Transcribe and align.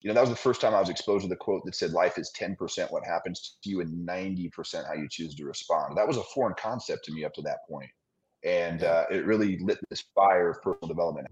you 0.00 0.08
know, 0.08 0.14
that 0.14 0.20
was 0.20 0.30
the 0.30 0.36
first 0.36 0.60
time 0.60 0.74
I 0.74 0.80
was 0.80 0.90
exposed 0.90 1.24
to 1.24 1.28
the 1.28 1.36
quote 1.36 1.64
that 1.64 1.74
said 1.74 1.92
life 1.92 2.18
is 2.18 2.30
10% 2.38 2.92
what 2.92 3.04
happens 3.04 3.56
to 3.62 3.70
you 3.70 3.80
and 3.80 4.08
90% 4.08 4.86
how 4.86 4.94
you 4.94 5.08
choose 5.10 5.34
to 5.34 5.44
respond. 5.44 5.96
That 5.96 6.06
was 6.06 6.16
a 6.16 6.22
foreign 6.34 6.54
concept 6.58 7.04
to 7.06 7.12
me 7.12 7.24
up 7.24 7.34
to 7.34 7.42
that 7.42 7.58
point. 7.68 7.90
And 8.44 8.84
uh, 8.84 9.06
it 9.10 9.26
really 9.26 9.58
lit 9.58 9.78
this 9.90 10.04
fire 10.14 10.50
of 10.50 10.62
personal 10.62 10.86
development. 10.86 11.26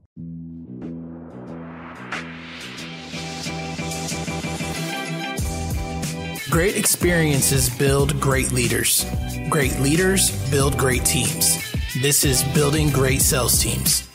Great 6.50 6.76
experiences 6.76 7.68
build 7.68 8.18
great 8.20 8.50
leaders. 8.50 9.06
Great 9.48 9.78
leaders 9.78 10.32
build 10.50 10.76
great 10.76 11.04
teams. 11.04 11.62
This 12.02 12.24
is 12.24 12.42
Building 12.52 12.90
Great 12.90 13.22
Sales 13.22 13.62
Teams. 13.62 14.08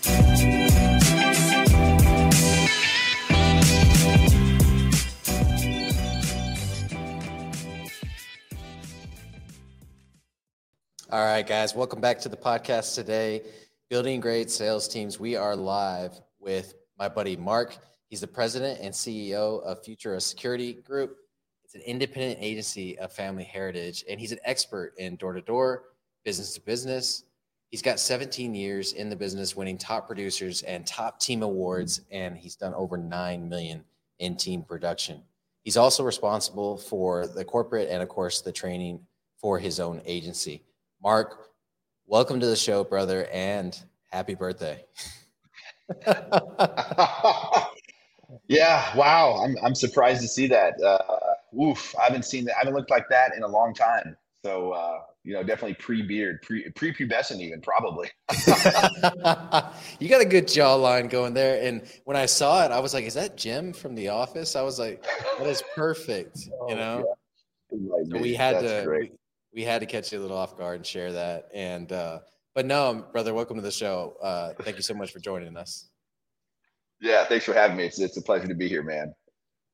All 11.12 11.26
right, 11.26 11.46
guys, 11.46 11.76
welcome 11.76 12.00
back 12.00 12.20
to 12.20 12.30
the 12.30 12.38
podcast 12.38 12.96
today. 12.96 13.42
Building 13.90 14.22
Great 14.22 14.50
Sales 14.50 14.88
Teams. 14.88 15.20
We 15.20 15.36
are 15.36 15.58
live 15.58 16.18
with 16.40 16.76
my 16.98 17.10
buddy 17.10 17.36
Mark. 17.36 17.76
He's 18.08 18.22
the 18.22 18.28
president 18.28 18.80
and 18.80 18.94
CEO 18.94 19.62
of 19.64 19.84
Futura 19.84 20.22
Security 20.22 20.72
Group. 20.72 21.18
It's 21.66 21.76
an 21.76 21.82
independent 21.82 22.38
agency 22.40 22.98
of 22.98 23.12
family 23.12 23.44
heritage, 23.44 24.06
and 24.10 24.22
he's 24.22 24.32
an 24.32 24.40
expert 24.46 24.94
in 25.00 25.18
door 25.18 25.34
to 25.34 25.42
door, 25.42 25.84
business 26.24 26.54
to 26.54 26.62
business. 26.62 27.26
He's 27.72 27.82
got 27.82 28.00
17 28.00 28.56
years 28.56 28.94
in 28.94 29.10
the 29.10 29.16
business, 29.18 29.54
winning 29.54 29.78
top 29.78 30.08
producers 30.08 30.62
and 30.62 30.88
top 30.88 31.20
team 31.20 31.44
awards, 31.44 32.00
and 32.10 32.38
he's 32.38 32.56
done 32.56 32.74
over 32.74 32.96
9 32.96 33.50
million 33.50 33.84
in 34.20 34.38
team 34.38 34.64
production. 34.64 35.22
He's 35.66 35.76
also 35.76 36.06
responsible 36.06 36.78
for 36.78 37.28
the 37.28 37.44
corporate 37.44 37.90
and, 37.90 38.02
of 38.02 38.08
course, 38.08 38.40
the 38.40 38.54
training 38.54 39.02
for 39.42 39.60
his 39.60 39.82
own 39.82 40.02
agency. 40.06 40.64
Mark, 41.04 41.48
welcome 42.06 42.40
to 42.40 42.46
the 42.46 42.56
show, 42.56 42.84
brother, 42.84 43.28
and 43.32 43.80
happy 44.12 44.36
birthday. 44.36 44.86
yeah, 48.48 48.96
wow. 48.96 49.42
I'm 49.44 49.56
I'm 49.64 49.74
surprised 49.74 50.22
to 50.22 50.28
see 50.28 50.46
that. 50.48 50.80
Uh, 50.80 51.00
oof, 51.60 51.96
I 52.00 52.04
haven't 52.04 52.26
seen 52.26 52.46
that. 52.46 52.56
I 52.56 52.60
haven't 52.60 52.76
looked 52.76 52.92
like 52.92 53.10
that 53.10 53.36
in 53.36 53.42
a 53.42 53.48
long 53.48 53.74
time. 53.74 54.16
So 54.46 54.74
uh, 54.74 55.00
you 55.24 55.34
know, 55.34 55.42
definitely 55.42 55.74
pre-beard, 55.74 56.44
pre 56.44 56.70
pre-pubescent 56.70 57.40
even 57.40 57.62
probably. 57.62 58.10
you 60.00 60.08
got 60.08 60.22
a 60.22 60.26
good 60.26 60.46
jawline 60.46 61.10
going 61.10 61.34
there. 61.34 61.64
And 61.66 61.82
when 62.06 62.16
I 62.16 62.28
saw 62.28 62.64
it, 62.64 62.72
I 62.72 62.80
was 62.80 62.94
like, 62.94 63.06
is 63.06 63.16
that 63.16 63.38
Jim 63.38 63.74
from 63.74 63.96
The 63.96 64.10
Office? 64.10 64.56
I 64.56 64.62
was 64.62 64.78
like, 64.78 65.04
that 65.40 65.48
is 65.48 65.64
perfect. 65.76 66.38
You 66.68 66.76
oh, 66.76 66.76
know? 66.76 67.06
Oh, 67.74 67.78
yeah. 68.04 68.18
so 68.18 68.22
we 68.22 68.36
had 68.36 68.56
That's 68.56 68.86
to 68.86 69.10
we 69.54 69.64
had 69.64 69.80
to 69.82 69.86
catch 69.86 70.12
you 70.12 70.20
a 70.20 70.22
little 70.22 70.38
off 70.38 70.58
guard 70.58 70.78
and 70.78 70.86
share 70.86 71.12
that. 71.12 71.50
And 71.54 71.92
uh, 71.92 72.20
but 72.56 72.66
no, 72.66 73.06
brother, 73.12 73.34
welcome 73.34 73.56
to 73.58 73.62
the 73.62 73.72
show. 73.72 74.16
Uh, 74.22 74.54
thank 74.62 74.78
you 74.78 74.84
so 74.84 74.94
much 74.94 75.12
for 75.12 75.20
joining 75.20 75.58
us. 75.58 75.90
Yeah, 77.00 77.26
thanks 77.26 77.46
for 77.46 77.54
having 77.54 77.78
me. 77.78 77.86
It's 77.86 78.00
it's 78.00 78.18
a 78.18 78.22
pleasure 78.22 78.48
to 78.48 78.56
be 78.56 78.68
here, 78.68 78.84
man. 78.84 79.14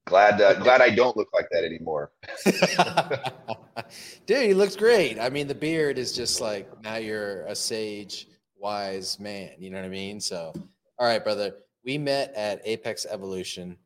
Glad 0.06 0.42
uh, 0.42 0.54
glad 0.56 0.82
I 0.82 0.90
don't 0.90 1.18
look 1.18 1.30
like 1.34 1.48
that 1.52 1.64
anymore. 1.64 2.12
Dude, 4.26 4.44
he 4.44 4.54
looks 4.54 4.76
great. 4.76 5.20
I 5.20 5.30
mean, 5.30 5.48
the 5.48 5.56
beard 5.56 5.98
is 5.98 6.14
just 6.14 6.40
like 6.40 6.70
now 6.82 6.96
you're 6.96 7.46
a 7.46 7.56
sage, 7.56 8.28
wise 8.58 9.20
man. 9.20 9.52
You 9.60 9.70
know 9.70 9.78
what 9.78 9.86
I 9.86 9.90
mean? 9.90 10.20
So, 10.22 10.54
all 10.98 11.08
right, 11.08 11.24
brother. 11.24 11.54
We 11.84 11.98
met 11.98 12.34
at 12.36 12.62
Apex 12.66 13.06
Evolution. 13.10 13.78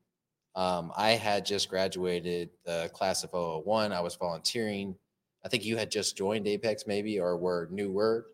Um, 0.56 0.92
I 0.97 1.12
had 1.12 1.45
just 1.45 1.69
graduated 1.69 2.50
the 2.66 2.89
class 2.94 3.23
of 3.23 3.31
001. 3.31 3.94
I 3.94 4.02
was 4.02 4.16
volunteering 4.16 4.95
I 5.44 5.50
think 5.50 5.66
you 5.66 5.78
had 5.78 5.92
just 5.92 6.17
joined 6.17 6.47
Apex 6.47 6.86
maybe 6.88 7.20
or 7.20 7.38
were 7.38 7.67
newer. 7.72 8.28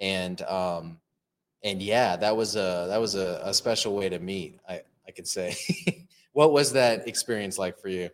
And 0.00 0.40
um 0.42 0.98
and 1.62 1.82
yeah, 1.82 2.16
that 2.16 2.36
was 2.36 2.56
a 2.56 2.86
that 2.88 3.00
was 3.00 3.14
a, 3.14 3.40
a 3.44 3.54
special 3.54 3.94
way 3.94 4.08
to 4.08 4.18
meet, 4.18 4.58
I, 4.68 4.82
I 5.06 5.10
could 5.10 5.26
say. 5.26 5.56
what 6.32 6.52
was 6.52 6.72
that 6.72 7.06
experience 7.08 7.58
like 7.58 7.78
for 7.78 7.88
you? 7.88 8.10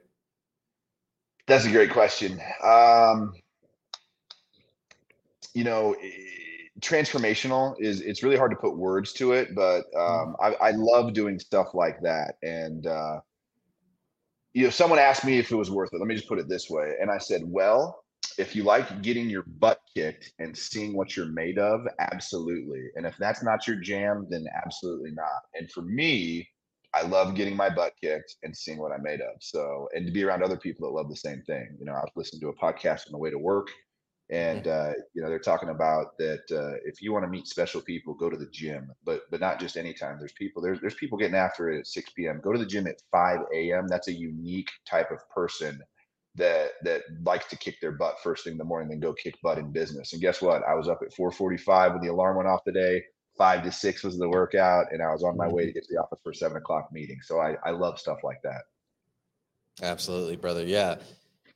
That's 1.47 1.65
a 1.65 1.71
great 1.71 1.91
question. 1.91 2.41
Um 2.63 3.35
you 5.55 5.65
know, 5.65 5.97
transformational 6.81 7.75
is 7.81 8.01
it's 8.01 8.23
really 8.23 8.37
hard 8.37 8.51
to 8.51 8.57
put 8.57 8.77
words 8.77 9.13
to 9.15 9.33
it, 9.33 9.55
but 9.55 9.85
mm-hmm. 9.95 10.31
um, 10.31 10.37
I, 10.41 10.69
I 10.69 10.71
love 10.73 11.13
doing 11.13 11.39
stuff 11.39 11.69
like 11.75 12.01
that. 12.03 12.35
And 12.43 12.87
uh, 12.87 13.21
you 14.53 14.65
know, 14.65 14.71
someone 14.71 14.99
asked 14.99 15.25
me 15.25 15.39
if 15.39 15.51
it 15.51 15.57
was 15.57 15.71
worth 15.71 15.91
it. 15.93 15.99
Let 15.99 16.07
me 16.07 16.15
just 16.15 16.29
put 16.29 16.39
it 16.39 16.49
this 16.49 16.71
way, 16.71 16.95
and 17.01 17.11
I 17.11 17.19
said, 17.19 17.43
"Well, 17.45 18.05
if 18.39 18.55
you 18.55 18.65
like 18.65 19.03
getting 19.03 19.29
your 19.31 19.45
butt 19.59 19.81
kicked 19.95 20.33
and 20.39 20.57
seeing 20.57 20.97
what 20.97 21.17
you're 21.17 21.27
made 21.27 21.59
of, 21.59 21.87
absolutely. 21.99 22.91
And 22.95 23.07
if 23.07 23.17
that's 23.19 23.43
not 23.43 23.67
your 23.67 23.77
jam, 23.77 24.27
then 24.29 24.47
absolutely 24.65 25.13
not. 25.13 25.43
And 25.55 25.71
for 25.71 25.83
me, 25.83 26.49
I 26.95 27.03
love 27.03 27.35
getting 27.35 27.57
my 27.57 27.69
butt 27.69 27.95
kicked 28.01 28.37
and 28.43 28.57
seeing 28.57 28.79
what 28.79 28.93
I'm 28.93 29.03
made 29.03 29.21
of. 29.21 29.37
So, 29.41 29.89
and 29.95 30.07
to 30.07 30.13
be 30.13 30.25
around 30.25 30.43
other 30.43 30.57
people 30.57 30.87
that 30.87 30.95
love 30.95 31.09
the 31.09 31.17
same 31.17 31.43
thing. 31.47 31.77
You 31.79 31.87
know, 31.87 31.93
I 31.93 32.01
was 32.01 32.13
listening 32.17 32.41
to 32.43 32.49
a 32.49 32.55
podcast 32.55 33.07
on 33.07 33.13
the 33.13 33.19
way 33.19 33.31
to 33.31 33.39
work, 33.39 33.69
and 34.31 34.67
uh, 34.67 34.93
you 35.13 35.23
know, 35.23 35.29
they're 35.29 35.39
talking 35.39 35.69
about 35.69 36.17
that 36.19 36.43
uh, 36.51 36.79
if 36.85 37.03
you 37.03 37.13
want 37.13 37.25
to 37.25 37.31
meet 37.31 37.47
special 37.47 37.81
people, 37.81 38.15
go 38.15 38.31
to 38.31 38.37
the 38.37 38.51
gym, 38.51 38.91
but 39.05 39.23
but 39.31 39.41
not 39.41 39.61
just 39.61 39.77
anytime. 39.77 40.19
There's 40.19 40.33
people 40.33 40.63
there's 40.63 40.81
there's 40.81 40.95
people 40.95 41.19
getting 41.19 41.37
after 41.37 41.71
it 41.71 41.81
at 41.81 41.87
6 41.87 42.11
p.m. 42.11 42.41
Go 42.43 42.53
to 42.53 42.59
the 42.59 42.67
gym 42.67 42.87
at 42.87 43.03
5 43.13 43.41
a.m. 43.55 43.89
That's 43.89 44.09
a 44.09 44.13
unique 44.13 44.71
type 44.87 45.11
of 45.11 45.19
person 45.29 45.83
that 46.37 46.73
that 46.83 47.03
likes 47.25 47.47
to 47.47 47.57
kick 47.57 47.81
their 47.81 47.93
butt 47.93 48.17
first 48.23 48.45
thing 48.45 48.53
in 48.53 48.59
the 48.59 48.65
morning, 48.65 48.89
then 48.89 49.01
go 49.01 49.13
kick 49.13 49.35
butt 49.43 49.59
in 49.59 49.73
business. 49.73 50.13
And 50.13 50.23
guess 50.23 50.41
what? 50.41 50.63
I 50.65 50.75
was 50.75 50.89
up 50.89 51.01
at 51.03 51.15
4:45 51.15 51.93
when 51.93 52.03
the 52.03 52.13
alarm 52.13 52.37
went 52.37 52.49
off 52.49 52.65
today. 52.65 53.03
Five 53.37 53.63
to 53.65 53.73
six 53.73 54.03
was 54.03 54.19
the 54.19 54.29
workout, 54.29 54.93
and 54.93 55.03
I 55.03 55.13
was 55.13 55.23
on 55.23 55.37
my 55.37 55.49
way 55.49 55.67
to 55.67 55.73
get 55.73 55.85
to 55.85 55.95
the 55.95 56.01
office 56.01 56.21
for 56.23 56.33
seven 56.33 56.57
o'clock 56.57 56.91
meeting. 56.93 57.19
So 57.23 57.41
I 57.41 57.57
I 57.65 57.71
love 57.71 57.99
stuff 57.99 58.19
like 58.23 58.41
that. 58.43 58.63
Absolutely, 59.83 60.37
brother. 60.37 60.65
Yeah, 60.65 60.97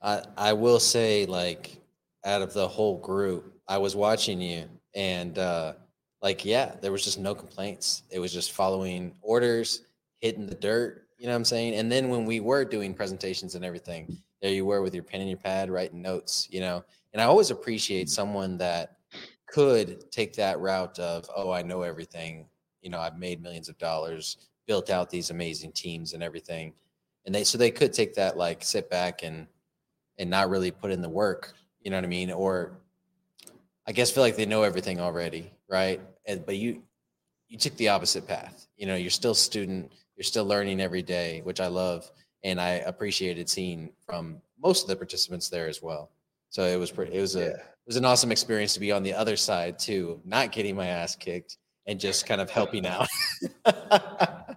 I 0.03 0.23
I 0.37 0.53
will 0.53 0.81
say 0.81 1.27
like 1.27 1.81
out 2.25 2.43
of 2.43 2.53
the 2.53 2.69
whole 2.69 2.99
group, 2.99 3.55
I 3.67 3.79
was 3.79 3.97
watching 3.97 4.41
you, 4.41 4.69
and 4.95 5.39
uh, 5.39 5.75
like 6.23 6.45
yeah, 6.45 6.75
there 6.81 6.93
was 6.93 7.05
just 7.05 7.19
no 7.19 7.35
complaints. 7.35 8.03
It 8.11 8.19
was 8.19 8.33
just 8.33 8.53
following 8.53 9.15
orders, 9.23 9.83
hitting 10.21 10.47
the 10.47 10.55
dirt. 10.55 11.07
You 11.19 11.27
know 11.27 11.33
what 11.33 11.37
I'm 11.37 11.45
saying? 11.45 11.75
And 11.75 11.91
then 11.91 12.09
when 12.09 12.25
we 12.25 12.41
were 12.41 12.65
doing 12.65 12.95
presentations 12.95 13.55
and 13.55 13.65
everything, 13.65 14.19
there 14.41 14.53
you 14.53 14.65
were 14.65 14.83
with 14.83 14.95
your 14.95 15.03
pen 15.03 15.21
and 15.21 15.31
your 15.31 15.39
pad 15.39 15.71
writing 15.71 16.03
notes, 16.03 16.49
you 16.51 16.61
know. 16.61 16.84
And 17.12 17.21
I 17.21 17.27
always 17.27 17.51
appreciate 17.51 18.06
mm. 18.06 18.11
someone 18.11 18.56
that 18.59 18.97
could 19.47 20.11
take 20.11 20.33
that 20.34 20.61
route 20.61 20.99
of, 20.99 21.28
oh, 21.34 21.51
I 21.51 21.62
know 21.62 21.83
everything. 21.83 22.47
You 22.83 22.91
know, 22.91 23.01
I've 23.01 23.19
made 23.19 23.43
millions 23.43 23.69
of 23.69 23.77
dollars, 23.78 24.37
built 24.67 24.91
out 24.91 25.11
these 25.11 25.31
amazing 25.31 25.73
teams 25.73 26.12
and 26.12 26.23
everything. 26.23 26.73
And 27.27 27.34
they 27.34 27.45
so 27.45 27.59
they 27.59 27.71
could 27.71 27.93
take 27.93 28.15
that 28.15 28.37
like 28.37 28.62
sit 28.62 28.89
back 28.89 29.23
and 29.23 29.47
and 30.19 30.31
not 30.31 30.51
really 30.51 30.71
put 30.71 30.91
in 30.91 31.03
the 31.03 31.09
work, 31.09 31.55
you 31.81 31.91
know 31.91 31.97
what 31.97 32.05
I 32.05 32.09
mean? 32.09 32.31
Or 32.31 32.78
I 33.87 33.93
guess 33.93 34.11
feel 34.11 34.22
like 34.22 34.37
they 34.37 34.47
know 34.47 34.62
everything 34.62 35.01
already, 35.01 35.51
right? 35.69 36.01
And 36.27 36.45
but 36.47 36.57
you 36.57 36.83
you 37.49 37.59
took 37.59 37.77
the 37.77 37.89
opposite 37.89 38.27
path. 38.27 38.69
You 38.77 38.87
know, 38.87 38.95
you're 38.95 39.11
still 39.11 39.34
student, 39.34 39.93
you're 40.17 40.25
still 40.25 40.45
learning 40.47 40.81
every 40.81 41.03
day, 41.03 41.41
which 41.45 41.61
I 41.61 41.67
love 41.67 42.11
and 42.45 42.61
I 42.61 42.71
appreciated 42.87 43.49
seeing 43.49 43.91
from 44.06 44.41
most 44.62 44.83
of 44.83 44.89
the 44.89 44.97
participants 44.97 45.49
there 45.49 45.69
as 45.69 45.83
well. 45.83 46.11
So 46.51 46.65
it 46.65 46.78
was 46.78 46.91
pretty, 46.91 47.17
it 47.17 47.21
was 47.21 47.37
a 47.37 47.41
yeah. 47.41 47.47
it 47.47 47.87
was 47.87 47.97
an 47.97 48.05
awesome 48.05 48.33
experience 48.33 48.75
to 48.75 48.81
be 48.81 48.93
on 48.93 49.03
the 49.03 49.15
other 49.15 49.37
side 49.37 49.78
too, 49.78 50.21
not 50.25 50.53
getting 50.53 50.77
my 50.77 50.87
ass 50.87 51.15
kicked 51.15 51.59
and 51.87 51.99
just 51.99 52.27
kind 52.27 52.41
of 52.41 52.51
helping 52.51 52.87
out. 52.87 53.09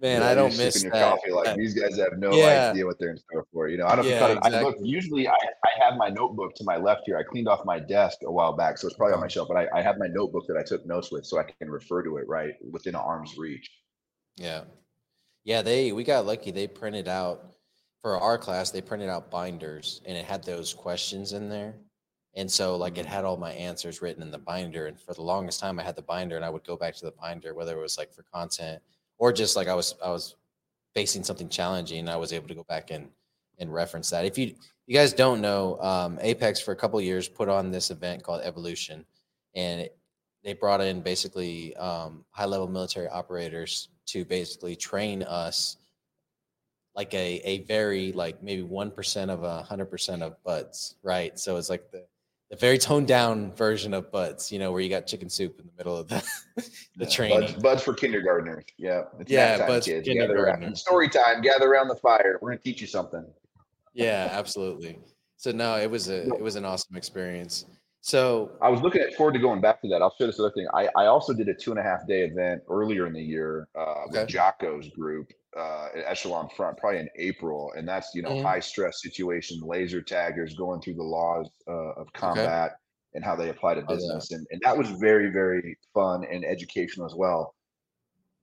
Man, 0.00 0.22
yeah, 0.22 0.30
I 0.30 0.34
don't 0.34 0.56
miss 0.56 0.82
your 0.82 0.92
that. 0.92 1.10
coffee. 1.10 1.30
Like 1.30 1.56
these 1.56 1.74
guys 1.74 1.98
have 1.98 2.16
no 2.16 2.32
yeah. 2.32 2.70
idea 2.70 2.86
what 2.86 2.98
they're 2.98 3.10
in 3.10 3.18
store 3.18 3.46
for. 3.52 3.68
You 3.68 3.76
know, 3.76 3.86
I 3.86 3.96
don't 3.96 4.06
yeah, 4.06 4.18
cut 4.18 4.30
it. 4.30 4.38
Exactly. 4.38 4.58
I 4.58 4.62
look, 4.62 4.76
usually 4.80 5.28
I, 5.28 5.32
I 5.32 5.84
have 5.84 5.98
my 5.98 6.08
notebook 6.08 6.54
to 6.54 6.64
my 6.64 6.78
left 6.78 7.02
here. 7.04 7.18
I 7.18 7.22
cleaned 7.22 7.48
off 7.48 7.66
my 7.66 7.78
desk 7.78 8.20
a 8.24 8.32
while 8.32 8.54
back, 8.54 8.78
so 8.78 8.86
it's 8.86 8.96
probably 8.96 9.12
on 9.12 9.20
my 9.20 9.28
shelf. 9.28 9.48
But 9.48 9.58
I, 9.58 9.78
I 9.78 9.82
have 9.82 9.98
my 9.98 10.06
notebook 10.06 10.46
that 10.46 10.56
I 10.56 10.62
took 10.62 10.86
notes 10.86 11.12
with, 11.12 11.26
so 11.26 11.38
I 11.38 11.42
can 11.42 11.70
refer 11.70 12.02
to 12.02 12.16
it 12.16 12.26
right 12.26 12.54
within 12.70 12.94
arm's 12.94 13.36
reach. 13.36 13.70
Yeah, 14.38 14.62
yeah, 15.44 15.62
they 15.62 15.92
we 15.92 16.04
got 16.04 16.26
lucky. 16.26 16.50
They 16.50 16.66
printed 16.66 17.08
out 17.08 17.54
for 18.02 18.18
our 18.18 18.38
class. 18.38 18.70
They 18.70 18.80
printed 18.80 19.08
out 19.08 19.30
binders, 19.30 20.00
and 20.06 20.16
it 20.16 20.24
had 20.24 20.42
those 20.44 20.72
questions 20.74 21.32
in 21.32 21.48
there. 21.48 21.74
And 22.34 22.50
so, 22.50 22.76
like, 22.76 22.96
it 22.96 23.02
mm-hmm. 23.02 23.12
had 23.12 23.24
all 23.24 23.36
my 23.36 23.52
answers 23.52 24.00
written 24.00 24.22
in 24.22 24.30
the 24.30 24.38
binder. 24.38 24.86
And 24.86 25.00
for 25.00 25.14
the 25.14 25.22
longest 25.22 25.58
time, 25.58 25.80
I 25.80 25.82
had 25.82 25.96
the 25.96 26.02
binder, 26.02 26.36
and 26.36 26.44
I 26.44 26.50
would 26.50 26.64
go 26.64 26.76
back 26.76 26.94
to 26.96 27.04
the 27.04 27.14
binder, 27.20 27.54
whether 27.54 27.76
it 27.76 27.80
was 27.80 27.98
like 27.98 28.12
for 28.12 28.22
content 28.32 28.80
or 29.20 29.32
just 29.32 29.54
like 29.54 29.68
I 29.68 29.74
was 29.74 29.94
I 30.04 30.10
was 30.10 30.34
facing 30.94 31.22
something 31.22 31.48
challenging. 31.48 32.08
I 32.08 32.16
was 32.16 32.32
able 32.32 32.48
to 32.48 32.54
go 32.54 32.64
back 32.64 32.90
and 32.90 33.08
and 33.58 33.72
reference 33.72 34.10
that. 34.10 34.24
If 34.24 34.36
you 34.36 34.54
you 34.86 34.96
guys 34.96 35.12
don't 35.12 35.40
know, 35.40 35.80
um, 35.80 36.18
Apex 36.20 36.60
for 36.60 36.72
a 36.72 36.76
couple 36.76 37.00
years 37.00 37.28
put 37.28 37.48
on 37.48 37.70
this 37.70 37.92
event 37.92 38.24
called 38.24 38.40
Evolution, 38.42 39.04
and 39.54 39.82
it, 39.82 39.96
they 40.42 40.54
brought 40.54 40.80
in 40.80 41.02
basically 41.02 41.76
um, 41.76 42.24
high 42.30 42.46
level 42.46 42.66
military 42.66 43.06
operators 43.08 43.90
to 44.12 44.24
basically 44.24 44.76
train 44.76 45.22
us 45.22 45.76
like 46.96 47.14
a 47.14 47.40
a 47.44 47.62
very 47.64 48.12
like 48.12 48.42
maybe 48.42 48.62
one 48.62 48.90
percent 48.90 49.30
of 49.30 49.42
a 49.44 49.62
hundred 49.62 49.86
percent 49.86 50.22
of 50.22 50.42
buds, 50.42 50.96
right? 51.02 51.38
So 51.38 51.56
it's 51.56 51.70
like 51.70 51.90
the 51.92 52.04
the 52.50 52.56
very 52.56 52.78
toned 52.78 53.06
down 53.06 53.52
version 53.52 53.94
of 53.94 54.10
buds, 54.10 54.50
you 54.50 54.58
know, 54.58 54.72
where 54.72 54.80
you 54.80 54.90
got 54.90 55.06
chicken 55.06 55.30
soup 55.30 55.60
in 55.60 55.66
the 55.66 55.72
middle 55.78 55.96
of 55.96 56.08
the 56.08 56.20
the 56.56 57.04
Yeah, 57.04 57.06
training. 57.08 57.40
Buds, 57.40 57.62
buds 57.62 57.82
for 57.84 57.94
kindergartners. 57.94 58.64
Yeah. 58.76 59.02
It's 59.20 59.30
Yeah, 59.30 59.58
time, 59.58 59.66
buds 59.68 59.86
kids. 59.86 60.04
Gather 60.08 60.18
around. 60.18 60.28
kindergartners. 60.34 60.80
Story 60.80 61.08
time. 61.08 61.42
Gather 61.42 61.70
around 61.70 61.86
the 61.86 61.94
fire. 61.94 62.38
We're 62.42 62.50
gonna 62.50 62.60
teach 62.60 62.80
you 62.80 62.88
something. 62.88 63.24
Yeah, 63.94 64.28
absolutely. 64.32 64.98
So 65.36 65.52
no, 65.52 65.76
it 65.78 65.88
was 65.88 66.08
a 66.08 66.26
it 66.34 66.42
was 66.42 66.56
an 66.56 66.64
awesome 66.64 66.96
experience. 66.96 67.66
So 68.02 68.52
I 68.62 68.70
was 68.70 68.80
looking 68.80 69.02
at 69.02 69.14
forward 69.14 69.32
to 69.32 69.38
going 69.38 69.60
back 69.60 69.82
to 69.82 69.88
that. 69.88 70.00
I'll 70.00 70.14
show 70.18 70.26
this 70.26 70.40
other 70.40 70.50
thing. 70.52 70.66
I, 70.72 70.88
I 70.96 71.06
also 71.06 71.34
did 71.34 71.48
a 71.48 71.54
two 71.54 71.70
and 71.70 71.78
a 71.78 71.82
half 71.82 72.06
day 72.06 72.22
event 72.22 72.62
earlier 72.68 73.06
in 73.06 73.12
the 73.12 73.22
year 73.22 73.68
uh, 73.78 74.04
with 74.08 74.16
Okay. 74.22 74.32
Jocko's 74.32 74.88
group 74.88 75.32
uh, 75.56 75.88
at 75.94 76.04
Echelon 76.06 76.48
Front, 76.56 76.78
probably 76.78 77.00
in 77.00 77.08
April, 77.16 77.72
and 77.76 77.86
that's 77.86 78.14
you 78.14 78.22
know 78.22 78.30
Mhm. 78.30 78.42
high 78.42 78.60
stress 78.60 79.02
situation, 79.02 79.60
laser 79.60 80.00
taggers 80.00 80.54
going 80.54 80.80
through 80.80 80.94
the 80.94 81.02
laws 81.02 81.50
uh, 81.68 81.92
of 82.00 82.10
combat 82.14 82.78
and 83.12 83.22
how 83.24 83.36
they 83.36 83.50
apply 83.50 83.74
to 83.74 83.82
business, 83.82 84.30
and 84.32 84.46
and 84.50 84.60
that 84.62 84.76
was 84.78 84.88
very 84.92 85.30
very 85.30 85.76
fun 85.92 86.24
and 86.24 86.44
educational 86.44 87.04
as 87.06 87.14
well, 87.14 87.54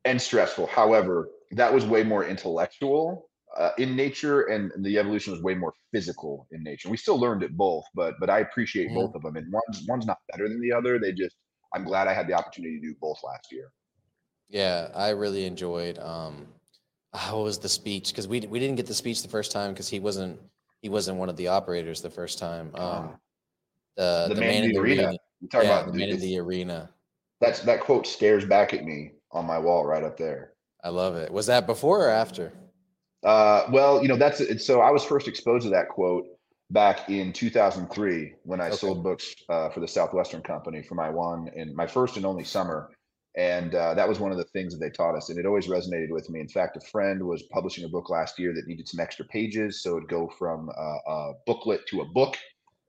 and 0.05 0.21
stressful. 0.21 0.67
However, 0.67 1.29
that 1.51 1.73
was 1.73 1.83
way 1.85 2.03
more 2.03 2.25
intellectual 2.25 3.26
uh, 3.57 3.71
in 3.77 3.95
nature, 3.95 4.43
and 4.43 4.71
the 4.83 4.97
evolution 4.97 5.33
was 5.33 5.41
way 5.41 5.55
more 5.55 5.73
physical 5.91 6.47
in 6.51 6.63
nature. 6.63 6.89
We 6.89 6.97
still 6.97 7.19
learned 7.19 7.43
it 7.43 7.57
both, 7.57 7.85
but 7.95 8.15
but 8.19 8.29
I 8.29 8.39
appreciate 8.39 8.89
Mhm. 8.89 8.95
both 8.95 9.15
of 9.15 9.23
them, 9.23 9.35
and 9.35 9.51
one's 9.51 9.85
one's 9.87 10.05
not 10.05 10.19
better 10.31 10.47
than 10.47 10.61
the 10.61 10.71
other. 10.71 10.99
They 10.99 11.11
just 11.11 11.35
I'm 11.73 11.83
glad 11.83 12.07
I 12.07 12.13
had 12.13 12.27
the 12.27 12.33
opportunity 12.33 12.79
to 12.79 12.87
do 12.87 12.95
both 13.01 13.19
last 13.23 13.51
year. 13.51 13.71
yeah, 14.49 14.89
I 14.95 15.09
really 15.09 15.45
enjoyed 15.45 15.99
um 15.99 16.47
how 17.13 17.41
was 17.41 17.57
the 17.59 17.69
speech? 17.69 18.09
Because 18.09 18.27
we 18.27 18.41
we 18.41 18.59
didn't 18.59 18.75
get 18.75 18.85
the 18.85 18.93
speech 18.93 19.21
the 19.21 19.27
first 19.29 19.51
time 19.51 19.73
because 19.73 19.89
he 19.89 19.99
wasn't 19.99 20.39
he 20.81 20.89
wasn't 20.89 21.17
one 21.17 21.29
of 21.29 21.35
the 21.37 21.47
operators 21.47 22.01
the 22.01 22.09
first 22.09 22.39
time. 22.39 22.73
Um 22.75 23.17
the, 23.97 24.25
the, 24.29 24.35
the, 24.35 24.41
man 24.41 24.63
in 24.63 24.73
the 24.73 24.79
arena. 24.79 25.11
You 25.41 25.49
talk 25.49 25.63
yeah, 25.63 25.79
about 25.81 25.91
the 25.91 25.97
man 25.97 26.09
in 26.09 26.19
the 26.19 26.39
arena. 26.39 26.89
that's 27.41 27.61
that 27.61 27.81
quote 27.81 28.05
stares 28.05 28.45
back 28.45 28.73
at 28.73 28.83
me 28.83 29.13
on 29.31 29.45
my 29.45 29.57
wall 29.57 29.85
right 29.85 30.03
up 30.03 30.17
there. 30.17 30.53
I 30.83 30.89
love 30.89 31.15
it. 31.15 31.31
Was 31.31 31.47
that 31.47 31.65
before 31.65 32.05
or 32.05 32.09
after? 32.09 32.53
Uh, 33.27 33.67
well, 33.73 34.01
you 34.01 34.07
know, 34.07 34.15
that's 34.15 34.39
it's 34.39 34.65
so 34.65 34.79
I 34.79 34.89
was 34.89 35.03
first 35.03 35.27
exposed 35.27 35.65
to 35.65 35.69
that 35.71 35.89
quote 35.89 36.25
back 36.71 37.09
in 37.09 37.33
2003 37.33 38.33
when 38.43 38.61
I 38.61 38.67
Okay. 38.67 38.77
sold 38.77 39.03
books 39.03 39.35
uh, 39.49 39.69
for 39.69 39.81
the 39.81 39.87
Southwestern 39.87 40.41
Company 40.41 40.81
for 40.81 40.95
my 40.95 41.09
one 41.09 41.49
and 41.53 41.75
my 41.75 41.85
first 41.87 42.15
and 42.15 42.25
only 42.25 42.45
summer. 42.45 42.89
And 43.35 43.75
uh, 43.75 43.93
that 43.95 44.07
was 44.07 44.21
one 44.21 44.31
of 44.31 44.37
the 44.37 44.45
things 44.45 44.71
that 44.73 44.79
they 44.79 44.89
taught 44.89 45.15
us, 45.15 45.29
and 45.29 45.37
it 45.37 45.45
always 45.45 45.67
resonated 45.67 46.09
with 46.09 46.29
me. 46.29 46.39
In 46.39 46.47
fact, 46.47 46.77
a 46.77 46.79
friend 46.79 47.21
was 47.21 47.43
publishing 47.51 47.83
a 47.83 47.89
book 47.89 48.09
last 48.09 48.39
year 48.39 48.53
that 48.55 48.65
needed 48.65 48.87
some 48.87 49.01
extra 49.01 49.25
pages, 49.25 49.83
so 49.83 49.97
it'd 49.97 50.09
go 50.09 50.29
from 50.39 50.69
uh, 50.69 51.11
a 51.11 51.33
booklet 51.45 51.85
to 51.87 52.01
a 52.01 52.05
book. 52.05 52.37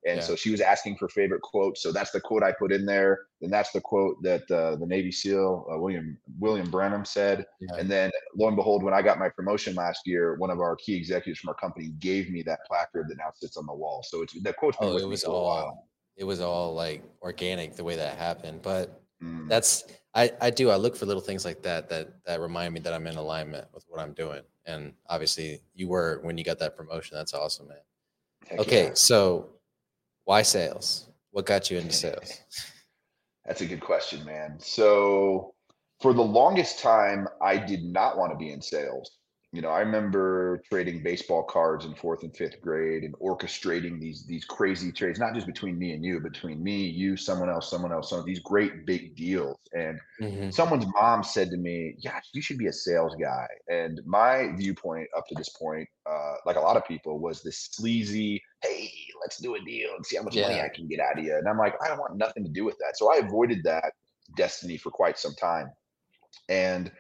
And 0.07 0.19
Yeah. 0.19 0.23
so 0.25 0.37
she 0.37 0.51
was 0.51 0.61
asking 0.61 0.97
for 0.97 1.09
favorite 1.09 1.43
quotes. 1.43 1.83
So 1.83 1.91
that's 1.93 2.13
the 2.13 2.21
quote 2.21 2.43
I 2.43 2.53
put 2.53 2.73
in 2.73 2.87
there. 2.87 3.27
And 3.43 3.53
that's 3.53 3.73
the 3.73 3.81
quote 3.81 4.17
that 4.23 4.49
uh, 4.51 4.77
the 4.77 4.87
Navy 4.87 5.11
SEAL 5.11 5.67
uh, 5.73 5.79
William 5.79 6.17
William 6.39 6.71
Branham 6.71 7.05
said. 7.05 7.45
Yeah. 7.61 7.77
And 7.79 7.91
then 7.91 8.11
lo 8.37 8.47
and 8.47 8.57
behold, 8.57 8.83
when 8.85 8.95
I 8.95 9.03
got 9.03 9.19
my 9.19 9.29
promotion 9.29 9.75
last 9.75 10.07
year, 10.07 10.37
one 10.37 10.51
of 10.51 10.61
our 10.61 10.77
key 10.77 10.95
executives 10.95 11.41
from 11.41 11.49
our 11.51 11.55
company 11.57 11.89
gave 11.99 12.31
me 12.31 12.43
that 12.43 12.61
placard 12.67 13.09
that 13.09 13.17
now 13.19 13.31
sits 13.35 13.57
on 13.57 13.67
the 13.67 13.75
wall. 13.75 14.05
So 14.09 14.23
it's 14.23 14.41
that 14.43 14.57
quote's 14.57 14.77
Oh, 14.81 14.97
it 14.99 15.07
was 15.07 15.25
all 15.25 15.89
it 16.17 16.25
was 16.25 16.41
all 16.41 16.75
like 16.75 17.03
organic 17.23 17.75
the 17.77 17.85
way 17.85 17.97
that 17.97 18.17
happened. 18.19 18.63
But 18.63 19.03
Mm. 19.21 19.49
that's 19.49 19.83
I, 20.15 20.31
I 20.41 20.51
do 20.51 20.71
I 20.71 20.77
look 20.77 20.95
for 20.95 21.05
little 21.05 21.21
things 21.21 21.45
like 21.45 21.61
that 21.63 21.89
that 21.89 22.25
that 22.25 22.41
remind 22.41 22.73
me 22.73 22.79
that 22.81 22.93
I'm 22.93 23.05
in 23.09 23.17
alignment 23.17 23.67
with 23.75 23.85
what 23.89 24.01
I'm 24.01 24.13
doing. 24.13 24.43
And 24.65 24.95
obviously 25.09 25.61
you 25.75 25.89
were 25.89 26.21
when 26.23 26.39
you 26.39 26.45
got 26.45 26.61
that 26.61 26.77
promotion. 26.77 27.17
That's 27.17 27.35
awesome, 27.35 27.67
man. 27.67 27.79
Heck 28.47 28.61
Okay, 28.61 28.85
yeah. 28.85 28.95
so 28.95 29.49
why 30.29 30.43
sales? 30.43 31.07
What 31.31 31.47
got 31.47 31.71
you 31.71 31.79
into 31.79 31.93
sales? 32.05 32.41
That's 33.47 33.63
a 33.63 33.67
good 33.67 33.81
question, 33.81 34.27
man. 34.27 34.57
So 34.59 35.55
for 36.03 36.13
the 36.13 36.23
longest 36.23 36.81
time, 36.81 37.27
I 37.43 37.57
did 37.57 37.83
not 37.83 38.19
want 38.19 38.33
to 38.33 38.37
be 38.37 38.53
in 38.53 38.61
sales. 38.61 39.11
You 39.53 39.63
know, 39.63 39.71
I 39.71 39.81
remember 39.81 40.61
trading 40.71 41.03
baseball 41.03 41.45
cards 41.45 41.87
in 41.87 41.95
fourth 41.95 42.23
and 42.25 42.37
fifth 42.37 42.61
grade 42.61 43.05
and 43.05 43.15
orchestrating 43.15 43.99
these 43.99 44.27
these 44.27 44.45
crazy 44.45 44.93
trades, 44.93 45.19
not 45.19 45.33
just 45.33 45.47
between 45.47 45.79
me 45.79 45.93
and 45.93 46.05
you, 46.05 46.21
between 46.21 46.63
me, 46.63 46.85
you, 46.85 47.17
someone 47.17 47.49
else, 47.49 47.71
someone 47.71 47.91
else, 47.91 48.11
some 48.11 48.19
of 48.19 48.27
these 48.27 48.41
great 48.41 48.85
big 48.85 49.17
deals. 49.17 49.57
And 49.75 49.99
Mhm. 50.21 50.53
someone's 50.53 50.85
mom 50.93 51.23
said 51.25 51.49
to 51.49 51.57
me, 51.57 51.95
"Yeah, 52.01 52.21
you 52.35 52.43
should 52.43 52.59
be 52.59 52.67
a 52.67 52.73
sales 52.75 53.17
guy." 53.17 53.49
And 53.69 54.03
my 54.05 54.53
viewpoint 54.59 55.09
up 55.17 55.27
to 55.29 55.35
this 55.37 55.49
point, 55.49 55.89
uh, 56.05 56.35
like 56.45 56.57
a 56.57 56.61
lot 56.61 56.77
of 56.77 56.85
people, 56.85 57.19
was 57.19 57.43
this 57.43 57.71
sleazy, 57.73 58.43
"Hey, 58.63 58.93
let's 59.21 59.39
do 59.39 59.55
a 59.55 59.61
deal 59.61 59.91
and 59.97 60.05
see 60.05 60.17
how 60.17 60.23
much 60.23 60.37
money 60.37 60.61
I 60.61 60.69
can 60.69 60.89
get 60.89 61.01
out 61.01 61.19
of 61.19 61.25
you." 61.25 61.37
And 61.37 61.49
I'm 61.49 61.59
like, 61.59 61.75
I 61.83 61.89
don't 61.89 61.99
want 61.99 62.17
nothing 62.17 62.45
to 62.45 62.51
do 62.51 62.65
with 62.65 62.77
that. 62.79 62.97
So 62.97 63.13
I 63.13 63.19
avoided 63.19 63.63
that 63.65 63.93
destiny 64.37 64.77
for 64.77 64.91
quite 64.91 65.19
some 65.19 65.35
time. 65.35 65.71
And 66.49 66.91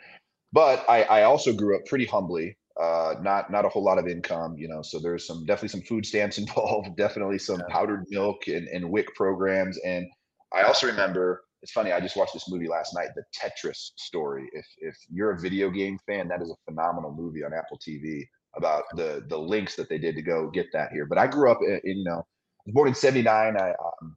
but 0.52 0.84
I, 0.88 1.02
I 1.04 1.22
also 1.24 1.52
grew 1.52 1.76
up 1.76 1.84
pretty 1.86 2.06
humbly. 2.06 2.56
Uh, 2.80 3.16
not 3.22 3.50
not 3.50 3.64
a 3.64 3.68
whole 3.68 3.82
lot 3.82 3.98
of 3.98 4.06
income, 4.06 4.56
you 4.56 4.68
know. 4.68 4.82
So 4.82 4.98
there's 4.98 5.26
some 5.26 5.44
definitely 5.44 5.68
some 5.68 5.82
food 5.82 6.06
stamps 6.06 6.38
involved, 6.44 6.96
definitely 6.96 7.38
some 7.38 7.58
Yeah. 7.58 7.64
powdered 7.68 8.04
milk 8.08 8.46
and, 8.46 8.68
and 8.68 8.90
WIC 8.90 9.14
programs. 9.14 9.78
And 9.84 10.06
I 10.54 10.62
also 10.62 10.86
remember 10.86 11.42
it's 11.62 11.72
funny. 11.72 11.92
I 11.92 12.00
just 12.00 12.16
watched 12.16 12.34
this 12.34 12.48
movie 12.48 12.68
last 12.68 12.94
night, 12.94 13.08
The 13.16 13.24
Tetris 13.36 13.90
Story. 13.96 14.48
If 14.52 14.66
if 14.78 14.96
you're 15.10 15.32
a 15.32 15.40
video 15.40 15.70
game 15.70 15.98
fan, 16.06 16.28
that 16.28 16.40
is 16.40 16.50
a 16.50 16.56
phenomenal 16.70 17.12
movie 17.12 17.44
on 17.44 17.52
Apple 17.52 17.78
TV 17.78 18.24
about 18.56 18.84
the 18.96 19.24
the 19.28 19.38
links 19.38 19.76
that 19.76 19.88
they 19.88 19.98
did 19.98 20.16
to 20.16 20.22
go 20.22 20.50
get 20.50 20.66
that 20.72 20.92
here. 20.92 21.06
But 21.06 21.18
I 21.18 21.26
grew 21.26 21.50
up 21.50 21.58
in, 21.62 21.80
in 21.84 21.98
you 21.98 22.04
know, 22.04 22.18
I 22.20 22.62
was 22.66 22.74
born 22.74 22.88
in 22.88 22.94
'79. 22.94 23.56
I 23.56 23.70
um, 23.70 24.16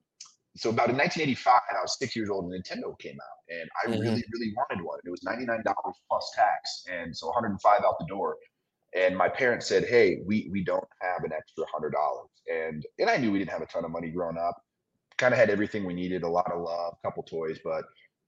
so 0.57 0.69
about 0.69 0.89
in 0.89 0.97
1985, 0.97 1.61
I 1.71 1.81
was 1.81 1.97
six 1.97 2.15
years 2.15 2.29
old, 2.29 2.51
and 2.51 2.63
Nintendo 2.63 2.97
came 2.99 3.17
out, 3.21 3.55
and 3.55 3.69
I 3.83 3.87
Mhm. 3.89 3.99
really 3.99 4.23
really 4.33 4.53
wanted 4.57 4.83
one. 4.85 4.99
It 5.05 5.09
was 5.11 5.23
99 5.23 5.63
dollars 5.63 5.95
plus 6.09 6.31
tax, 6.35 6.85
and 6.91 7.15
so 7.15 7.27
105 7.27 7.81
out 7.85 7.95
the 7.99 8.05
door. 8.07 8.37
And 8.95 9.17
my 9.17 9.29
parents 9.29 9.67
said, 9.67 9.85
"Hey, 9.85 10.19
we 10.25 10.49
we 10.51 10.63
don't 10.63 10.87
have 11.01 11.23
an 11.23 11.31
extra 11.33 11.65
hundred 11.73 11.91
dollars," 11.91 12.29
and 12.51 12.85
and 12.99 13.09
I 13.09 13.17
knew 13.17 13.31
we 13.31 13.39
didn't 13.39 13.51
have 13.51 13.61
a 13.61 13.67
ton 13.67 13.85
of 13.85 13.91
money 13.91 14.09
growing 14.11 14.37
up 14.37 14.57
kind 15.17 15.33
of 15.33 15.39
had 15.39 15.49
everything 15.49 15.85
we 15.85 15.93
needed, 15.93 16.23
a 16.23 16.27
lot 16.29 16.51
of 16.51 16.61
love, 16.61 16.95
a 17.03 17.07
couple 17.07 17.23
toys, 17.23 17.59
but 17.63 17.83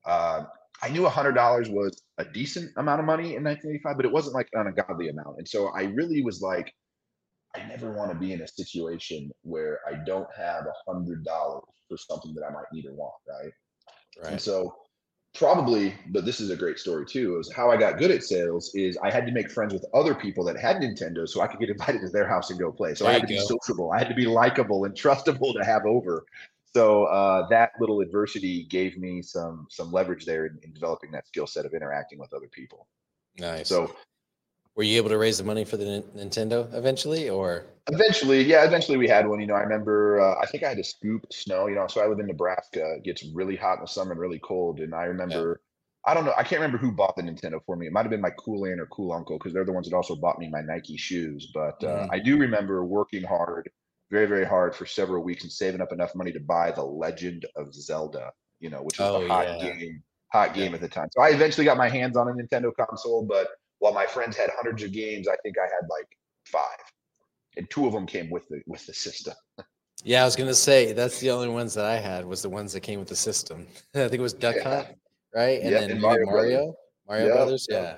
uh, 0.06 0.44
I 0.82 0.90
knew 0.90 1.04
$100 1.04 1.70
was 1.70 2.02
a 2.18 2.26
decent 2.26 2.72
amount 2.78 3.00
of 3.00 3.06
money 3.06 3.36
in 3.36 3.44
1985, 3.44 3.96
but 3.96 4.06
it 4.06 4.12
wasn't 4.12 4.36
like 4.36 4.50
an 4.54 4.68
ungodly 4.68 5.10
amount. 5.10 5.38
And 5.38 5.48
so 5.48 5.68
I 5.68 5.84
really 5.84 6.22
was 6.24 6.42
like, 6.42 6.74
I 7.56 7.64
never 7.68 7.92
want 7.92 8.12
to 8.12 8.18
be 8.18 8.34
in 8.34 8.42
a 8.42 8.48
situation 8.48 9.32
where 9.44 9.80
I 9.88 10.04
don't 10.06 10.28
have 10.36 10.66
$100 10.88 11.24
for 11.26 11.98
something 11.98 12.34
that 12.36 12.44
I 12.50 12.52
might 12.52 12.66
need 12.74 12.86
or 12.86 12.94
want, 12.94 13.14
right? 13.30 13.52
Right. 14.22 14.32
And 14.34 14.42
so 14.42 14.76
probably, 15.36 15.94
but 16.10 16.26
this 16.26 16.40
is 16.40 16.50
a 16.50 16.56
great 16.56 16.80
story 16.80 17.06
too, 17.06 17.40
is 17.40 17.52
how 17.52 17.72
I 17.72 17.78
got 17.78 17.98
good 17.98 18.12
at 18.12 18.24
sales 18.24 18.72
is 18.76 18.98
I 18.98 19.10
had 19.12 19.26
to 19.26 19.32
make 19.32 19.52
friends 19.52 19.74
with 19.74 19.86
other 19.94 20.14
people 20.14 20.44
that 20.46 20.58
had 20.58 20.78
Nintendo 20.78 21.28
so 21.28 21.42
I 21.42 21.48
could 21.48 21.60
get 21.60 21.70
invited 21.70 22.02
to 22.02 22.10
their 22.10 22.28
house 22.28 22.50
and 22.50 22.60
go 22.60 22.72
play. 22.72 22.94
So 22.96 23.08
I 23.08 23.14
had 23.14 23.28
to 23.28 23.34
you 23.34 23.40
be 23.40 23.46
sociable. 23.46 23.92
I 23.92 24.00
had 24.00 24.10
to 24.10 24.16
be 24.16 24.26
likable 24.26 24.86
and 24.86 24.96
trustable 24.96 25.54
to 25.54 25.64
have 25.64 25.86
over. 25.86 26.26
So 26.76 27.06
uh, 27.06 27.48
that 27.50 27.72
little 27.80 28.02
adversity 28.02 28.66
gave 28.66 28.98
me 28.98 29.22
some 29.22 29.68
some 29.70 29.92
leverage 29.92 30.26
there 30.26 30.48
in, 30.48 30.58
in 30.64 30.74
developing 30.74 31.12
that 31.12 31.28
skill 31.28 31.46
set 31.48 31.66
of 31.66 31.74
interacting 31.74 32.20
with 32.20 32.34
other 32.34 32.48
people. 32.48 32.88
Nice. 33.38 33.70
So 33.70 33.96
were 34.76 34.84
you 34.84 34.98
able 34.98 35.10
to 35.10 35.18
raise 35.18 35.38
the 35.38 35.44
money 35.44 35.66
for 35.66 35.78
the 35.78 35.86
Nin- 35.86 36.30
Nintendo 36.30 36.74
eventually 36.74 37.30
or 37.30 37.66
eventually, 37.92 38.44
yeah, 38.44 38.66
eventually 38.66 38.98
we 38.98 39.08
had 39.08 39.28
one. 39.28 39.40
You 39.40 39.48
know, 39.48 39.56
I 39.56 39.62
remember 39.62 40.20
uh, 40.20 40.36
I 40.42 40.46
think 40.48 40.64
I 40.64 40.70
had 40.70 40.78
to 40.78 40.84
scoop 40.84 41.26
snow. 41.32 41.68
You 41.68 41.76
know, 41.76 41.88
so 41.88 42.02
I 42.02 42.08
live 42.08 42.20
in 42.20 42.28
Nebraska. 42.28 42.96
It 42.98 43.04
gets 43.04 43.24
really 43.34 43.56
hot 43.56 43.78
in 43.78 43.82
the 43.82 43.88
summer 43.88 44.12
and 44.12 44.20
really 44.20 44.40
cold. 44.40 44.80
And 44.80 44.96
I 44.96 45.04
remember, 45.04 45.62
I 46.06 46.14
don't 46.14 46.26
know, 46.26 46.34
I 46.38 46.44
can't 46.44 46.62
remember 46.62 46.78
who 46.78 46.92
bought 46.92 47.16
the 47.16 47.24
Nintendo 47.24 47.60
for 47.66 47.76
me. 47.76 47.88
It 47.88 47.94
might 47.94 48.02
have 48.02 48.12
been 48.12 48.22
my 48.22 48.32
cool 48.32 48.66
aunt 48.66 48.80
or 48.80 48.88
cool 48.88 49.12
uncle 49.12 49.38
because 49.38 49.54
they're 49.54 49.66
the 49.66 49.74
ones 49.74 49.90
that 49.90 49.96
also 49.96 50.16
bought 50.16 50.40
me 50.40 50.50
my 50.50 50.62
Nike 50.62 50.98
shoes. 50.98 51.52
But 51.54 51.84
uh, 51.84 52.08
Mhm. 52.08 52.10
I 52.12 52.20
do 52.20 52.38
remember 52.38 52.84
working 52.84 53.24
hard, 53.24 53.70
very 54.14 54.28
very 54.28 54.46
hard 54.46 54.76
for 54.76 54.86
several 54.86 55.24
weeks 55.24 55.44
and 55.44 55.52
saving 55.52 55.82
up 55.82 55.92
enough 55.92 56.14
money 56.16 56.32
to 56.32 56.40
buy 56.40 56.72
the 56.72 56.84
Legend 56.84 57.46
of 57.56 57.74
Zelda. 57.74 58.32
You 58.60 58.70
know, 58.70 58.82
which 58.84 58.98
was 59.00 59.10
Oh, 59.10 59.22
the 59.22 59.28
hot 59.28 59.48
yeah. 59.60 59.74
game, 59.76 60.04
hot 60.32 60.54
game 60.54 60.70
Yeah. 60.72 60.76
at 60.76 60.82
the 60.82 60.88
time. 60.88 61.10
So 61.12 61.22
I 61.22 61.30
eventually 61.30 61.66
got 61.66 61.76
my 61.78 61.90
hands 61.90 62.16
on 62.16 62.30
a 62.30 62.32
Nintendo 62.34 62.72
console, 62.80 63.26
but 63.26 63.48
while 63.80 63.92
my 63.94 64.06
friends 64.06 64.38
had 64.38 64.50
hundreds 64.56 64.84
of 64.84 64.94
games, 64.94 65.28
I 65.28 65.36
think 65.44 65.58
I 65.58 65.64
had 65.66 65.90
like 65.90 66.08
five, 66.46 66.80
and 67.58 67.70
two 67.70 67.86
of 67.88 67.92
them 67.94 68.06
came 68.06 68.30
with 68.30 68.48
the 68.48 68.62
with 68.68 68.86
the 68.86 68.94
system. 68.94 69.34
Yeah, 70.06 70.22
I 70.22 70.26
was 70.26 70.36
gonna 70.36 70.54
say 70.54 70.94
that's 70.94 71.20
the 71.20 71.32
only 71.32 71.50
ones 71.50 71.74
that 71.74 71.86
I 71.86 71.98
had 71.98 72.24
was 72.26 72.42
the 72.42 72.50
ones 72.50 72.72
that 72.74 72.82
came 72.82 73.00
with 73.00 73.10
the 73.10 73.16
system. 73.16 73.68
I 73.96 74.08
think 74.08 74.14
it 74.14 74.22
was 74.22 74.34
Duck 74.34 74.56
Yeah. 74.58 74.64
Hunt, 74.76 74.88
right? 75.34 75.62
And 75.62 75.74
then 75.74 75.92
and 75.92 76.02
Mario 76.02 76.26
Brothers. 76.26 76.52
Mario, 76.54 76.76
Mario 77.08 77.26
Yep, 77.26 77.36
Brothers, 77.36 77.68
yeah. 77.70 77.98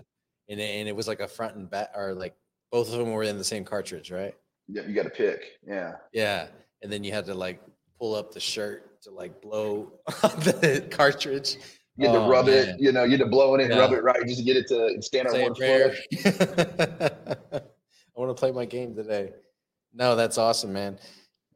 And 0.50 0.60
and 0.60 0.88
it 0.88 0.96
was 0.96 1.08
like 1.08 1.20
a 1.20 1.28
front 1.28 1.56
and 1.58 1.70
back, 1.70 1.92
or 1.96 2.14
like 2.14 2.36
both 2.72 2.92
of 2.92 2.98
them 2.98 3.12
were 3.12 3.24
in 3.24 3.38
the 3.38 3.44
same 3.44 3.64
cartridge, 3.66 4.12
right? 4.12 4.34
Yeah, 4.68 4.84
you 4.88 4.94
got 4.94 5.04
to 5.04 5.10
pick. 5.10 5.44
Yeah, 5.68 5.94
Yeah. 6.14 6.48
And 6.82 6.92
then 6.92 7.04
you 7.04 7.12
had 7.12 7.26
to 7.26 7.34
like 7.34 7.62
pull 8.00 8.14
up 8.16 8.34
the 8.34 8.40
shirt 8.40 9.02
to 9.04 9.12
like 9.12 9.42
blow 9.42 9.94
the 10.08 10.86
cartridge. 10.92 11.58
you 11.98 12.08
had 12.08 12.16
Oh, 12.16 12.26
to 12.26 12.30
rub 12.32 12.46
man. 12.48 12.70
it. 12.70 12.76
You 12.80 12.92
know, 12.92 13.04
you 13.04 13.12
had 13.12 13.20
to 13.22 13.26
blow 13.28 13.56
it 13.56 13.62
in, 13.62 13.72
and 13.72 13.80
rub 13.80 13.94
it 13.94 14.04
right, 14.04 14.22
just 14.26 14.40
to 14.40 14.44
get 14.44 14.58
it 14.58 14.68
to 14.68 15.02
stand 15.02 15.28
on 15.28 15.34
one 15.42 15.52
a 15.62 15.92
I 17.56 18.20
want 18.20 18.30
to 18.36 18.40
play 18.40 18.52
my 18.52 18.66
game 18.66 18.96
today. 18.96 19.32
No, 19.94 20.16
that's 20.16 20.38
awesome, 20.38 20.74
man. 20.74 21.00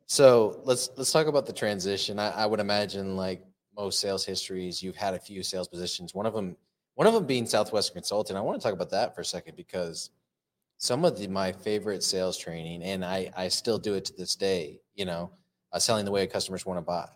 So 0.05 0.61
let's 0.63 0.89
let's 0.97 1.11
talk 1.11 1.27
about 1.27 1.45
the 1.45 1.53
transition. 1.53 2.19
I, 2.19 2.29
I 2.31 2.45
would 2.45 2.59
imagine 2.59 3.15
like 3.15 3.43
most 3.75 3.99
sales 3.99 4.25
histories, 4.25 4.81
you've 4.81 4.95
had 4.95 5.13
a 5.13 5.19
few 5.19 5.43
sales 5.43 5.67
positions. 5.67 6.13
One 6.15 6.25
of 6.25 6.33
them, 6.33 6.55
one 6.95 7.05
of 7.07 7.13
them 7.13 7.25
being 7.25 7.45
Southwestern 7.45 7.93
Consulting. 7.93 8.35
I 8.35 8.41
want 8.41 8.59
to 8.59 8.63
talk 8.63 8.73
about 8.73 8.89
that 8.91 9.13
for 9.15 9.21
a 9.21 9.25
second 9.25 9.55
because 9.55 10.09
some 10.79 11.03
of 11.05 11.19
the, 11.19 11.27
my 11.27 11.51
favorite 11.51 12.03
sales 12.03 12.37
training, 12.37 12.81
and 12.83 13.05
I 13.05 13.31
I 13.37 13.49
still 13.49 13.77
do 13.77 13.93
it 13.93 14.05
to 14.05 14.13
this 14.17 14.35
day. 14.35 14.79
You 14.95 15.05
know, 15.05 15.31
uh, 15.71 15.79
selling 15.79 16.05
the 16.05 16.11
way 16.11 16.25
customers 16.25 16.65
want 16.65 16.77
to 16.77 16.81
buy. 16.81 17.07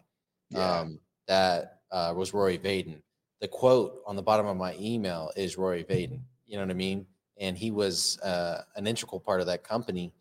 Yeah. 0.51 0.79
Um, 0.79 0.99
that 1.27 1.79
uh, 1.91 2.13
was 2.15 2.33
Rory 2.33 2.59
Vaden. 2.59 3.01
The 3.41 3.47
quote 3.47 4.01
on 4.05 4.15
the 4.15 4.21
bottom 4.21 4.45
of 4.45 4.57
my 4.57 4.75
email 4.79 5.31
is 5.35 5.57
Rory 5.57 5.83
Vaden. 5.83 6.19
You 6.45 6.57
know 6.57 6.63
what 6.63 6.69
I 6.69 6.75
mean? 6.75 7.05
And 7.39 7.57
he 7.57 7.71
was 7.71 8.19
uh, 8.19 8.61
an 8.75 8.85
integral 8.85 9.19
part 9.19 9.41
of 9.41 9.47
that 9.47 9.63
company. 9.63 10.13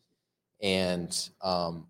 And 0.62 1.12
um, 1.42 1.88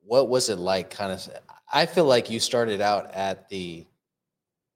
what 0.00 0.28
was 0.28 0.48
it 0.48 0.58
like? 0.58 0.90
Kind 0.90 1.12
of, 1.12 1.28
I 1.72 1.86
feel 1.86 2.06
like 2.06 2.30
you 2.30 2.40
started 2.40 2.80
out 2.80 3.12
at 3.12 3.48
the 3.48 3.86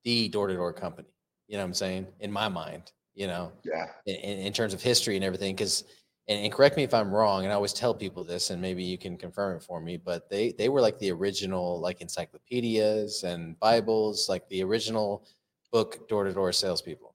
the 0.05 0.29
door 0.29 0.47
to 0.47 0.55
door 0.55 0.73
company. 0.73 1.09
You 1.49 1.57
know 1.57 1.63
what 1.63 1.69
I'm 1.69 1.75
saying? 1.75 2.07
In 2.21 2.31
my 2.31 2.49
mind, 2.49 2.93
you 3.15 3.27
know, 3.27 3.53
Yeah. 3.65 3.87
in, 4.07 4.15
in 4.39 4.53
terms 4.53 4.75
of 4.75 4.83
history 4.83 5.17
and 5.17 5.25
everything. 5.25 5.55
Because, 5.55 5.85
and, 6.29 6.45
and 6.45 6.53
correct 6.53 6.77
me 6.77 6.85
if 6.85 6.95
I'm 6.95 7.11
wrong, 7.13 7.43
and 7.45 7.53
I 7.53 7.55
always 7.57 7.73
tell 7.73 7.95
people 7.95 8.25
this, 8.25 8.51
and 8.51 8.61
maybe 8.63 8.83
you 8.85 8.99
can 8.99 9.17
confirm 9.17 9.57
it 9.57 9.63
for 9.63 9.81
me. 9.81 9.97
But 9.97 10.29
they 10.31 10.53
they 10.53 10.69
were 10.69 10.81
like 10.81 10.99
the 10.99 11.11
original 11.13 11.81
like 11.81 12.01
encyclopedias 12.01 13.25
and 13.25 13.59
Bibles, 13.61 14.29
like 14.29 14.49
the 14.49 14.63
original 14.63 15.27
book 15.73 16.09
door 16.09 16.25
to 16.25 16.33
door 16.33 16.53
salespeople. 16.53 17.15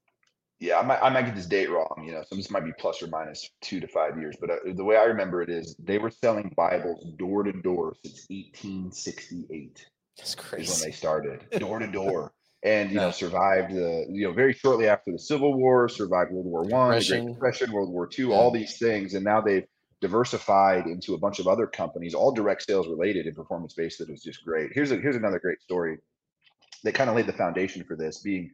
Yeah, 0.59 0.79
I 0.79 0.83
might, 0.83 0.99
I 1.01 1.09
might 1.09 1.25
get 1.25 1.35
this 1.35 1.45
date 1.47 1.69
wrong. 1.69 2.03
You 2.05 2.13
know, 2.13 2.23
so 2.27 2.35
this 2.35 2.49
might 2.49 2.63
be 2.63 2.71
plus 2.79 3.03
or 3.03 3.07
minus 3.07 3.49
two 3.61 3.79
to 3.81 3.87
five 3.87 4.17
years. 4.17 4.35
But 4.39 4.49
uh, 4.51 4.55
the 4.73 4.83
way 4.85 4.95
I 4.95 5.03
remember 5.03 5.41
it 5.41 5.49
is 5.49 5.75
they 5.79 5.97
were 5.97 6.09
selling 6.09 6.53
Bibles 6.55 7.05
door 7.17 7.43
to 7.43 7.51
door 7.51 7.93
since 8.05 8.25
1868 8.29 9.85
That's 10.17 10.35
crazy. 10.35 10.63
is 10.71 10.81
when 10.81 10.89
they 10.89 10.95
started 10.95 11.45
door 11.59 11.79
to 11.79 11.87
door, 11.87 12.31
and 12.65 12.91
you 12.91 12.99
know 12.99 13.11
survived 13.11 13.73
the 13.73 14.05
you 14.09 14.27
know 14.27 14.33
very 14.33 14.51
shortly 14.51 14.87
after 14.87 15.11
the 15.11 15.19
Civil 15.19 15.53
War, 15.53 15.87
survived 15.87 16.31
World 16.31 16.47
War 16.47 16.63
One, 16.63 16.89
Depression. 16.99 17.33
Depression, 17.33 17.71
World 17.71 17.91
War 17.91 18.07
Two, 18.07 18.29
Yeah. 18.29 18.35
all 18.35 18.51
these 18.51 18.77
things, 18.77 19.13
and 19.13 19.23
now 19.23 19.39
they've 19.39 19.65
diversified 20.01 20.87
into 20.87 21.13
a 21.13 21.17
bunch 21.17 21.39
of 21.39 21.47
other 21.47 21.67
companies, 21.67 22.13
all 22.13 22.31
direct 22.33 22.63
sales 22.63 22.87
related 22.87 23.27
and 23.27 23.35
performance 23.35 23.73
based. 23.73 23.99
That 23.99 24.09
is 24.09 24.21
just 24.21 24.43
great. 24.43 24.71
Here's 24.73 24.91
a 24.91 24.97
here's 24.97 25.15
another 25.15 25.39
great 25.39 25.61
story 25.61 25.99
that 26.83 26.93
kind 26.95 27.09
of 27.09 27.15
laid 27.15 27.27
the 27.27 27.33
foundation 27.33 27.83
for 27.83 27.95
this 27.95 28.19
being 28.19 28.51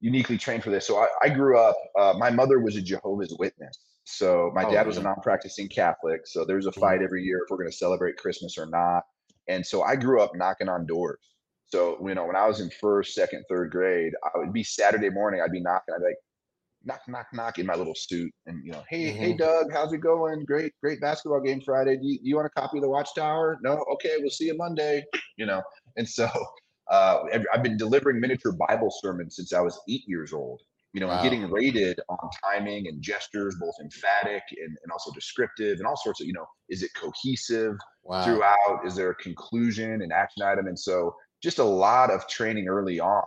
uniquely 0.00 0.38
trained 0.38 0.62
for 0.62 0.70
this. 0.70 0.86
So 0.86 0.98
I, 0.98 1.08
I 1.22 1.28
grew 1.30 1.58
up, 1.58 1.76
uh, 1.98 2.14
my 2.18 2.30
mother 2.30 2.60
was 2.60 2.76
a 2.76 2.82
Jehovah's 2.82 3.34
Witness. 3.38 3.78
So 4.04 4.52
my 4.54 4.64
Oh, 4.64 4.70
dad 4.70 4.86
was 4.86 4.98
a 4.98 5.02
non-practicing 5.02 5.68
Catholic. 5.68 6.26
So 6.26 6.44
there's 6.44 6.66
a 6.66 6.70
Mhm. 6.70 6.80
fight 6.80 7.02
every 7.02 7.22
year 7.22 7.38
if 7.38 7.50
we're 7.50 7.56
going 7.56 7.70
to 7.70 7.76
celebrate 7.76 8.16
Christmas 8.18 8.58
or 8.58 8.66
not. 8.66 9.04
And 9.48 9.64
so 9.64 9.82
I 9.82 9.96
grew 9.96 10.20
up 10.20 10.34
knocking 10.36 10.68
on 10.68 10.86
doors. 10.86 11.18
So, 11.68 11.98
you 12.06 12.14
know, 12.14 12.26
when 12.26 12.36
I 12.36 12.46
was 12.46 12.60
in 12.60 12.70
first, 12.80 13.14
second, 13.14 13.44
third 13.48 13.70
grade, 13.70 14.12
I 14.22 14.38
would 14.38 14.52
be 14.52 14.62
Saturday 14.62 15.10
morning, 15.10 15.40
I'd 15.44 15.50
be 15.52 15.60
knocking, 15.60 15.94
I'd 15.94 15.98
be 15.98 16.04
like, 16.06 16.16
knock, 16.84 17.00
knock, 17.08 17.26
knock 17.32 17.58
in 17.58 17.66
my 17.66 17.74
little 17.74 17.94
suit. 17.96 18.32
And, 18.46 18.64
you 18.64 18.70
know, 18.72 18.84
hey, 18.88 19.10
hey, 19.10 19.32
Mhm. 19.32 19.38
Doug, 19.38 19.72
how's 19.72 19.92
it 19.92 19.98
going? 19.98 20.44
Great, 20.44 20.72
great 20.80 21.00
basketball 21.00 21.40
game 21.40 21.60
Friday. 21.60 21.96
Do 21.96 22.06
you, 22.06 22.18
you 22.22 22.36
want 22.36 22.46
a 22.46 22.60
copy 22.60 22.78
of 22.78 22.82
the 22.82 22.88
Watchtower? 22.88 23.58
No? 23.62 23.84
Okay, 23.94 24.16
we'll 24.20 24.30
see 24.30 24.46
you 24.46 24.56
Monday, 24.56 25.04
you 25.36 25.46
know. 25.46 25.62
And 25.96 26.08
so 26.08 26.28
uh, 26.90 27.24
I've 27.52 27.64
been 27.64 27.76
delivering 27.76 28.20
miniature 28.20 28.52
Bible 28.52 28.92
sermons 29.02 29.34
since 29.36 29.52
I 29.52 29.60
was 29.60 29.80
eight 29.88 30.04
years 30.06 30.32
old. 30.32 30.62
You 30.92 31.00
know, 31.00 31.10
and 31.10 31.16
Wow. 31.18 31.22
getting 31.24 31.50
rated 31.50 32.00
on 32.08 32.30
timing 32.42 32.86
and 32.86 33.02
gestures, 33.02 33.56
both 33.60 33.74
emphatic 33.82 34.42
and, 34.52 34.78
and 34.82 34.90
also 34.90 35.12
descriptive, 35.12 35.76
and 35.76 35.86
all 35.86 35.96
sorts 35.96 36.22
of, 36.22 36.26
you 36.26 36.32
know, 36.32 36.46
is 36.70 36.82
it 36.82 36.90
cohesive 36.94 37.76
Wow. 38.04 38.24
throughout? 38.24 38.86
Is 38.86 38.94
there 38.94 39.10
a 39.10 39.14
conclusion, 39.16 40.00
an 40.00 40.10
action 40.10 40.42
item? 40.42 40.68
And 40.68 40.78
so, 40.78 41.14
just 41.42 41.58
a 41.58 41.64
lot 41.64 42.10
of 42.10 42.26
training 42.28 42.68
early 42.68 43.00
on 43.00 43.24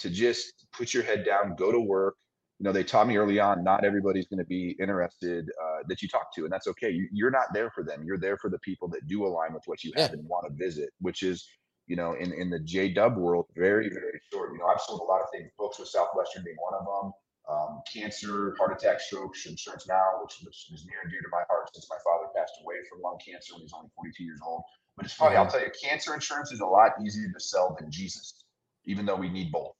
to 0.00 0.10
just 0.10 0.66
put 0.72 0.92
your 0.94 1.02
head 1.02 1.24
down, 1.24 1.54
go 1.56 1.72
to 1.72 1.80
work. 1.80 2.16
You 2.58 2.64
know, 2.64 2.72
they 2.72 2.84
taught 2.84 3.06
me 3.06 3.16
early 3.18 3.38
on, 3.38 3.62
not 3.62 3.84
everybody's 3.84 4.26
going 4.26 4.38
to 4.38 4.46
be 4.46 4.76
interested 4.80 5.50
uh, 5.62 5.82
that 5.88 6.00
you 6.00 6.08
talk 6.08 6.34
to, 6.36 6.44
and 6.44 6.52
that's 6.52 6.66
okay. 6.68 6.90
You, 6.90 7.06
you're 7.12 7.30
not 7.30 7.52
there 7.52 7.70
for 7.70 7.82
them. 7.84 8.02
You're 8.04 8.18
there 8.18 8.38
for 8.38 8.48
the 8.48 8.58
people 8.60 8.88
that 8.88 9.06
do 9.06 9.26
align 9.26 9.52
with 9.52 9.62
what 9.66 9.84
you 9.84 9.92
have 9.96 10.10
Yeah. 10.10 10.18
and 10.18 10.28
want 10.28 10.46
to 10.48 10.54
visit, 10.54 10.90
which 11.00 11.22
is 11.22 11.46
you 11.86 11.94
know, 11.96 12.14
in, 12.14 12.32
in 12.32 12.50
the 12.50 12.58
J 12.60 12.92
Dub 12.92 13.16
world, 13.16 13.46
very, 13.54 13.88
very 13.88 14.20
short. 14.32 14.52
You 14.52 14.58
know, 14.58 14.66
I've 14.66 14.80
sold 14.80 15.00
a 15.00 15.04
lot 15.04 15.20
of 15.22 15.28
things, 15.32 15.50
books 15.58 15.78
with 15.78 15.88
Southwestern 15.88 16.42
being 16.42 16.56
one 16.58 16.74
of 16.74 16.84
them, 16.84 17.12
um, 17.48 17.82
cancer, 17.86 18.56
heart 18.58 18.72
attack, 18.74 19.00
strokes, 19.00 19.46
insurance 19.46 19.86
now, 19.86 20.18
which, 20.22 20.34
which 20.42 20.66
is 20.74 20.84
near 20.84 20.98
and 21.02 21.10
dear 21.10 21.20
to 21.20 21.28
my 21.30 21.42
heart 21.48 21.70
since 21.72 21.86
my 21.88 21.96
father 22.02 22.26
passed 22.34 22.54
away 22.64 22.74
from 22.90 23.02
lung 23.02 23.18
cancer 23.24 23.54
when 23.54 23.60
he 23.60 23.64
was 23.66 23.72
only 23.72 23.90
42 23.94 24.24
years 24.24 24.40
old. 24.44 24.62
But 24.96 25.06
it's 25.06 25.14
funny, 25.14 25.36
I'll 25.36 25.46
tell 25.46 25.60
you, 25.60 25.70
cancer 25.82 26.14
insurance 26.14 26.52
is 26.52 26.60
a 26.60 26.66
lot 26.66 26.92
easier 27.04 27.28
to 27.32 27.40
sell 27.40 27.76
than 27.78 27.90
Jesus, 27.90 28.44
even 28.86 29.04
though 29.04 29.16
we 29.16 29.28
need 29.28 29.52
both. 29.52 29.72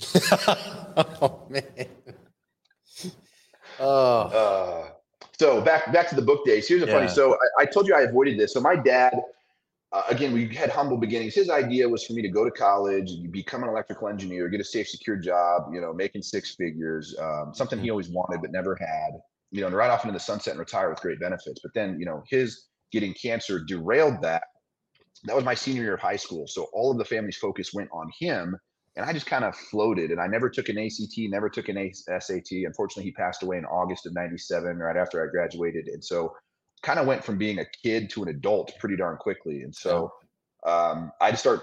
oh 0.24 1.46
man. 1.50 1.86
Oh. 3.78 4.20
Uh, 4.20 4.90
so 5.38 5.60
back 5.60 5.92
back 5.92 6.08
to 6.10 6.14
the 6.14 6.22
book 6.22 6.44
days. 6.44 6.68
Here's 6.68 6.82
a 6.82 6.86
funny. 6.86 7.08
So 7.08 7.34
I, 7.58 7.62
I 7.62 7.64
told 7.66 7.86
you 7.86 7.94
I 7.94 8.02
avoided 8.02 8.38
this. 8.38 8.52
So 8.52 8.60
my 8.60 8.76
dad, 8.76 9.14
uh, 9.92 10.02
again, 10.08 10.32
we 10.32 10.54
had 10.54 10.70
humble 10.70 10.98
beginnings. 10.98 11.34
His 11.34 11.48
idea 11.48 11.88
was 11.88 12.06
for 12.06 12.12
me 12.12 12.22
to 12.22 12.28
go 12.28 12.44
to 12.44 12.50
college, 12.50 13.10
and 13.10 13.32
become 13.32 13.62
an 13.62 13.68
electrical 13.68 14.08
engineer, 14.08 14.48
get 14.48 14.60
a 14.60 14.64
safe, 14.64 14.88
secure 14.88 15.16
job. 15.16 15.72
You 15.72 15.80
know, 15.80 15.92
making 15.92 16.22
six 16.22 16.54
figures. 16.54 17.16
Um, 17.18 17.52
something 17.54 17.78
he 17.78 17.90
always 17.90 18.08
wanted 18.08 18.42
but 18.42 18.52
never 18.52 18.76
had. 18.78 19.20
You 19.50 19.62
know, 19.62 19.66
and 19.66 19.76
ride 19.76 19.90
off 19.90 20.04
into 20.04 20.12
the 20.12 20.20
sunset 20.20 20.52
and 20.52 20.60
retire 20.60 20.90
with 20.90 21.00
great 21.00 21.18
benefits. 21.18 21.60
But 21.62 21.72
then, 21.74 21.98
you 21.98 22.06
know, 22.06 22.22
his 22.28 22.66
getting 22.92 23.14
cancer 23.14 23.62
derailed 23.64 24.22
that. 24.22 24.44
That 25.24 25.36
was 25.36 25.44
my 25.44 25.54
senior 25.54 25.82
year 25.82 25.94
of 25.94 26.00
high 26.00 26.16
school. 26.16 26.46
So 26.46 26.68
all 26.72 26.90
of 26.90 26.98
the 26.98 27.04
family's 27.04 27.36
focus 27.36 27.74
went 27.74 27.90
on 27.92 28.10
him 28.18 28.56
and 28.96 29.06
I 29.06 29.12
just 29.12 29.26
kind 29.26 29.44
of 29.44 29.54
floated 29.56 30.10
and 30.10 30.20
I 30.20 30.26
never 30.26 30.50
took 30.50 30.68
an 30.68 30.78
ACT, 30.78 31.16
never 31.16 31.48
took 31.48 31.68
an 31.68 31.92
SAT. 31.94 32.50
Unfortunately, 32.50 33.04
he 33.04 33.12
passed 33.12 33.42
away 33.42 33.58
in 33.58 33.64
August 33.64 34.06
of 34.06 34.14
97, 34.14 34.78
right 34.78 34.96
after 34.96 35.22
I 35.22 35.30
graduated. 35.30 35.86
And 35.88 36.04
so 36.04 36.34
kind 36.82 36.98
of 36.98 37.06
went 37.06 37.24
from 37.24 37.38
being 37.38 37.58
a 37.58 37.66
kid 37.82 38.10
to 38.10 38.22
an 38.22 38.28
adult 38.28 38.72
pretty 38.78 38.96
darn 38.96 39.16
quickly. 39.16 39.62
And 39.62 39.74
so 39.74 40.12
um, 40.66 41.12
I 41.20 41.26
had 41.26 41.32
to 41.32 41.36
start 41.36 41.60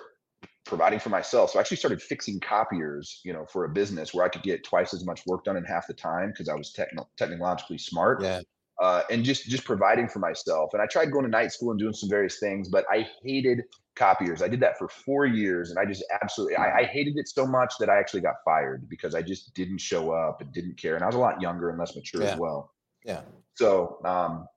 providing 0.66 1.00
for 1.00 1.10
myself. 1.10 1.52
So 1.52 1.60
I 1.60 1.62
actually 1.62 1.78
started 1.78 2.02
fixing 2.02 2.40
copiers, 2.40 3.22
you 3.24 3.34
know, 3.34 3.46
for 3.52 3.66
a 3.66 3.70
business 3.70 4.14
where 4.14 4.26
I 4.26 4.30
could 4.30 4.44
get 4.44 4.64
twice 4.64 4.94
as 4.94 5.06
much 5.06 5.26
work 5.26 5.44
done 5.44 5.58
in 5.58 5.64
half 5.64 5.88
the 5.88 5.94
time 5.94 6.30
because 6.30 6.50
I 6.50 6.56
was 6.56 6.72
techno- 6.72 7.10
technologically 7.18 7.78
smart 7.78 8.22
Yeah. 8.22 8.42
Uh, 8.82 9.02
and 9.10 9.24
just 9.24 9.46
just 9.46 9.66
providing 9.66 10.08
for 10.08 10.20
myself. 10.20 10.72
And 10.74 10.82
I 10.82 10.86
tried 10.88 11.12
going 11.12 11.26
to 11.26 11.32
night 11.32 11.52
school 11.52 11.72
and 11.72 11.80
doing 11.80 11.94
some 11.94 12.10
various 12.10 12.40
things, 12.40 12.70
but 12.70 12.86
I 12.92 13.08
hated 13.24 13.64
copiers. 13.96 14.42
I 14.42 14.48
did 14.48 14.60
that 14.60 14.78
for 14.78 14.88
four 14.88 15.26
years, 15.26 15.72
and 15.72 15.80
I 15.80 15.86
just 15.86 16.04
absolutely 16.22 16.56
I, 16.56 16.80
I 16.80 16.84
hated 16.84 17.18
it 17.18 17.28
so 17.28 17.46
much 17.48 17.74
that 17.80 17.90
I 17.90 17.98
actually 17.98 18.22
got 18.22 18.36
fired 18.46 18.88
because 18.90 19.16
I 19.16 19.22
just 19.22 19.54
didn't 19.56 19.80
show 19.80 20.12
up 20.12 20.42
and 20.42 20.52
didn't 20.54 20.78
care. 20.78 20.96
And 20.96 21.04
I 21.04 21.08
was 21.08 21.16
a 21.16 21.20
lot 21.20 21.42
younger 21.42 21.70
and 21.70 21.80
less 21.80 21.96
mature 21.96 22.22
Yeah. 22.24 22.34
as 22.34 22.40
well. 22.40 22.74
Yeah. 23.04 23.22
So 23.56 24.00
um, 24.06 24.48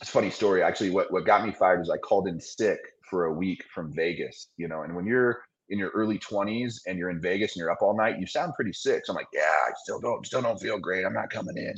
it's 0.00 0.10
a 0.10 0.12
funny 0.12 0.30
story. 0.30 0.62
Actually, 0.62 0.90
what 0.90 1.10
what 1.12 1.24
got 1.24 1.46
me 1.46 1.52
fired 1.52 1.80
is 1.80 1.88
I 1.90 1.96
called 1.96 2.28
in 2.28 2.40
sick 2.40 2.78
for 3.08 3.26
a 3.26 3.32
week 3.32 3.64
from 3.74 3.92
Vegas. 3.94 4.48
You 4.58 4.68
know, 4.68 4.82
and 4.82 4.94
when 4.94 5.06
you're 5.06 5.40
in 5.70 5.78
your 5.78 5.88
early 5.90 6.18
20s 6.18 6.80
and 6.86 6.98
you're 6.98 7.08
in 7.08 7.22
Vegas 7.22 7.52
and 7.52 7.60
you're 7.60 7.70
up 7.70 7.80
all 7.80 7.96
night, 7.96 8.20
you 8.20 8.26
sound 8.26 8.52
pretty 8.54 8.72
sick. 8.74 9.06
So 9.06 9.12
I'm 9.12 9.16
like, 9.16 9.28
yeah, 9.32 9.40
I 9.66 9.70
still 9.82 9.98
don't 9.98 10.26
still 10.26 10.42
don't 10.42 10.60
feel 10.60 10.78
great. 10.78 11.06
I'm 11.06 11.14
not 11.14 11.30
coming 11.30 11.56
in. 11.56 11.74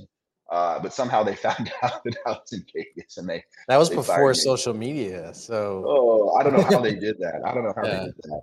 Uh, 0.51 0.79
but 0.81 0.93
somehow 0.93 1.23
they 1.25 1.35
found 1.49 1.73
out 1.83 2.05
that 2.05 2.17
I 2.27 2.31
was 2.31 2.53
in 2.53 2.65
Vegas 2.73 3.17
and 3.19 3.29
they 3.29 3.43
That 3.69 3.79
was 3.79 3.89
They 3.91 3.97
before 3.97 4.29
me. 4.29 4.35
social 4.35 4.75
media. 4.75 5.35
So 5.35 5.85
Oh, 5.87 6.37
I 6.37 6.43
don't 6.43 6.53
know 6.53 6.63
how 6.63 6.81
they 6.81 6.95
did 7.07 7.17
that. 7.19 7.43
I 7.45 7.53
don't 7.55 7.65
know 7.65 7.73
how 7.77 7.85
Yeah. 7.85 7.99
they 8.01 8.05
did 8.07 8.15
that. 8.25 8.41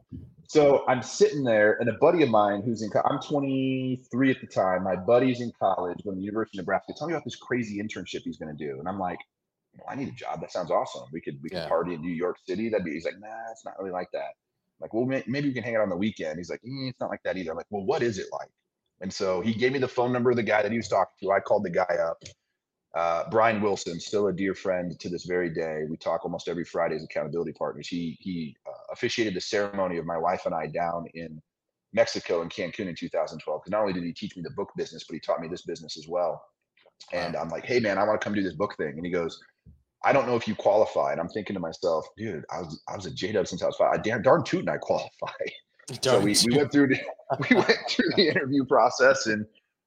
So 0.47 0.85
I'm 0.87 1.01
sitting 1.01 1.43
there, 1.43 1.77
and 1.79 1.89
a 1.89 1.93
buddy 1.93 2.21
of 2.21 2.29
mine 2.29 2.61
who's 2.63 2.83
in 2.83 2.91
I'm 3.09 3.19
23 3.19 4.29
at 4.31 4.41
the 4.41 4.45
time. 4.47 4.83
My 4.83 4.95
buddy's 4.95 5.41
in 5.41 5.51
college, 5.57 6.03
going 6.03 6.17
to 6.17 6.19
the 6.19 6.25
University 6.25 6.59
of 6.59 6.63
Nebraska. 6.63 6.93
Tell 6.95 7.07
me 7.07 7.13
about 7.13 7.23
this 7.23 7.35
crazy 7.37 7.81
internship 7.81 8.21
he's 8.23 8.37
going 8.37 8.55
to 8.55 8.65
do, 8.67 8.77
and 8.79 8.87
I'm 8.87 8.99
like, 8.99 9.17
well, 9.77 9.87
I 9.89 9.95
need 9.95 10.09
a 10.09 10.11
job. 10.11 10.41
That 10.41 10.51
sounds 10.51 10.69
awesome. 10.69 11.03
We 11.11 11.21
could 11.21 11.39
we 11.41 11.49
could 11.49 11.57
Yeah. 11.59 11.67
party 11.67 11.93
in 11.95 12.01
New 12.01 12.13
York 12.13 12.37
City. 12.45 12.69
That'd 12.69 12.85
be. 12.85 12.91
He's 12.91 13.05
like, 13.05 13.19
nah, 13.19 13.51
it's 13.51 13.65
not 13.65 13.79
really 13.79 13.91
like 13.91 14.11
that. 14.11 14.19
I'm 14.19 14.81
like, 14.81 14.93
well, 14.93 15.05
may, 15.05 15.23
maybe 15.25 15.47
we 15.47 15.53
can 15.55 15.63
hang 15.63 15.75
out 15.77 15.81
on 15.81 15.89
the 15.89 15.95
weekend. 15.97 16.37
He's 16.37 16.49
like, 16.51 16.61
"Mm, 16.61 16.89
it's 16.89 16.99
not 16.99 17.09
like 17.09 17.23
that 17.23 17.37
either. 17.37 17.49
I'm 17.51 17.57
like, 17.57 17.65
well, 17.71 17.85
what 17.85 18.03
is 18.03 18.19
it 18.19 18.27
like? 18.31 18.49
And 19.01 19.11
so 19.11 19.41
he 19.41 19.53
gave 19.53 19.73
me 19.73 19.79
the 19.79 19.87
phone 19.87 20.13
number 20.13 20.29
of 20.29 20.37
the 20.37 20.43
guy 20.43 20.61
that 20.61 20.71
he 20.71 20.77
was 20.77 20.87
talking 20.87 21.13
to. 21.21 21.31
I 21.31 21.39
called 21.39 21.65
the 21.65 21.69
guy 21.69 21.97
up. 22.01 22.23
Uh, 22.95 23.27
Brian 23.31 23.59
Wilson, 23.61 23.99
still 23.99 24.27
a 24.27 24.33
dear 24.33 24.53
friend 24.53 24.97
to 24.99 25.09
this 25.09 25.25
very 25.25 25.49
day. 25.49 25.81
We 25.89 25.97
talk 25.97 26.23
almost 26.23 26.47
every 26.47 26.63
Friday 26.63 26.95
as 26.95 27.03
accountability 27.03 27.53
partners. 27.53 27.87
He 27.87 28.17
he 28.19 28.55
uh, 28.67 28.93
officiated 28.93 29.33
the 29.33 29.41
ceremony 29.41 29.97
of 29.97 30.05
my 30.05 30.17
wife 30.17 30.45
and 30.45 30.53
I 30.53 30.67
down 30.67 31.07
in 31.15 31.41
Mexico 31.93 32.43
in 32.43 32.49
Cancun 32.49 32.87
in 32.87 32.95
2012. 32.95 33.61
Because 33.61 33.71
not 33.71 33.81
only 33.81 33.93
did 33.93 34.03
he 34.03 34.13
teach 34.13 34.35
me 34.37 34.43
the 34.43 34.51
book 34.51 34.71
business, 34.77 35.05
but 35.07 35.15
he 35.15 35.19
taught 35.19 35.41
me 35.41 35.47
this 35.47 35.63
business 35.63 35.97
as 35.97 36.07
well. 36.07 36.43
And 37.11 37.35
I'm 37.35 37.49
like, 37.49 37.65
hey 37.65 37.79
man, 37.79 37.97
I 37.97 38.03
want 38.03 38.21
to 38.21 38.23
come 38.23 38.35
do 38.35 38.43
this 38.43 38.53
book 38.53 38.75
thing. 38.77 38.93
And 38.95 39.05
he 39.05 39.11
goes, 39.11 39.39
I 40.03 40.13
don't 40.13 40.27
know 40.27 40.35
if 40.35 40.47
you 40.47 40.55
qualify. 40.55 41.13
And 41.13 41.21
I'm 41.21 41.29
thinking 41.29 41.55
to 41.55 41.59
myself, 41.59 42.05
dude, 42.15 42.45
I 42.51 42.59
was 42.59 42.81
I 42.87 42.95
was 42.95 43.05
a 43.07 43.11
J 43.11 43.31
Dub 43.31 43.47
since 43.47 43.63
I 43.63 43.67
was 43.67 43.75
five. 43.75 43.93
I 43.93 43.97
damn 43.97 44.21
darn 44.21 44.43
tootin' 44.43 44.69
I 44.69 44.77
qualify. 44.77 45.09
So 46.01 46.19
we, 46.19 46.35
we 46.47 46.57
went 46.57 46.71
through 46.71 46.87
the 46.87 46.99
we 47.49 47.55
went 47.55 47.77
through 47.89 48.09
the 48.15 48.27
interview 48.27 48.65
process 48.65 49.27
and 49.27 49.45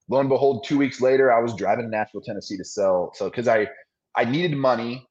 lo 0.09 0.19
and 0.19 0.29
behold, 0.29 0.65
two 0.65 0.77
weeks 0.77 1.01
later, 1.01 1.31
I 1.31 1.39
was 1.39 1.53
driving 1.55 1.85
to 1.85 1.91
Nashville, 1.91 2.21
Tennessee 2.21 2.57
to 2.57 2.65
sell. 2.65 3.11
So 3.15 3.25
because 3.25 3.47
I 3.47 3.67
I 4.15 4.25
needed 4.25 4.55
money 4.55 5.07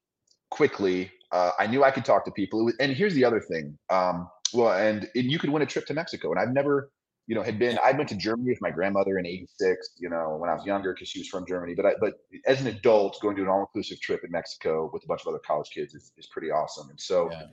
quickly. 0.49 1.11
Uh, 1.31 1.51
I 1.59 1.67
knew 1.67 1.83
I 1.83 1.91
could 1.91 2.05
talk 2.05 2.25
to 2.25 2.31
people. 2.31 2.71
And 2.79 2.91
here's 2.93 3.13
the 3.13 3.25
other 3.25 3.39
thing. 3.39 3.77
Um, 3.89 4.29
well, 4.53 4.73
and, 4.73 5.09
and 5.15 5.31
you 5.31 5.39
could 5.39 5.49
win 5.49 5.61
a 5.61 5.65
trip 5.65 5.85
to 5.87 5.93
Mexico. 5.93 6.31
And 6.31 6.39
I've 6.39 6.53
never, 6.53 6.91
you 7.27 7.35
know, 7.35 7.43
had 7.43 7.59
been. 7.59 7.77
I 7.83 7.91
went 7.91 8.07
to 8.09 8.15
Germany 8.15 8.49
with 8.49 8.61
my 8.61 8.71
grandmother 8.71 9.17
in 9.17 9.25
'86. 9.25 9.89
You 9.97 10.09
know, 10.09 10.37
when 10.39 10.49
I 10.49 10.53
was 10.53 10.65
younger, 10.65 10.93
because 10.93 11.09
she 11.09 11.19
was 11.19 11.27
from 11.27 11.45
Germany. 11.45 11.73
But 11.75 11.85
I, 11.85 11.91
but 11.99 12.13
as 12.45 12.61
an 12.61 12.67
adult, 12.67 13.19
going 13.21 13.35
to 13.35 13.41
an 13.41 13.49
all-inclusive 13.49 13.99
trip 13.99 14.21
in 14.23 14.31
Mexico 14.31 14.89
with 14.93 15.03
a 15.03 15.07
bunch 15.07 15.21
of 15.21 15.27
other 15.27 15.41
college 15.45 15.69
kids 15.73 15.93
is, 15.93 16.11
is 16.17 16.27
pretty 16.27 16.51
awesome. 16.51 16.89
And 16.89 16.99
so. 16.99 17.29
Yeah. 17.31 17.43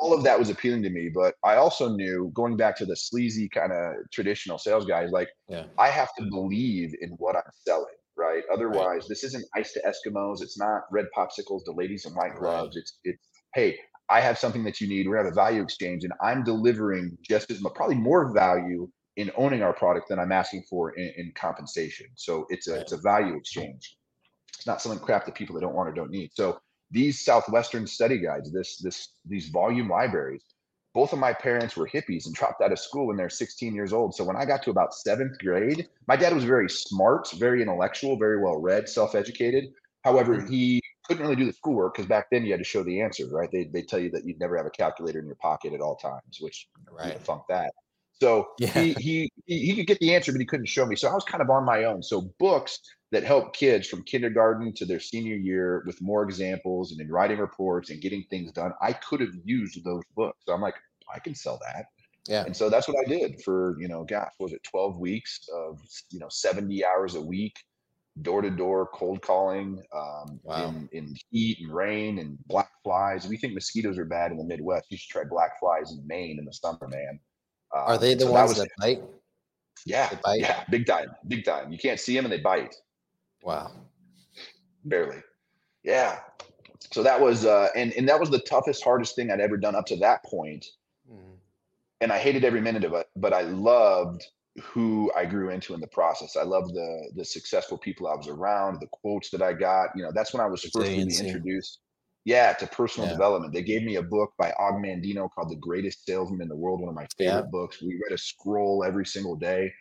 All 0.00 0.14
of 0.14 0.24
that 0.24 0.38
was 0.38 0.50
appealing 0.50 0.82
to 0.84 0.90
me, 0.90 1.10
but 1.14 1.34
I 1.44 1.56
also 1.56 1.88
knew 1.88 2.30
going 2.34 2.56
back 2.56 2.76
to 2.76 2.86
the 2.86 2.96
sleazy 2.96 3.48
kind 3.48 3.72
of 3.72 3.94
traditional 4.12 4.58
sales 4.58 4.86
guys, 4.86 5.10
like 5.10 5.28
yeah. 5.48 5.64
I 5.78 5.88
have 5.88 6.08
to 6.18 6.24
believe 6.24 6.94
in 7.00 7.10
what 7.18 7.36
I'm 7.36 7.42
selling 7.66 7.94
right? 8.16 8.42
Otherwise, 8.52 9.02
right. 9.02 9.08
this 9.08 9.24
isn't 9.24 9.44
ice 9.56 9.72
to 9.72 9.80
Eskimos. 9.82 10.42
It's 10.42 10.58
not 10.58 10.82
red 10.90 11.06
popsicles 11.16 11.64
to 11.64 11.72
ladies 11.72 12.04
in 12.04 12.12
white 12.12 12.36
gloves. 12.36 12.76
Right. 12.76 12.80
It's 12.80 12.98
it's 13.04 13.28
hey, 13.54 13.78
I 14.08 14.20
have 14.20 14.38
something 14.38 14.64
that 14.64 14.80
you 14.80 14.88
need. 14.88 15.08
We're 15.08 15.16
have 15.16 15.26
a 15.26 15.34
value 15.34 15.62
exchange, 15.62 16.04
and 16.04 16.12
I'm 16.22 16.44
delivering 16.44 17.16
just 17.22 17.50
as 17.50 17.60
much, 17.60 17.74
probably 17.74 17.96
more 17.96 18.32
value 18.32 18.88
in 19.16 19.30
owning 19.36 19.62
our 19.62 19.72
product 19.72 20.08
than 20.08 20.18
I'm 20.18 20.32
asking 20.32 20.64
for 20.68 20.92
in, 20.92 21.12
in 21.16 21.32
compensation. 21.34 22.06
So 22.16 22.46
it's 22.48 22.68
a 22.68 22.72
right. 22.72 22.82
it's 22.82 22.92
a 22.92 22.98
value 22.98 23.36
exchange. 23.36 23.96
It's 24.54 24.66
not 24.66 24.80
selling 24.80 24.98
crap 24.98 25.24
to 25.26 25.32
people 25.32 25.54
that 25.54 25.62
don't 25.62 25.74
want 25.74 25.88
or 25.88 25.92
don't 25.92 26.10
need. 26.10 26.30
So 26.34 26.60
these 26.92 27.24
Southwestern 27.24 27.86
study 27.86 28.18
guides, 28.18 28.52
this 28.52 28.78
this 28.78 29.08
these 29.24 29.48
volume 29.48 29.88
libraries, 29.88 30.44
both 30.94 31.12
of 31.12 31.18
my 31.18 31.32
parents 31.32 31.76
were 31.76 31.88
hippies 31.88 32.26
and 32.26 32.34
dropped 32.34 32.60
out 32.60 32.70
of 32.70 32.78
school 32.78 33.06
when 33.06 33.16
they're 33.16 33.30
16 33.30 33.74
years 33.74 33.92
old. 33.92 34.14
So 34.14 34.24
when 34.24 34.36
I 34.36 34.44
got 34.44 34.62
to 34.64 34.70
about 34.70 34.94
seventh 34.94 35.38
grade, 35.38 35.88
my 36.06 36.16
dad 36.16 36.34
was 36.34 36.44
very 36.44 36.68
smart, 36.68 37.30
very 37.32 37.62
intellectual, 37.62 38.16
very 38.18 38.40
well 38.40 38.60
read, 38.60 38.88
self 38.88 39.14
educated. 39.14 39.72
However, 40.04 40.36
mm-hmm. 40.36 40.52
he 40.52 40.82
couldn't 41.06 41.22
really 41.22 41.36
do 41.36 41.46
the 41.46 41.52
schoolwork 41.52 41.94
because 41.94 42.06
back 42.06 42.26
then 42.30 42.44
you 42.44 42.52
had 42.52 42.60
to 42.60 42.64
show 42.64 42.82
the 42.82 43.00
answers, 43.00 43.32
right? 43.32 43.50
They 43.50 43.64
they 43.64 43.82
tell 43.82 43.98
you 43.98 44.10
that 44.10 44.24
you'd 44.24 44.38
never 44.38 44.56
have 44.56 44.66
a 44.66 44.70
calculator 44.70 45.18
in 45.18 45.26
your 45.26 45.36
pocket 45.36 45.72
at 45.72 45.80
all 45.80 45.96
times, 45.96 46.38
which 46.40 46.68
right. 46.90 47.18
funk 47.20 47.42
that. 47.48 47.72
So 48.20 48.50
yeah. 48.58 48.68
he, 48.68 48.92
he 48.94 49.32
he 49.46 49.74
could 49.74 49.86
get 49.86 49.98
the 49.98 50.14
answer, 50.14 50.30
but 50.30 50.40
he 50.40 50.46
couldn't 50.46 50.66
show 50.66 50.86
me. 50.86 50.94
So 50.94 51.08
I 51.08 51.14
was 51.14 51.24
kind 51.24 51.42
of 51.42 51.50
on 51.50 51.64
my 51.64 51.84
own. 51.84 52.02
So 52.02 52.32
books 52.38 52.78
that 53.12 53.22
help 53.22 53.54
kids 53.54 53.86
from 53.86 54.02
kindergarten 54.02 54.72
to 54.72 54.86
their 54.86 54.98
senior 54.98 55.36
year 55.36 55.84
with 55.86 56.00
more 56.00 56.22
examples 56.22 56.92
and 56.92 57.00
in 57.00 57.10
writing 57.10 57.38
reports 57.38 57.90
and 57.90 58.00
getting 58.00 58.24
things 58.30 58.50
done, 58.52 58.72
I 58.80 58.94
could 58.94 59.20
have 59.20 59.34
used 59.44 59.84
those 59.84 60.02
books. 60.16 60.38
So 60.46 60.54
I'm 60.54 60.62
like, 60.62 60.74
I 61.14 61.18
can 61.18 61.34
sell 61.34 61.60
that. 61.66 61.84
Yeah. 62.26 62.44
And 62.44 62.56
so 62.56 62.70
that's 62.70 62.88
what 62.88 62.96
I 62.98 63.08
did 63.08 63.42
for, 63.42 63.76
you 63.78 63.86
know, 63.86 64.04
gosh, 64.04 64.32
was 64.40 64.52
it 64.52 64.62
12 64.64 64.98
weeks 64.98 65.40
of, 65.54 65.78
you 66.10 66.20
know, 66.20 66.28
70 66.30 66.84
hours 66.86 67.14
a 67.14 67.20
week, 67.20 67.54
door 68.22 68.40
to 68.40 68.50
door 68.50 68.88
cold 68.94 69.20
calling 69.20 69.82
um, 69.94 70.40
wow. 70.42 70.68
in, 70.68 70.88
in 70.92 71.14
heat 71.30 71.58
and 71.60 71.74
rain 71.74 72.18
and 72.18 72.38
black 72.46 72.70
flies. 72.82 73.26
If 73.26 73.30
you 73.30 73.36
think 73.36 73.52
mosquitoes 73.52 73.98
are 73.98 74.06
bad 74.06 74.30
in 74.30 74.38
the 74.38 74.44
Midwest, 74.44 74.86
you 74.88 74.96
should 74.96 75.10
try 75.10 75.24
black 75.24 75.60
flies 75.60 75.92
in 75.92 76.06
Maine 76.06 76.38
in 76.38 76.46
the 76.46 76.52
summer, 76.52 76.88
man. 76.88 77.20
Are 77.72 77.98
they 77.98 78.12
um, 78.12 78.18
the 78.18 78.24
so 78.24 78.32
ones 78.32 78.56
that, 78.56 78.68
that 78.78 78.80
bite? 78.80 79.02
Yeah, 79.84 80.14
bite? 80.24 80.40
yeah, 80.40 80.64
big 80.70 80.86
time, 80.86 81.10
big 81.28 81.44
time. 81.44 81.72
You 81.72 81.78
can't 81.78 82.00
see 82.00 82.14
them 82.14 82.24
and 82.24 82.32
they 82.32 82.40
bite. 82.40 82.74
Wow, 83.42 83.72
barely. 84.84 85.18
Yeah. 85.82 86.20
So 86.92 87.02
that 87.02 87.20
was, 87.20 87.44
uh, 87.44 87.68
and 87.76 87.92
and 87.94 88.08
that 88.08 88.18
was 88.20 88.30
the 88.30 88.40
toughest, 88.40 88.84
hardest 88.84 89.16
thing 89.16 89.30
I'd 89.30 89.40
ever 89.40 89.56
done 89.56 89.74
up 89.74 89.86
to 89.86 89.96
that 89.96 90.24
point. 90.24 90.66
Mm-hmm. 91.10 91.34
And 92.00 92.12
I 92.12 92.18
hated 92.18 92.44
every 92.44 92.60
minute 92.60 92.84
of 92.84 92.92
it, 92.94 93.06
but 93.16 93.32
I 93.32 93.42
loved 93.42 94.24
who 94.60 95.10
I 95.16 95.24
grew 95.24 95.50
into 95.50 95.72
in 95.72 95.80
the 95.80 95.86
process. 95.86 96.36
I 96.36 96.42
loved 96.42 96.74
the 96.74 97.10
the 97.16 97.24
successful 97.24 97.78
people 97.78 98.08
I 98.08 98.14
was 98.14 98.28
around, 98.28 98.80
the 98.80 98.88
quotes 98.88 99.30
that 99.30 99.42
I 99.42 99.52
got. 99.52 99.90
You 99.96 100.02
know, 100.02 100.12
that's 100.14 100.32
when 100.32 100.40
I 100.40 100.46
was 100.46 100.62
first 100.62 100.76
really 100.76 101.00
introduced 101.00 101.78
yeah, 102.24 102.52
to 102.54 102.66
personal 102.66 103.08
yeah. 103.08 103.14
development. 103.14 103.52
They 103.52 103.62
gave 103.62 103.82
me 103.82 103.96
a 103.96 104.02
book 104.02 104.32
by 104.38 104.52
Og 104.58 104.74
Mandino 104.74 105.28
called 105.30 105.50
The 105.50 105.56
Greatest 105.56 106.06
Salesman 106.06 106.40
in 106.40 106.48
the 106.48 106.56
World, 106.56 106.80
one 106.80 106.88
of 106.88 106.94
my 106.94 107.06
favorite 107.18 107.44
yeah. 107.44 107.50
books. 107.50 107.82
We 107.82 107.94
read 107.94 108.12
a 108.12 108.18
scroll 108.18 108.84
every 108.84 109.06
single 109.06 109.36
day. 109.36 109.72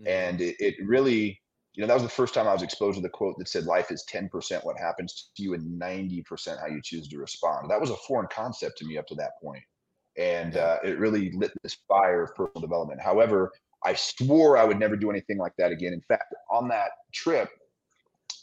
Mm-hmm. 0.00 0.08
And 0.08 0.40
it, 0.40 0.56
it, 0.60 0.74
really, 0.84 1.40
you 1.78 1.82
know, 1.82 1.86
that 1.86 1.94
was 1.94 2.02
the 2.02 2.08
first 2.08 2.34
time 2.34 2.48
I 2.48 2.52
was 2.52 2.64
exposed 2.64 2.96
to 2.96 3.00
the 3.00 3.08
quote 3.08 3.38
that 3.38 3.46
said, 3.46 3.64
Life 3.64 3.92
is 3.92 4.04
10% 4.12 4.64
what 4.64 4.76
happens 4.76 5.30
to 5.36 5.42
you 5.44 5.54
and 5.54 5.80
90% 5.80 6.58
how 6.58 6.66
you 6.66 6.80
choose 6.82 7.06
to 7.06 7.18
respond. 7.18 7.70
That 7.70 7.80
was 7.80 7.90
a 7.90 7.96
foreign 7.98 8.26
concept 8.32 8.78
to 8.78 8.84
me 8.84 8.98
up 8.98 9.06
to 9.06 9.14
that 9.14 9.40
point. 9.40 9.62
And 10.18 10.56
uh, 10.56 10.78
it 10.82 10.98
really 10.98 11.30
lit 11.30 11.52
this 11.62 11.76
fire 11.86 12.24
of 12.24 12.34
personal 12.34 12.62
development. 12.62 13.00
However, 13.00 13.52
I 13.84 13.94
swore 13.94 14.58
I 14.58 14.64
would 14.64 14.80
never 14.80 14.96
do 14.96 15.08
anything 15.08 15.38
like 15.38 15.52
that 15.58 15.70
again. 15.70 15.92
In 15.92 16.00
fact, 16.00 16.34
on 16.50 16.66
that 16.66 16.90
trip, 17.14 17.48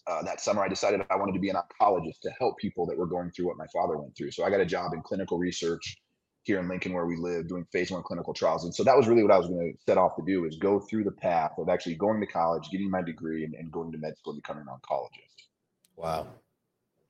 uh, 0.07 0.21
that 0.23 0.39
summer, 0.39 0.63
I 0.63 0.69
decided 0.69 1.01
I 1.09 1.17
wanted 1.17 1.33
to 1.33 1.39
be 1.39 1.49
an 1.49 1.57
oncologist 1.57 2.21
to 2.21 2.31
help 2.39 2.57
people 2.57 2.85
that 2.85 2.97
were 2.97 3.05
going 3.05 3.31
through 3.31 3.47
what 3.47 3.57
my 3.57 3.67
father 3.67 3.97
went 3.97 4.15
through. 4.15 4.31
So 4.31 4.45
I 4.45 4.49
got 4.49 4.61
a 4.61 4.65
job 4.65 4.93
in 4.93 5.01
clinical 5.01 5.37
research 5.37 5.97
here 6.45 6.59
in 6.59 6.67
Lincoln, 6.67 6.93
where 6.93 7.05
we 7.05 7.17
live, 7.17 7.47
doing 7.47 7.65
phase 7.71 7.91
one 7.91 8.03
clinical 8.03 8.33
trials. 8.33 8.63
And 8.63 8.73
so 8.73 8.83
that 8.83 8.95
was 8.95 9.07
really 9.07 9.23
what 9.23 9.31
I 9.31 9.37
was 9.37 9.47
going 9.47 9.73
to 9.73 9.79
set 9.83 9.97
off 9.97 10.15
to 10.15 10.23
do: 10.25 10.45
is 10.45 10.57
go 10.57 10.79
through 10.79 11.03
the 11.03 11.11
path 11.11 11.51
of 11.57 11.69
actually 11.69 11.95
going 11.95 12.19
to 12.21 12.27
college, 12.27 12.69
getting 12.71 12.89
my 12.89 13.01
degree, 13.01 13.43
and, 13.43 13.53
and 13.55 13.71
going 13.71 13.91
to 13.91 13.97
med 13.97 14.17
school, 14.17 14.33
and 14.33 14.41
becoming 14.41 14.65
an 14.67 14.73
oncologist. 14.73 15.47
Wow, 15.95 16.27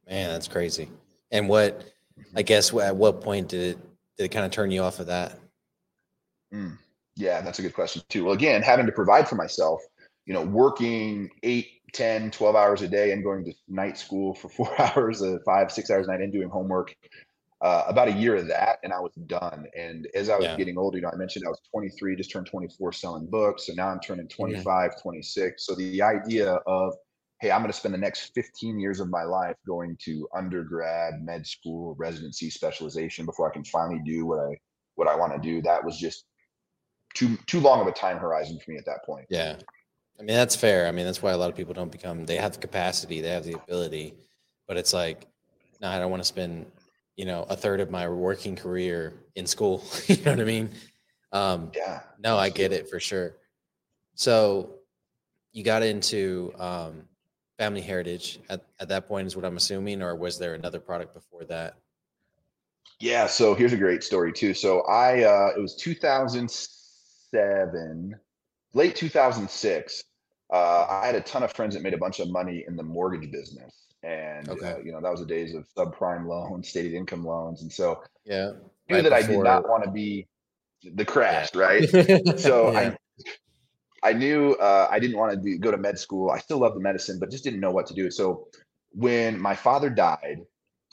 man, 0.07 0.29
that's 0.31 0.47
crazy. 0.47 0.89
And 1.31 1.49
what, 1.49 1.83
I 2.35 2.41
guess, 2.41 2.73
at 2.73 2.95
what 2.95 3.21
point 3.21 3.49
did 3.49 3.61
it 3.61 3.79
did 4.17 4.25
it 4.25 4.29
kind 4.29 4.45
of 4.45 4.51
turn 4.51 4.71
you 4.71 4.81
off 4.81 4.99
of 4.99 5.07
that? 5.07 5.37
Mm, 6.53 6.77
yeah, 7.15 7.41
that's 7.41 7.59
a 7.59 7.61
good 7.61 7.73
question 7.73 8.01
too. 8.09 8.25
Well, 8.25 8.33
again, 8.33 8.61
having 8.61 8.85
to 8.85 8.91
provide 8.91 9.27
for 9.27 9.35
myself, 9.35 9.81
you 10.25 10.33
know, 10.33 10.43
working 10.43 11.29
eight 11.43 11.67
10, 11.95 12.29
12 12.31 12.55
hours 12.55 12.81
a 12.81 12.87
day 12.87 13.11
and 13.11 13.23
going 13.23 13.45
to 13.45 13.53
night 13.69 13.97
school 13.97 14.35
for 14.35 14.49
four 14.57 14.81
hours, 14.81 15.23
uh, 15.23 15.37
five, 15.45 15.71
six 15.71 15.89
hours 15.89 16.07
a 16.07 16.11
night 16.11 16.21
and 16.21 16.31
doing 16.31 16.49
homework. 16.49 16.95
Uh, 17.65 17.83
about 17.87 18.07
a 18.07 18.11
year 18.11 18.35
of 18.35 18.47
that 18.47 18.77
and 18.83 18.93
I 18.93 18.99
was 18.99 19.11
done. 19.25 19.65
And 19.75 20.07
as 20.13 20.29
I 20.29 20.35
was 20.35 20.45
yeah. 20.45 20.55
getting 20.55 20.77
older, 20.77 20.99
you 20.99 21.01
know, 21.01 21.09
I 21.11 21.15
mentioned 21.15 21.45
I 21.47 21.49
was 21.49 21.61
23, 21.71 22.15
just 22.15 22.29
turned 22.29 22.45
24 22.45 22.93
selling 22.93 23.25
books. 23.25 23.65
So 23.65 23.73
now 23.73 23.87
I'm 23.87 23.99
turning 23.99 24.27
25, 24.27 24.63
mm-hmm. 24.63 25.01
26. 25.01 25.65
So 25.65 25.73
the 25.73 25.99
idea 25.99 26.59
of, 26.67 26.93
hey, 27.41 27.49
I'm 27.49 27.61
going 27.61 27.71
to 27.71 27.75
spend 27.75 27.95
the 27.95 27.97
next 27.97 28.35
15 28.35 28.79
years 28.79 28.99
of 28.99 29.09
my 29.09 29.23
life 29.23 29.55
going 29.65 29.97
to 30.03 30.27
undergrad, 30.35 31.23
med 31.23 31.47
school, 31.47 31.95
residency, 31.97 32.51
specialization 32.51 33.25
before 33.25 33.49
I 33.49 33.53
can 33.53 33.63
finally 33.63 33.99
do 34.05 34.27
what 34.27 34.37
I 34.37 34.55
what 34.93 35.07
I 35.07 35.15
want 35.15 35.33
to 35.33 35.39
do. 35.39 35.63
That 35.63 35.83
was 35.83 35.97
just 35.97 36.25
too 37.15 37.35
too 37.47 37.61
long 37.61 37.81
of 37.81 37.87
a 37.87 37.93
time 37.93 38.19
horizon 38.19 38.59
for 38.63 38.73
me 38.73 38.77
at 38.77 38.85
that 38.85 39.03
point. 39.07 39.25
Yeah. 39.31 39.55
I 40.19 40.21
mean, 40.21 40.35
that's 40.35 40.55
fair. 40.55 40.87
I 40.87 40.91
mean, 40.91 41.05
that's 41.05 41.23
why 41.23 41.31
a 41.31 41.37
lot 41.37 41.49
of 41.49 41.55
people 41.55 41.73
don't 41.73 41.91
become, 41.91 42.27
they 42.27 42.37
have 42.37 42.53
the 42.53 42.59
capacity, 42.59 43.21
they 43.21 43.31
have 43.31 43.43
the 43.43 43.55
ability, 43.55 44.13
but 44.67 44.77
it's 44.77 44.93
like, 44.93 45.25
no, 45.81 45.89
I 45.89 45.97
don't 45.97 46.11
want 46.11 46.21
to 46.21 46.27
spend, 46.27 46.67
you 47.15 47.25
know, 47.25 47.45
a 47.49 47.55
third 47.55 47.79
of 47.79 47.89
my 47.89 48.07
working 48.09 48.55
career 48.55 49.13
in 49.35 49.45
school. 49.45 49.83
you 50.07 50.17
know 50.17 50.31
what 50.31 50.41
I 50.41 50.45
mean? 50.45 50.71
Um, 51.31 51.71
yeah. 51.75 52.01
No, 52.19 52.37
I 52.37 52.49
get 52.49 52.71
it 52.71 52.89
for 52.89 52.99
sure. 52.99 53.35
So 54.15 54.75
you 55.51 55.63
got 55.63 55.83
into 55.83 56.53
um, 56.57 57.03
family 57.57 57.81
heritage 57.81 58.39
at, 58.49 58.65
at 58.79 58.89
that 58.89 59.07
point, 59.07 59.27
is 59.27 59.35
what 59.35 59.45
I'm 59.45 59.57
assuming, 59.57 60.01
or 60.01 60.15
was 60.15 60.39
there 60.39 60.53
another 60.53 60.79
product 60.79 61.13
before 61.13 61.43
that? 61.45 61.75
Yeah. 62.99 63.27
So 63.27 63.55
here's 63.55 63.73
a 63.73 63.77
great 63.77 64.03
story, 64.03 64.33
too. 64.33 64.53
So 64.53 64.81
I, 64.81 65.23
uh, 65.23 65.53
it 65.55 65.59
was 65.59 65.75
2007 65.75 68.15
late 68.75 68.95
2006, 68.95 70.03
uh, 70.53 70.85
I 70.87 71.07
had 71.07 71.15
a 71.15 71.21
ton 71.21 71.41
of 71.41 71.51
friends 71.53 71.73
that 71.73 71.81
made 71.81 71.95
a 71.95 71.97
bunch 71.97 72.19
of 72.19 72.29
money 72.29 72.63
in 72.67 72.75
the 72.75 72.83
mortgage 72.83 73.31
business. 73.31 73.84
And, 74.05 74.47
okay. 74.49 74.73
uh, 74.73 74.77
you 74.77 74.91
know, 74.91 75.01
that 75.01 75.09
was 75.09 75.21
the 75.21 75.25
days 75.25 75.55
of 75.55 75.65
subprime 75.75 76.27
loans, 76.27 76.69
stated 76.69 76.93
income 76.93 77.25
loans. 77.25 77.61
And 77.61 77.71
so 77.71 78.03
yeah, 78.25 78.51
knew 78.89 78.97
right 78.97 79.03
that 79.03 79.13
I 79.13 79.21
did 79.23 79.39
not 79.39 79.67
want 79.67 79.83
to 79.83 79.91
be 79.91 80.27
the 80.93 81.05
crash, 81.05 81.49
yeah. 81.53 81.61
right? 81.61 81.89
so 82.39 82.71
yeah. 82.71 82.93
I, 84.03 84.09
I 84.09 84.13
knew 84.13 84.53
uh, 84.55 84.87
I 84.91 84.99
didn't 84.99 85.17
want 85.17 85.41
to 85.41 85.57
go 85.57 85.71
to 85.71 85.77
med 85.77 85.97
school. 85.97 86.29
I 86.29 86.37
still 86.37 86.59
love 86.59 86.75
the 86.75 86.79
medicine, 86.79 87.17
but 87.19 87.31
just 87.31 87.43
didn't 87.43 87.59
know 87.59 87.71
what 87.71 87.87
to 87.87 87.95
do. 87.95 88.11
So 88.11 88.47
when 88.91 89.39
my 89.39 89.55
father 89.55 89.89
died, 89.89 90.41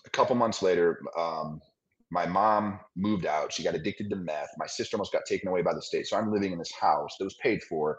a 0.07 0.11
couple 0.11 0.35
months 0.35 0.63
later, 0.63 1.03
um, 1.17 1.61
my 2.11 2.27
mom 2.27 2.81
moved 2.97 3.27
out. 3.27 3.53
She 3.53 3.63
got 3.63 3.75
addicted 3.75 4.11
to 4.11 4.17
meth. 4.17 4.51
My 4.59 4.67
sister 4.67 4.97
almost 4.97 5.13
got 5.13 5.25
taken 5.27 5.49
away 5.49 5.63
by 5.63 5.75
the 5.75 5.83
state. 5.83 6.07
So 6.07 6.17
I'm 6.17 6.33
living 6.33 6.53
in 6.53 6.59
this 6.59 6.73
house 6.73 7.17
that 7.19 7.25
was 7.25 7.37
paid 7.43 7.63
for 7.63 7.99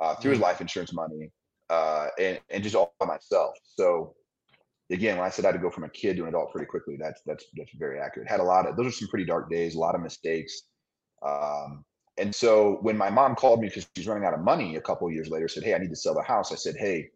uh, 0.00 0.14
through 0.16 0.32
his 0.32 0.40
mm. 0.40 0.44
life 0.44 0.60
insurance 0.60 0.92
money 0.92 1.30
uh, 1.70 2.08
and, 2.18 2.40
and 2.50 2.62
just 2.62 2.74
all 2.74 2.94
by 3.00 3.06
myself. 3.06 3.54
So 3.62 4.14
again, 4.90 5.16
when 5.16 5.26
I 5.26 5.30
said 5.30 5.44
I 5.44 5.48
had 5.48 5.52
to 5.52 5.62
go 5.62 5.70
from 5.70 5.84
a 5.84 5.88
kid 5.88 6.16
to 6.16 6.22
an 6.22 6.28
adult 6.28 6.52
pretty 6.52 6.66
quickly, 6.66 6.96
that's 6.98 7.20
that's 7.26 7.44
that's 7.56 7.70
very 7.78 8.00
accurate. 8.00 8.28
Had 8.28 8.40
a 8.40 8.44
lot 8.44 8.66
of 8.66 8.76
those 8.76 8.86
are 8.86 8.92
some 8.92 9.08
pretty 9.08 9.24
dark 9.24 9.50
days, 9.50 9.74
a 9.74 9.78
lot 9.78 9.94
of 9.94 10.00
mistakes. 10.00 10.62
Um, 11.22 11.84
and 12.16 12.34
so 12.34 12.78
when 12.82 12.96
my 12.96 13.10
mom 13.10 13.34
called 13.34 13.60
me 13.60 13.68
because 13.68 13.86
she's 13.96 14.06
running 14.06 14.24
out 14.24 14.34
of 14.34 14.40
money 14.40 14.76
a 14.76 14.80
couple 14.80 15.10
years 15.10 15.28
later, 15.28 15.48
said, 15.48 15.62
"Hey, 15.62 15.74
I 15.74 15.78
need 15.78 15.90
to 15.90 15.96
sell 15.96 16.14
the 16.14 16.22
house." 16.22 16.52
I 16.52 16.56
said, 16.56 16.76
"Hey, 16.76 17.10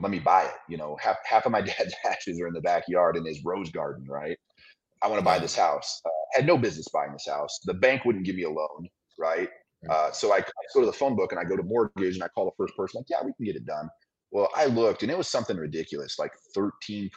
let 0.00 0.10
me 0.10 0.18
buy 0.18 0.44
it." 0.44 0.54
You 0.68 0.76
know, 0.76 0.96
half 1.00 1.16
half 1.24 1.46
of 1.46 1.52
my 1.52 1.60
dad's 1.62 1.94
ashes 2.04 2.40
are 2.40 2.46
in 2.46 2.54
the 2.54 2.60
backyard 2.60 3.16
in 3.16 3.24
his 3.24 3.44
rose 3.44 3.70
garden, 3.70 4.06
right? 4.08 4.38
I 5.02 5.06
want 5.08 5.20
to 5.20 5.24
buy 5.24 5.38
this 5.38 5.56
house. 5.56 6.00
Uh, 6.04 6.10
had 6.34 6.46
no 6.46 6.58
business 6.58 6.88
buying 6.92 7.12
this 7.12 7.26
house. 7.26 7.60
The 7.64 7.74
bank 7.74 8.04
wouldn't 8.04 8.24
give 8.24 8.34
me 8.34 8.42
a 8.42 8.50
loan, 8.50 8.88
right? 9.16 9.48
Uh, 9.88 10.10
so 10.10 10.32
I, 10.32 10.38
I, 10.38 10.42
go 10.74 10.80
to 10.80 10.86
the 10.86 10.92
phone 10.92 11.14
book 11.14 11.30
and 11.30 11.40
I 11.40 11.44
go 11.44 11.56
to 11.56 11.62
mortgage 11.62 12.14
and 12.14 12.22
I 12.22 12.28
call 12.28 12.44
the 12.46 12.50
first 12.56 12.76
person 12.76 12.98
like, 12.98 13.06
yeah, 13.08 13.24
we 13.24 13.32
can 13.34 13.44
get 13.46 13.56
it 13.56 13.64
done. 13.64 13.88
Well, 14.30 14.48
I 14.54 14.66
looked 14.66 15.02
and 15.02 15.10
it 15.10 15.16
was 15.16 15.28
something 15.28 15.56
ridiculous, 15.56 16.18
like 16.18 16.32
13% 16.56 17.10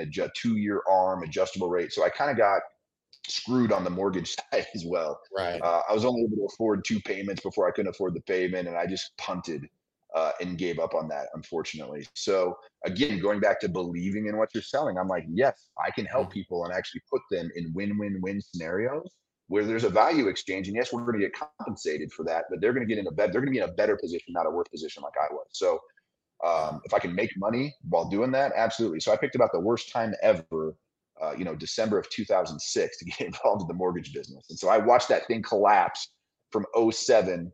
a 0.00 0.30
two 0.36 0.56
year 0.56 0.82
arm 0.90 1.22
adjustable 1.22 1.68
rate. 1.68 1.92
So 1.92 2.04
I 2.04 2.08
kind 2.08 2.30
of 2.30 2.36
got 2.36 2.60
screwed 3.28 3.72
on 3.72 3.84
the 3.84 3.90
mortgage 3.90 4.34
side 4.52 4.66
as 4.74 4.84
well. 4.84 5.20
Right. 5.36 5.60
Uh, 5.62 5.82
I 5.88 5.92
was 5.92 6.04
only 6.04 6.22
able 6.22 6.36
to 6.36 6.46
afford 6.54 6.84
two 6.84 7.00
payments 7.00 7.42
before 7.42 7.68
I 7.68 7.70
couldn't 7.70 7.90
afford 7.90 8.14
the 8.14 8.20
payment, 8.22 8.68
and 8.68 8.76
I 8.76 8.86
just 8.86 9.16
punted 9.18 9.66
uh, 10.14 10.32
and 10.40 10.56
gave 10.56 10.78
up 10.78 10.94
on 10.94 11.08
that, 11.08 11.26
unfortunately. 11.34 12.06
So 12.14 12.56
again, 12.84 13.20
going 13.20 13.40
back 13.40 13.60
to 13.60 13.68
believing 13.68 14.26
in 14.26 14.36
what 14.36 14.50
you're 14.54 14.62
selling, 14.62 14.98
I'm 14.98 15.08
like, 15.08 15.24
yes, 15.28 15.68
I 15.84 15.90
can 15.90 16.06
help 16.06 16.28
mm. 16.28 16.32
people 16.32 16.64
and 16.64 16.72
actually 16.72 17.02
put 17.10 17.22
them 17.30 17.50
in 17.54 17.72
win-win-win 17.74 18.40
scenarios 18.40 19.10
where 19.48 19.64
there's 19.64 19.84
a 19.84 19.90
value 19.90 20.26
exchange, 20.26 20.66
and 20.66 20.76
yes, 20.76 20.92
we're 20.92 21.02
going 21.02 21.20
to 21.20 21.20
get 21.20 21.32
compensated 21.32 22.12
for 22.12 22.24
that, 22.24 22.46
but 22.50 22.60
they're 22.60 22.72
going 22.72 22.86
to 22.86 22.92
get 22.92 22.98
in 22.98 23.06
a 23.06 23.12
better, 23.12 23.30
they're 23.30 23.40
going 23.40 23.52
to 23.52 23.58
be 23.60 23.62
in 23.62 23.68
a 23.68 23.74
better 23.74 23.96
position, 23.96 24.34
not 24.34 24.46
a 24.46 24.50
worse 24.50 24.66
position 24.68 25.04
like 25.04 25.12
I 25.22 25.32
was. 25.32 25.46
So 25.52 25.78
um, 26.44 26.80
if 26.84 26.92
I 26.92 26.98
can 26.98 27.14
make 27.14 27.32
money 27.36 27.74
while 27.88 28.08
doing 28.08 28.30
that, 28.32 28.52
absolutely. 28.56 29.00
So 29.00 29.12
I 29.12 29.16
picked 29.16 29.34
about 29.34 29.52
the 29.52 29.60
worst 29.60 29.90
time 29.90 30.14
ever 30.22 30.76
uh, 31.20 31.32
you 31.36 31.44
know, 31.44 31.54
December 31.54 31.98
of 31.98 32.08
2006 32.10 32.98
to 32.98 33.04
get 33.18 33.20
involved 33.20 33.62
in 33.62 33.68
the 33.68 33.74
mortgage 33.74 34.12
business. 34.12 34.46
And 34.50 34.58
so 34.58 34.68
I 34.68 34.78
watched 34.78 35.08
that 35.08 35.26
thing 35.26 35.42
collapse 35.42 36.10
from 36.50 36.66
07 36.90 37.52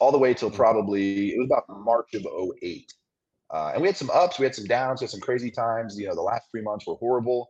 all 0.00 0.12
the 0.12 0.18
way 0.18 0.34
till 0.34 0.50
mm. 0.50 0.56
probably 0.56 1.30
it 1.30 1.38
was 1.38 1.46
about 1.46 1.64
March 1.84 2.14
of 2.14 2.26
08. 2.62 2.92
Uh, 3.52 3.72
and 3.74 3.82
we 3.82 3.88
had 3.88 3.96
some 3.96 4.10
ups, 4.10 4.38
we 4.38 4.44
had 4.44 4.54
some 4.54 4.66
downs, 4.66 5.00
we 5.00 5.04
had 5.04 5.10
some 5.10 5.20
crazy 5.20 5.50
times. 5.50 5.98
You 5.98 6.08
know, 6.08 6.14
the 6.14 6.20
last 6.20 6.44
three 6.50 6.62
months 6.62 6.86
were 6.86 6.94
horrible. 6.94 7.48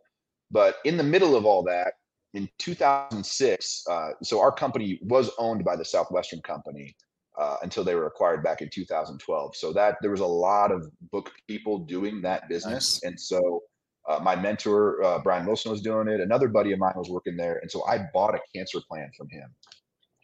But 0.49 0.77
in 0.83 0.97
the 0.97 1.03
middle 1.03 1.35
of 1.35 1.45
all 1.45 1.63
that, 1.63 1.93
in 2.33 2.49
2006, 2.59 3.83
uh, 3.89 4.09
so 4.23 4.39
our 4.39 4.51
company 4.51 4.99
was 5.03 5.29
owned 5.37 5.63
by 5.63 5.75
the 5.75 5.85
Southwestern 5.85 6.41
Company 6.41 6.95
uh, 7.37 7.57
until 7.63 7.83
they 7.83 7.95
were 7.95 8.07
acquired 8.07 8.43
back 8.43 8.61
in 8.61 8.69
2012. 8.69 9.55
So 9.55 9.73
that 9.73 9.97
there 10.01 10.11
was 10.11 10.19
a 10.19 10.25
lot 10.25 10.71
of 10.71 10.87
book 11.11 11.31
people 11.47 11.79
doing 11.79 12.21
that 12.21 12.49
business. 12.49 13.01
Nice. 13.01 13.09
And 13.09 13.19
so 13.19 13.63
uh, 14.09 14.19
my 14.19 14.35
mentor, 14.35 15.03
uh, 15.03 15.19
Brian 15.19 15.45
Wilson, 15.45 15.71
was 15.71 15.81
doing 15.81 16.07
it. 16.07 16.19
Another 16.19 16.47
buddy 16.47 16.71
of 16.71 16.79
mine 16.79 16.93
was 16.95 17.09
working 17.09 17.37
there. 17.37 17.59
And 17.61 17.69
so 17.69 17.85
I 17.87 17.99
bought 18.13 18.35
a 18.35 18.39
cancer 18.55 18.79
plan 18.89 19.09
from 19.17 19.27
him. 19.29 19.49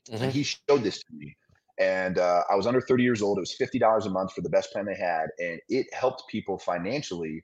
Mm-hmm. 0.10 0.24
And 0.24 0.34
he 0.34 0.44
showed 0.44 0.84
this 0.84 0.98
to 0.98 1.14
me. 1.14 1.36
And 1.80 2.18
uh, 2.18 2.42
I 2.50 2.56
was 2.56 2.66
under 2.66 2.82
30 2.82 3.04
years 3.04 3.22
old. 3.22 3.38
It 3.38 3.42
was 3.42 3.56
$50 3.62 4.06
a 4.06 4.10
month 4.10 4.34
for 4.34 4.42
the 4.42 4.50
best 4.50 4.72
plan 4.72 4.86
they 4.86 4.96
had. 4.96 5.28
And 5.38 5.60
it 5.70 5.86
helped 5.94 6.24
people 6.28 6.58
financially 6.58 7.44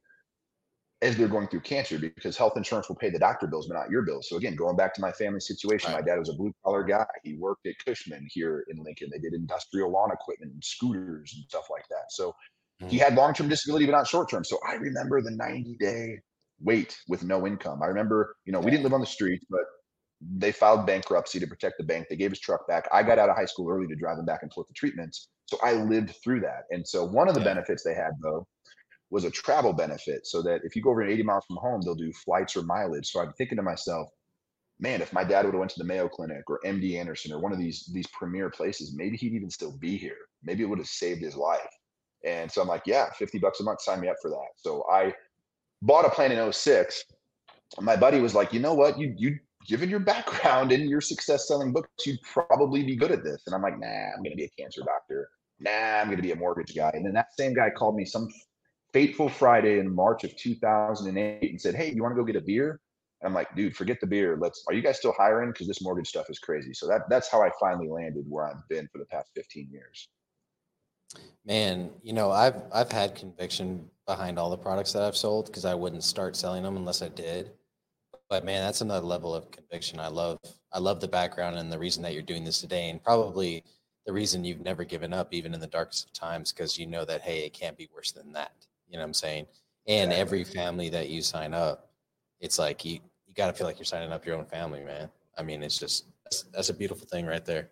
as 1.03 1.17
they're 1.17 1.27
going 1.27 1.47
through 1.47 1.59
cancer 1.59 1.99
because 1.99 2.37
health 2.37 2.53
insurance 2.55 2.87
will 2.87 2.95
pay 2.95 3.09
the 3.09 3.19
doctor 3.19 3.45
bills, 3.45 3.67
but 3.67 3.75
not 3.75 3.89
your 3.89 4.03
bills. 4.03 4.29
So 4.29 4.37
again, 4.37 4.55
going 4.55 4.77
back 4.77 4.93
to 4.95 5.01
my 5.01 5.11
family 5.11 5.41
situation, 5.41 5.91
right. 5.91 5.99
my 5.99 6.05
dad 6.05 6.17
was 6.17 6.29
a 6.29 6.33
blue 6.33 6.53
collar 6.63 6.83
guy. 6.83 7.05
He 7.23 7.35
worked 7.35 7.67
at 7.67 7.75
Cushman 7.85 8.25
here 8.29 8.65
in 8.69 8.81
Lincoln. 8.81 9.09
They 9.11 9.19
did 9.19 9.33
industrial 9.33 9.91
lawn 9.91 10.11
equipment 10.11 10.53
and 10.53 10.63
scooters 10.63 11.33
and 11.35 11.43
stuff 11.49 11.65
like 11.69 11.87
that. 11.89 12.05
So 12.09 12.33
he 12.79 12.85
mm-hmm. 12.85 12.97
had 12.97 13.15
long 13.15 13.33
term 13.33 13.49
disability, 13.49 13.85
but 13.85 13.91
not 13.91 14.07
short 14.07 14.29
term. 14.29 14.45
So 14.45 14.57
I 14.67 14.75
remember 14.75 15.21
the 15.21 15.31
90 15.31 15.75
day 15.77 16.19
wait 16.61 16.97
with 17.09 17.23
no 17.23 17.45
income. 17.45 17.83
I 17.83 17.87
remember, 17.87 18.37
you 18.45 18.53
know, 18.53 18.61
we 18.61 18.71
didn't 18.71 18.83
live 18.83 18.93
on 18.93 19.01
the 19.01 19.05
streets, 19.05 19.45
but 19.49 19.61
they 20.37 20.53
filed 20.53 20.87
bankruptcy 20.87 21.37
to 21.39 21.47
protect 21.47 21.77
the 21.77 21.83
bank. 21.83 22.07
They 22.09 22.15
gave 22.15 22.31
his 22.31 22.39
truck 22.39 22.65
back. 22.67 22.87
I 22.93 23.03
got 23.03 23.19
out 23.19 23.29
of 23.29 23.35
high 23.35 23.45
school 23.45 23.69
early 23.69 23.87
to 23.87 23.95
drive 23.95 24.17
him 24.17 24.25
back 24.25 24.39
and 24.41 24.53
forth 24.53 24.67
to 24.67 24.73
treatments. 24.73 25.27
So 25.47 25.57
I 25.61 25.73
lived 25.73 26.15
through 26.23 26.39
that. 26.41 26.63
And 26.71 26.87
so 26.87 27.03
one 27.03 27.27
of 27.27 27.33
the 27.33 27.41
yeah. 27.41 27.47
benefits 27.47 27.83
they 27.83 27.93
had 27.93 28.11
though 28.21 28.47
was 29.13 29.25
a 29.25 29.31
travel 29.31 29.73
benefit 29.73 30.25
so 30.25 30.41
that 30.41 30.61
if 30.63 30.75
you 30.75 30.81
go 30.81 30.89
over 30.89 31.03
80 31.03 31.21
miles 31.21 31.45
from 31.45 31.57
home, 31.57 31.81
they'll 31.81 31.93
do 31.93 32.11
flights 32.11 32.57
or 32.57 32.63
mileage. 32.63 33.11
So 33.11 33.21
I'm 33.21 33.31
thinking 33.33 33.57
to 33.57 33.63
myself, 33.63 34.09
man, 34.79 35.03
if 35.03 35.13
my 35.13 35.23
dad 35.23 35.45
would 35.45 35.53
have 35.53 35.59
went 35.59 35.69
to 35.71 35.79
the 35.79 35.85
Mayo 35.85 36.09
Clinic 36.09 36.49
or 36.49 36.59
MD 36.65 36.99
Anderson 36.99 37.31
or 37.31 37.39
one 37.39 37.51
of 37.53 37.59
these 37.59 37.87
these 37.93 38.07
premier 38.07 38.49
places, 38.49 38.95
maybe 38.95 39.15
he'd 39.15 39.33
even 39.33 39.51
still 39.51 39.77
be 39.77 39.97
here. 39.97 40.17
Maybe 40.43 40.63
it 40.63 40.65
would 40.65 40.79
have 40.79 40.87
saved 40.87 41.21
his 41.21 41.35
life. 41.35 41.69
And 42.25 42.51
so 42.51 42.59
I'm 42.59 42.67
like, 42.67 42.83
yeah, 42.87 43.11
50 43.11 43.37
bucks 43.37 43.59
a 43.59 43.63
month, 43.63 43.81
sign 43.81 44.01
me 44.01 44.09
up 44.09 44.15
for 44.19 44.31
that. 44.31 44.47
So 44.55 44.83
I 44.91 45.13
bought 45.83 46.05
a 46.05 46.09
plan 46.09 46.31
in 46.31 46.51
06. 46.51 47.03
My 47.81 47.95
buddy 47.95 48.19
was 48.19 48.33
like, 48.33 48.51
you 48.51 48.59
know 48.59 48.73
what? 48.73 48.97
You 48.97 49.13
you 49.15 49.37
given 49.67 49.91
your 49.91 49.99
background 49.99 50.71
and 50.71 50.89
your 50.89 51.01
success 51.01 51.47
selling 51.47 51.71
books, 51.71 51.89
you'd 52.03 52.21
probably 52.23 52.83
be 52.83 52.95
good 52.95 53.11
at 53.11 53.23
this. 53.23 53.43
And 53.45 53.53
I'm 53.53 53.61
like, 53.61 53.79
nah, 53.79 54.07
I'm 54.15 54.23
gonna 54.23 54.35
be 54.35 54.45
a 54.45 54.61
cancer 54.61 54.81
doctor. 54.83 55.29
Nah, 55.59 56.01
I'm 56.01 56.09
gonna 56.09 56.23
be 56.23 56.31
a 56.31 56.35
mortgage 56.35 56.75
guy. 56.75 56.89
And 56.95 57.05
then 57.05 57.13
that 57.13 57.27
same 57.37 57.53
guy 57.53 57.69
called 57.69 57.95
me 57.95 58.05
some 58.05 58.27
fateful 58.93 59.27
Friday 59.27 59.79
in 59.79 59.93
March 59.93 60.23
of 60.23 60.35
2008 60.37 61.49
and 61.49 61.59
said, 61.59 61.75
Hey, 61.75 61.91
you 61.91 62.01
want 62.01 62.15
to 62.15 62.21
go 62.21 62.25
get 62.25 62.35
a 62.35 62.41
beer? 62.41 62.79
And 63.21 63.29
I'm 63.29 63.33
like, 63.33 63.55
dude, 63.55 63.75
forget 63.75 63.99
the 63.99 64.07
beer. 64.07 64.37
Let's 64.39 64.63
are 64.67 64.73
you 64.73 64.81
guys 64.81 64.97
still 64.97 65.13
hiring? 65.17 65.51
Because 65.51 65.67
this 65.67 65.81
mortgage 65.81 66.07
stuff 66.07 66.29
is 66.29 66.39
crazy. 66.39 66.73
So 66.73 66.87
that 66.87 67.09
that's 67.09 67.31
how 67.31 67.41
I 67.41 67.49
finally 67.59 67.87
landed 67.87 68.25
where 68.27 68.45
I've 68.45 68.67
been 68.69 68.87
for 68.91 68.97
the 68.97 69.05
past 69.05 69.31
15 69.35 69.69
years. 69.71 70.09
Man, 71.45 71.89
you 72.01 72.13
know, 72.13 72.31
I've 72.31 72.61
I've 72.73 72.91
had 72.91 73.15
conviction 73.15 73.89
behind 74.05 74.37
all 74.37 74.49
the 74.49 74.57
products 74.57 74.91
that 74.93 75.03
I've 75.03 75.15
sold 75.15 75.45
because 75.45 75.63
I 75.63 75.73
wouldn't 75.73 76.03
start 76.03 76.35
selling 76.35 76.63
them 76.63 76.75
unless 76.75 77.01
I 77.01 77.07
did. 77.07 77.51
But 78.29 78.43
man, 78.43 78.61
that's 78.61 78.81
another 78.81 79.05
level 79.05 79.33
of 79.33 79.51
conviction. 79.51 79.99
I 79.99 80.07
love 80.07 80.39
I 80.73 80.79
love 80.79 80.99
the 80.99 81.07
background 81.07 81.55
and 81.57 81.71
the 81.71 81.79
reason 81.79 82.03
that 82.03 82.13
you're 82.13 82.23
doing 82.23 82.43
this 82.43 82.59
today, 82.59 82.89
and 82.89 83.01
probably 83.01 83.63
the 84.05 84.11
reason 84.11 84.43
you've 84.43 84.59
never 84.59 84.83
given 84.83 85.13
up, 85.13 85.33
even 85.33 85.53
in 85.53 85.61
the 85.61 85.67
darkest 85.67 86.07
of 86.07 86.13
times, 86.13 86.51
because 86.51 86.77
you 86.77 86.87
know 86.87 87.05
that 87.05 87.21
hey, 87.21 87.45
it 87.45 87.53
can't 87.53 87.77
be 87.77 87.87
worse 87.95 88.11
than 88.11 88.33
that. 88.33 88.51
You 88.87 88.97
know 88.97 88.99
what 88.99 89.07
I'm 89.07 89.13
saying? 89.13 89.47
And 89.87 90.11
exactly. 90.11 90.21
every 90.21 90.43
family 90.43 90.89
that 90.89 91.09
you 91.09 91.21
sign 91.21 91.53
up, 91.53 91.89
it's 92.39 92.59
like 92.59 92.85
you 92.85 92.99
you 93.27 93.33
got 93.35 93.47
to 93.47 93.53
feel 93.53 93.67
like 93.67 93.77
you're 93.77 93.85
signing 93.85 94.11
up 94.11 94.25
your 94.25 94.37
own 94.37 94.45
family, 94.45 94.81
man. 94.81 95.09
I 95.37 95.43
mean, 95.43 95.63
it's 95.63 95.77
just 95.77 96.05
that's, 96.23 96.43
that's 96.53 96.69
a 96.69 96.73
beautiful 96.73 97.07
thing 97.07 97.25
right 97.25 97.43
there. 97.43 97.69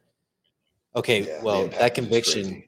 Okay, 0.96 1.28
yeah, 1.28 1.42
well, 1.42 1.68
that 1.68 1.94
conviction 1.94 2.64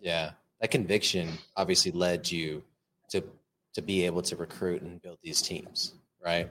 yeah, 0.00 0.30
that 0.60 0.70
conviction 0.70 1.30
obviously 1.56 1.92
led 1.92 2.30
you 2.30 2.62
to 3.10 3.22
to 3.74 3.82
be 3.82 4.04
able 4.04 4.22
to 4.22 4.36
recruit 4.36 4.82
and 4.82 5.00
build 5.02 5.18
these 5.22 5.42
teams, 5.42 5.94
right? 6.24 6.50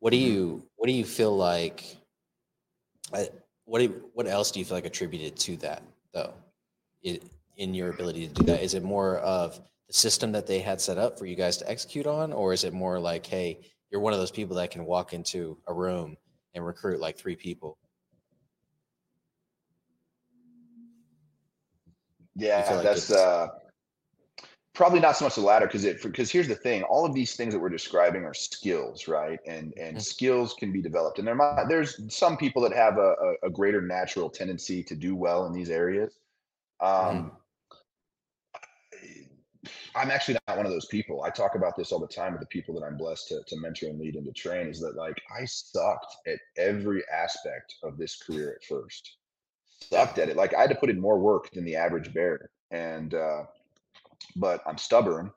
What 0.00 0.10
do 0.10 0.18
mm-hmm. 0.18 0.26
you 0.26 0.62
what 0.76 0.86
do 0.86 0.92
you 0.92 1.04
feel 1.04 1.36
like? 1.36 1.96
Uh, 3.12 3.24
what 3.66 3.78
do 3.78 3.84
you, 3.84 4.10
what 4.12 4.26
else 4.26 4.50
do 4.50 4.58
you 4.58 4.64
feel 4.64 4.76
like 4.76 4.86
attributed 4.86 5.36
to 5.36 5.56
that 5.58 5.82
though? 6.12 6.34
It, 7.02 7.22
in 7.56 7.72
your 7.72 7.90
ability 7.90 8.26
to 8.26 8.34
do 8.34 8.42
that, 8.44 8.62
is 8.62 8.74
it 8.74 8.82
more 8.82 9.18
of 9.18 9.60
system 9.94 10.32
that 10.32 10.46
they 10.46 10.58
had 10.58 10.80
set 10.80 10.98
up 10.98 11.18
for 11.18 11.26
you 11.26 11.36
guys 11.36 11.56
to 11.58 11.70
execute 11.70 12.06
on, 12.06 12.32
or 12.32 12.52
is 12.52 12.64
it 12.64 12.72
more 12.72 12.98
like, 12.98 13.24
hey, 13.24 13.60
you're 13.90 14.00
one 14.00 14.12
of 14.12 14.18
those 14.18 14.30
people 14.30 14.56
that 14.56 14.70
can 14.70 14.84
walk 14.84 15.14
into 15.14 15.56
a 15.68 15.74
room 15.74 16.16
and 16.54 16.66
recruit 16.66 17.00
like 17.00 17.16
three 17.16 17.36
people 17.36 17.78
Yeah, 22.36 22.68
like 22.74 22.82
that's 22.82 23.10
uh, 23.12 23.48
probably 24.74 24.98
not 25.00 25.16
so 25.16 25.24
much 25.24 25.36
the 25.36 25.40
latter 25.40 25.66
because 25.66 25.84
it 25.84 26.02
because 26.02 26.30
here's 26.30 26.48
the 26.48 26.54
thing: 26.54 26.82
all 26.82 27.06
of 27.06 27.14
these 27.14 27.36
things 27.36 27.54
that 27.54 27.60
we're 27.60 27.68
describing 27.68 28.24
are 28.24 28.34
skills, 28.34 29.06
right? 29.06 29.38
And 29.46 29.72
and 29.76 29.96
mm-hmm. 29.96 29.98
skills 29.98 30.54
can 30.58 30.72
be 30.72 30.82
developed, 30.82 31.18
and 31.18 31.28
there 31.28 31.36
might 31.36 31.66
there's 31.68 32.00
some 32.12 32.36
people 32.36 32.60
that 32.62 32.72
have 32.72 32.98
a, 32.98 33.14
a, 33.42 33.46
a 33.46 33.50
greater 33.50 33.80
natural 33.80 34.28
tendency 34.28 34.82
to 34.82 34.96
do 34.96 35.14
well 35.14 35.46
in 35.46 35.52
these 35.52 35.70
areas. 35.70 36.18
Um, 36.80 36.90
mm-hmm. 36.90 37.28
I'm 39.96 40.10
actually 40.10 40.38
not 40.46 40.56
one 40.56 40.66
of 40.66 40.72
those 40.72 40.86
people. 40.86 41.22
I 41.22 41.30
talk 41.30 41.54
about 41.54 41.76
this 41.76 41.92
all 41.92 42.00
the 42.00 42.06
time 42.06 42.32
with 42.32 42.40
the 42.40 42.46
people 42.46 42.74
that 42.74 42.84
I'm 42.84 42.96
blessed 42.96 43.28
to, 43.28 43.42
to 43.46 43.60
mentor 43.60 43.86
and 43.88 44.00
lead 44.00 44.16
and 44.16 44.24
to 44.26 44.32
train 44.32 44.68
is 44.68 44.80
that 44.80 44.96
like 44.96 45.20
I 45.36 45.44
sucked 45.44 46.16
at 46.26 46.38
every 46.56 47.02
aspect 47.12 47.74
of 47.82 47.96
this 47.96 48.20
career 48.20 48.58
at 48.60 48.64
first 48.66 49.16
sucked 49.90 50.18
at 50.18 50.28
it. 50.28 50.36
Like 50.36 50.54
I 50.54 50.60
had 50.60 50.70
to 50.70 50.76
put 50.76 50.90
in 50.90 51.00
more 51.00 51.18
work 51.18 51.50
than 51.52 51.64
the 51.64 51.76
average 51.76 52.12
bear. 52.12 52.50
And 52.70 53.14
uh, 53.14 53.44
but 54.36 54.62
I'm 54.66 54.78
stubborn 54.78 55.30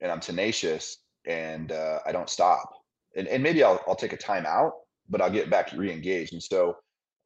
and 0.00 0.10
I'm 0.10 0.20
tenacious 0.20 0.98
and 1.26 1.72
uh, 1.72 2.00
I 2.06 2.12
don't 2.12 2.30
stop. 2.30 2.72
And, 3.16 3.28
and 3.28 3.42
maybe 3.42 3.62
I'll 3.62 3.80
I'll 3.86 3.96
take 3.96 4.12
a 4.12 4.16
time 4.16 4.46
out, 4.46 4.72
but 5.08 5.20
I'll 5.20 5.30
get 5.30 5.50
back 5.50 5.72
re-engaged. 5.72 6.32
And 6.32 6.42
so 6.42 6.76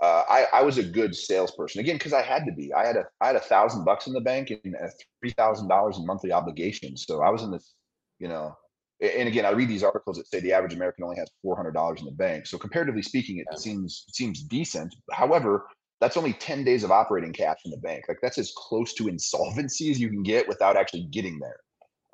uh, 0.02 0.24
I, 0.28 0.46
I 0.52 0.62
was 0.62 0.78
a 0.78 0.82
good 0.82 1.14
salesperson 1.14 1.80
again 1.80 1.96
because 1.96 2.12
I 2.12 2.22
had 2.22 2.44
to 2.46 2.52
be. 2.52 2.72
I 2.72 2.86
had 2.86 2.96
a 2.96 3.04
I 3.20 3.28
had 3.28 3.36
a 3.36 3.40
thousand 3.40 3.84
bucks 3.84 4.06
in 4.06 4.12
the 4.12 4.20
bank 4.20 4.50
and 4.50 4.76
three 5.20 5.30
thousand 5.30 5.68
dollars 5.68 5.98
in 5.98 6.06
monthly 6.06 6.32
obligations. 6.32 7.04
So 7.06 7.22
I 7.22 7.30
was 7.30 7.42
in 7.42 7.50
this, 7.50 7.74
you 8.18 8.28
know. 8.28 8.56
And 9.00 9.28
again, 9.28 9.44
I 9.44 9.50
read 9.50 9.68
these 9.68 9.82
articles 9.82 10.16
that 10.16 10.28
say 10.28 10.40
the 10.40 10.52
average 10.52 10.74
American 10.74 11.04
only 11.04 11.16
has 11.16 11.28
four 11.42 11.56
hundred 11.56 11.72
dollars 11.72 12.00
in 12.00 12.06
the 12.06 12.12
bank. 12.12 12.46
So 12.46 12.58
comparatively 12.58 13.02
speaking, 13.02 13.38
it 13.38 13.58
seems 13.58 14.04
it 14.08 14.14
seems 14.14 14.42
decent. 14.42 14.94
However, 15.12 15.66
that's 16.00 16.16
only 16.16 16.34
10 16.34 16.64
days 16.64 16.84
of 16.84 16.90
operating 16.90 17.32
cash 17.32 17.58
in 17.64 17.70
the 17.70 17.78
bank. 17.78 18.04
Like 18.08 18.18
that's 18.20 18.36
as 18.36 18.52
close 18.56 18.92
to 18.94 19.08
insolvency 19.08 19.90
as 19.90 19.98
you 19.98 20.08
can 20.08 20.22
get 20.22 20.46
without 20.46 20.76
actually 20.76 21.04
getting 21.04 21.38
there. 21.38 21.60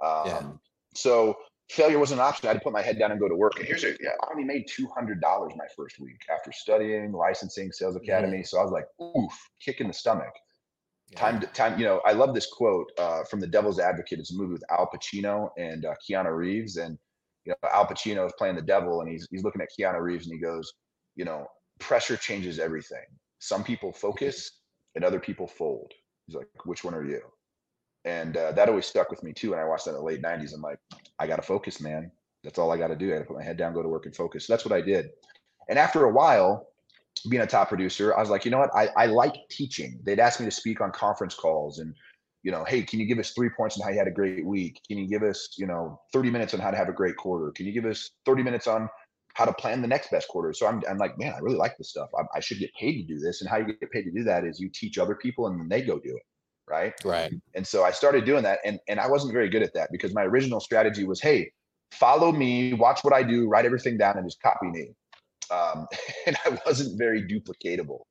Um, 0.05 0.27
yeah. 0.27 0.43
So 0.95 1.37
failure 1.71 1.99
was 1.99 2.13
an 2.13 2.21
option. 2.21 2.49
I 2.49 2.53
had 2.53 2.59
to 2.59 2.65
put 2.65 2.73
my 2.73 2.83
head 2.83 2.99
down 2.99 3.11
and 3.11 3.21
go 3.21 3.29
to 3.29 3.35
work. 3.35 3.59
And 3.59 3.67
here's 3.67 3.85
a, 3.85 3.91
yeah, 4.01 4.11
I 4.23 4.31
only 4.31 4.45
made 4.45 4.69
$200 4.69 5.21
my 5.57 5.67
first 5.77 6.01
week 6.01 6.21
after 6.33 6.53
studying, 6.53 7.13
licensing, 7.13 7.73
sales 7.73 7.97
academy. 7.97 8.39
Mm-hmm. 8.39 8.45
So 8.45 8.59
I 8.59 8.63
was 8.63 8.73
like, 8.73 8.87
oof, 9.01 9.33
kick 9.61 9.81
in 9.81 9.87
the 9.87 9.93
stomach. 9.93 10.33
Yeah. 11.11 11.19
Time 11.19 11.41
to 11.41 11.47
time, 11.49 11.79
you 11.79 11.85
know, 11.85 12.01
I 12.05 12.13
love 12.13 12.35
this 12.35 12.47
quote 12.47 12.91
uh, 12.99 13.25
from 13.25 13.41
The 13.41 13.47
Devil's 13.47 13.81
Advocate. 13.81 14.19
It's 14.19 14.33
a 14.33 14.37
movie 14.37 14.53
with 14.53 14.65
Al 14.71 14.89
Pacino 14.95 15.51
and 15.59 15.85
uh, 15.85 15.95
Keanu 16.09 16.37
Reeves. 16.37 16.77
And, 16.77 16.99
you 17.45 17.53
know, 17.53 17.69
Al 17.73 17.87
Pacino 17.87 18.27
is 18.27 18.33
playing 18.39 18.57
the 18.57 18.63
devil 18.63 19.01
and 19.01 19.11
he's, 19.11 19.27
he's 19.31 19.43
looking 19.43 19.61
at 19.61 19.69
Keanu 19.79 20.01
Reeves 20.01 20.27
and 20.27 20.35
he 20.35 20.41
goes, 20.41 20.73
you 21.17 21.25
know, 21.25 21.47
pressure 21.79 22.17
changes 22.17 22.59
everything 22.59 23.05
some 23.41 23.65
people 23.65 23.93
focus 23.93 24.61
and 24.95 25.05
other 25.05 25.19
people 25.19 25.47
fold. 25.47 25.93
He's 26.27 26.37
like, 26.37 26.47
which 26.65 26.85
one 26.85 26.95
are 26.95 27.05
you? 27.05 27.21
And 28.05 28.37
uh, 28.37 28.53
that 28.53 28.69
always 28.69 28.87
stuck 28.87 29.11
with 29.11 29.23
me 29.23 29.33
too. 29.33 29.53
And 29.53 29.61
I 29.61 29.65
watched 29.65 29.85
that 29.85 29.93
in 29.93 29.97
the 29.97 30.03
late 30.03 30.23
90s. 30.23 30.55
I'm 30.55 30.63
like, 30.63 30.79
I 31.19 31.27
got 31.27 31.37
to 31.37 31.43
focus, 31.43 31.81
man. 31.81 32.11
That's 32.43 32.59
all 32.59 32.73
I 32.73 32.79
got 32.79 32.89
to 32.89 32.97
do. 32.97 33.11
I 33.11 33.15
got 33.15 33.19
to 33.21 33.25
put 33.27 33.37
my 33.37 33.45
head 33.45 33.59
down, 33.59 33.75
go 33.75 33.83
to 33.83 33.89
work 33.89 34.07
and 34.07 34.17
focus. 34.17 34.47
So 34.47 34.53
that's 34.53 34.65
what 34.65 34.73
I 34.73 34.81
did. 34.81 35.11
And 35.69 35.79
after 35.79 36.05
a 36.05 36.13
while, 36.13 36.69
being 37.29 37.43
a 37.43 37.47
top 37.47 37.69
producer, 37.69 38.17
I 38.17 38.21
was 38.21 38.31
like, 38.31 38.45
you 38.45 38.51
know 38.51 38.59
what? 38.59 38.75
I, 38.75 38.89
I 38.97 39.07
like 39.07 39.35
teaching. 39.51 40.01
They'd 40.05 40.21
ask 40.21 40.41
me 40.41 40.47
to 40.47 40.53
speak 40.53 40.81
on 40.81 40.91
conference 40.93 41.35
calls 41.35 41.81
and, 41.81 41.95
you 42.43 42.51
know, 42.51 42.65
hey, 42.65 42.83
can 42.83 42.99
you 42.99 43.07
give 43.07 43.19
us 43.19 43.33
three 43.33 43.51
points 43.55 43.79
on 43.79 43.85
how 43.85 43.91
you 43.91 43.99
had 43.99 44.09
a 44.09 44.13
great 44.13 44.47
week? 44.47 44.81
Can 44.89 44.97
you 44.97 45.07
give 45.07 45.23
us, 45.23 45.55
you 45.59 45.67
know, 45.67 46.01
30 46.15 46.31
minutes 46.31 46.55
on 46.55 46.61
how 46.61 46.71
to 46.71 46.77
have 46.77 46.89
a 46.89 46.93
great 46.93 47.17
quarter? 47.17 47.53
Can 47.53 47.67
you 47.67 47.73
give 47.73 47.85
us 47.85 48.13
30 48.25 48.43
minutes 48.43 48.67
on 48.67 48.89
how 49.35 49.45
to 49.45 49.53
plan 49.53 49.83
the 49.83 49.89
next 49.89 50.11
best 50.11 50.29
quarter? 50.29 50.55
So 50.55 50.67
I'm, 50.67 50.83
I'm 50.89 50.97
like, 50.97 51.19
man, 51.19 51.35
I 51.35 51.39
really 51.41 51.59
like 51.59 51.77
this 51.77 51.91
stuff. 51.91 52.09
I, 52.19 52.39
I 52.39 52.41
should 52.41 52.59
get 52.59 52.73
paid 52.75 53.07
to 53.07 53.15
do 53.15 53.19
this. 53.21 53.43
And 53.43 53.51
how 53.51 53.59
you 53.59 53.67
get 53.67 53.91
paid 53.91 54.05
to 54.05 54.11
do 54.11 54.25
that 54.25 54.45
is 54.45 54.59
you 54.59 54.71
teach 54.71 54.97
other 54.97 55.15
people 55.15 55.47
and 55.49 55.61
then 55.61 55.69
they 55.69 55.83
go 55.83 55.99
do 55.99 56.17
it. 56.17 56.23
Right. 56.71 56.95
Right. 57.05 57.33
And 57.55 57.67
so 57.67 57.85
I 57.85 57.91
started 57.91 58.25
doing 58.25 58.45
that. 58.45 58.61
And, 58.65 58.79
and 58.89 59.01
I 59.01 59.09
wasn't 59.09 59.33
very 59.33 59.49
good 59.49 59.63
at 59.63 59.75
that 59.75 59.89
because 59.91 60.15
my 60.15 60.23
original 60.23 60.61
strategy 60.61 61.05
was, 61.05 61.21
hey, 61.21 61.51
follow 61.91 62.31
me, 62.31 62.75
watch 62.75 63.01
what 63.03 63.13
I 63.13 63.25
do, 63.25 63.49
write 63.49 63.67
everything 63.67 63.99
down, 63.99 64.17
and 64.17 64.27
just 64.27 64.41
copy 64.41 64.69
me. 64.69 64.91
Um, 65.51 65.89
and 66.27 66.37
I 66.45 66.57
wasn't 66.65 66.97
very 66.97 67.23
duplicatable. 67.23 68.03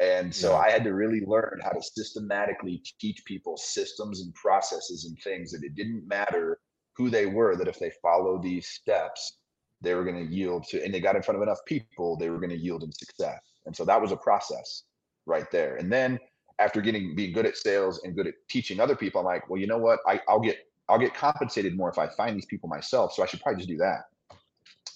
And 0.00 0.32
so 0.34 0.54
I 0.54 0.70
had 0.70 0.84
to 0.84 0.92
really 0.92 1.22
learn 1.26 1.58
how 1.64 1.70
to 1.70 1.82
systematically 1.82 2.82
teach 3.00 3.24
people 3.24 3.56
systems 3.56 4.20
and 4.20 4.32
processes 4.34 5.06
and 5.06 5.16
things 5.24 5.50
that 5.52 5.64
it 5.64 5.74
didn't 5.74 6.06
matter 6.06 6.58
who 6.96 7.08
they 7.08 7.24
were, 7.26 7.56
that 7.56 7.66
if 7.66 7.78
they 7.78 7.90
follow 8.02 8.38
these 8.38 8.68
steps, 8.68 9.38
they 9.80 9.94
were 9.94 10.04
going 10.04 10.26
to 10.26 10.32
yield 10.32 10.64
to, 10.68 10.84
and 10.84 10.92
they 10.92 11.00
got 11.00 11.16
in 11.16 11.22
front 11.22 11.36
of 11.36 11.42
enough 11.42 11.60
people, 11.66 12.16
they 12.18 12.28
were 12.28 12.38
going 12.38 12.50
to 12.50 12.58
yield 12.58 12.82
in 12.82 12.92
success. 12.92 13.40
And 13.64 13.74
so 13.74 13.86
that 13.86 14.00
was 14.00 14.12
a 14.12 14.16
process 14.16 14.84
right 15.24 15.50
there. 15.50 15.76
And 15.76 15.90
then 15.90 16.18
after 16.58 16.80
getting 16.80 17.14
being 17.14 17.32
good 17.32 17.46
at 17.46 17.56
sales 17.56 18.02
and 18.04 18.14
good 18.14 18.26
at 18.26 18.34
teaching 18.48 18.80
other 18.80 18.96
people, 18.96 19.20
I'm 19.20 19.26
like, 19.26 19.48
well, 19.48 19.60
you 19.60 19.66
know 19.66 19.78
what? 19.78 20.00
I, 20.06 20.20
I'll 20.28 20.40
get 20.40 20.58
I'll 20.88 20.98
get 20.98 21.14
compensated 21.14 21.76
more 21.76 21.90
if 21.90 21.98
I 21.98 22.06
find 22.08 22.36
these 22.36 22.46
people 22.46 22.68
myself. 22.68 23.12
So 23.12 23.22
I 23.22 23.26
should 23.26 23.40
probably 23.40 23.58
just 23.58 23.68
do 23.68 23.76
that. 23.78 24.04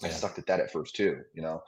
Yeah. 0.01 0.09
I 0.09 0.11
sucked 0.11 0.38
at 0.38 0.46
that 0.46 0.61
at 0.61 0.73
first 0.73 0.96
too, 0.96 1.20
you 1.35 1.42
know. 1.42 1.62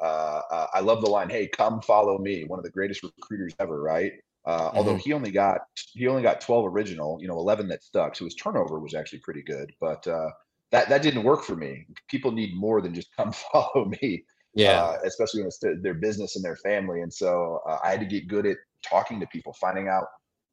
Uh, 0.00 0.42
uh, 0.50 0.66
I 0.74 0.80
love 0.80 1.00
the 1.00 1.10
line, 1.10 1.28
"Hey, 1.28 1.48
come 1.48 1.80
follow 1.80 2.18
me." 2.18 2.44
One 2.44 2.58
of 2.58 2.64
the 2.64 2.70
greatest 2.70 3.02
recruiters 3.02 3.54
ever, 3.58 3.80
right? 3.82 4.12
Uh, 4.44 4.68
mm-hmm. 4.68 4.78
Although 4.78 4.96
he 4.96 5.12
only 5.12 5.30
got 5.30 5.62
he 5.92 6.06
only 6.06 6.22
got 6.22 6.40
12 6.40 6.66
original, 6.66 7.18
you 7.20 7.28
know, 7.28 7.38
11 7.38 7.68
that 7.68 7.82
stuck. 7.82 8.16
So 8.16 8.24
his 8.24 8.34
turnover 8.34 8.78
was 8.78 8.94
actually 8.94 9.20
pretty 9.20 9.42
good, 9.42 9.72
but 9.80 10.06
uh, 10.06 10.30
that 10.70 10.88
that 10.88 11.02
didn't 11.02 11.24
work 11.24 11.42
for 11.42 11.56
me. 11.56 11.86
People 12.08 12.30
need 12.30 12.54
more 12.54 12.80
than 12.80 12.94
just 12.94 13.08
come 13.16 13.32
follow 13.32 13.90
me. 14.00 14.24
Yeah, 14.54 14.82
uh, 14.82 14.98
especially 15.04 15.40
when 15.40 15.48
it's 15.48 15.58
their 15.82 15.94
business 15.94 16.36
and 16.36 16.44
their 16.44 16.56
family. 16.56 17.02
And 17.02 17.12
so 17.12 17.60
uh, 17.68 17.78
I 17.84 17.90
had 17.90 18.00
to 18.00 18.06
get 18.06 18.28
good 18.28 18.46
at 18.46 18.56
talking 18.82 19.20
to 19.20 19.26
people, 19.26 19.54
finding 19.60 19.88
out 19.88 20.04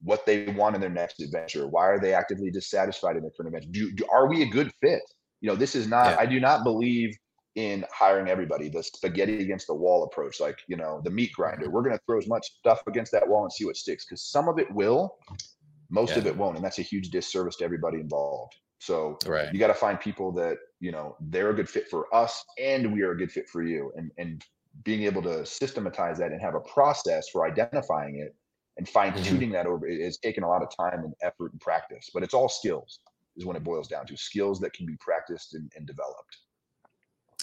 what 0.01 0.25
they 0.25 0.45
want 0.47 0.75
in 0.75 0.81
their 0.81 0.89
next 0.89 1.21
adventure. 1.21 1.67
Why 1.67 1.85
are 1.85 1.99
they 1.99 2.13
actively 2.13 2.51
dissatisfied 2.51 3.15
in 3.15 3.23
their 3.23 3.31
current 3.31 3.55
adventure? 3.55 3.69
Do, 3.71 3.91
do 3.93 4.05
are 4.11 4.27
we 4.27 4.43
a 4.43 4.47
good 4.47 4.71
fit? 4.81 5.01
You 5.41 5.49
know, 5.49 5.55
this 5.55 5.75
is 5.75 5.87
not. 5.87 6.11
Yeah. 6.11 6.17
I 6.19 6.25
do 6.25 6.39
not 6.39 6.63
believe 6.63 7.15
in 7.55 7.85
hiring 7.91 8.27
everybody. 8.27 8.69
The 8.69 8.83
spaghetti 8.83 9.41
against 9.41 9.67
the 9.67 9.73
wall 9.73 10.03
approach, 10.03 10.39
like 10.39 10.57
you 10.67 10.75
know, 10.75 11.01
the 11.03 11.09
meat 11.09 11.31
grinder. 11.33 11.69
We're 11.69 11.81
going 11.81 11.95
to 11.95 12.01
throw 12.05 12.17
as 12.17 12.27
much 12.27 12.45
stuff 12.59 12.81
against 12.87 13.11
that 13.13 13.27
wall 13.27 13.43
and 13.43 13.51
see 13.51 13.65
what 13.65 13.77
sticks, 13.77 14.05
because 14.05 14.23
some 14.23 14.47
of 14.47 14.59
it 14.59 14.71
will, 14.73 15.15
most 15.89 16.11
yeah. 16.11 16.19
of 16.19 16.27
it 16.27 16.35
won't, 16.37 16.55
and 16.55 16.65
that's 16.65 16.79
a 16.79 16.83
huge 16.83 17.09
disservice 17.09 17.55
to 17.57 17.65
everybody 17.65 17.99
involved. 17.99 18.53
So 18.79 19.17
right. 19.25 19.51
you 19.53 19.59
got 19.59 19.67
to 19.67 19.73
find 19.73 19.99
people 19.99 20.31
that 20.33 20.57
you 20.79 20.91
know 20.91 21.15
they're 21.19 21.49
a 21.49 21.55
good 21.55 21.69
fit 21.69 21.87
for 21.89 22.13
us, 22.13 22.43
and 22.59 22.93
we 22.93 23.01
are 23.01 23.11
a 23.11 23.17
good 23.17 23.31
fit 23.31 23.49
for 23.49 23.63
you, 23.63 23.91
and 23.95 24.11
and 24.17 24.43
being 24.83 25.03
able 25.03 25.21
to 25.21 25.45
systematize 25.45 26.17
that 26.17 26.31
and 26.31 26.41
have 26.41 26.55
a 26.55 26.59
process 26.59 27.29
for 27.29 27.45
identifying 27.45 28.19
it 28.19 28.35
and 28.77 28.87
fine 28.89 29.13
tuning 29.23 29.49
mm-hmm. 29.49 29.53
that 29.53 29.65
over 29.65 29.87
it's 29.87 30.17
taken 30.17 30.43
a 30.43 30.47
lot 30.47 30.61
of 30.61 30.69
time 30.75 31.03
and 31.03 31.13
effort 31.21 31.51
and 31.51 31.61
practice 31.61 32.09
but 32.13 32.23
it's 32.23 32.33
all 32.33 32.49
skills 32.49 32.99
is 33.37 33.45
when 33.45 33.55
it 33.55 33.63
boils 33.63 33.87
down 33.87 34.05
to 34.05 34.17
skills 34.17 34.59
that 34.59 34.73
can 34.73 34.85
be 34.85 34.95
practiced 34.99 35.55
and, 35.55 35.71
and 35.75 35.85
developed 35.85 36.37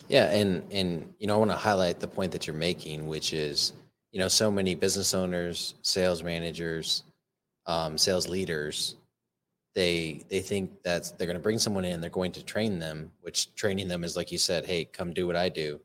yeah 0.08 0.30
and 0.30 0.62
and 0.72 1.12
you 1.18 1.26
know 1.26 1.34
i 1.34 1.38
want 1.38 1.50
to 1.50 1.56
highlight 1.56 2.00
the 2.00 2.08
point 2.08 2.32
that 2.32 2.46
you're 2.46 2.56
making 2.56 3.06
which 3.06 3.32
is 3.32 3.72
you 4.10 4.18
know 4.18 4.28
so 4.28 4.50
many 4.50 4.74
business 4.74 5.14
owners 5.14 5.74
sales 5.82 6.22
managers 6.22 7.04
um, 7.66 7.96
sales 7.96 8.28
leaders 8.28 8.96
they 9.74 10.22
they 10.28 10.40
think 10.40 10.82
that 10.82 11.12
they're 11.16 11.26
going 11.26 11.36
to 11.36 11.42
bring 11.42 11.58
someone 11.58 11.84
in 11.84 12.00
they're 12.00 12.10
going 12.10 12.32
to 12.32 12.44
train 12.44 12.78
them 12.78 13.10
which 13.20 13.54
training 13.54 13.88
them 13.88 14.04
is 14.04 14.16
like 14.16 14.32
you 14.32 14.38
said 14.38 14.66
hey 14.66 14.84
come 14.84 15.12
do 15.12 15.26
what 15.26 15.36
i 15.36 15.48
do 15.48 15.80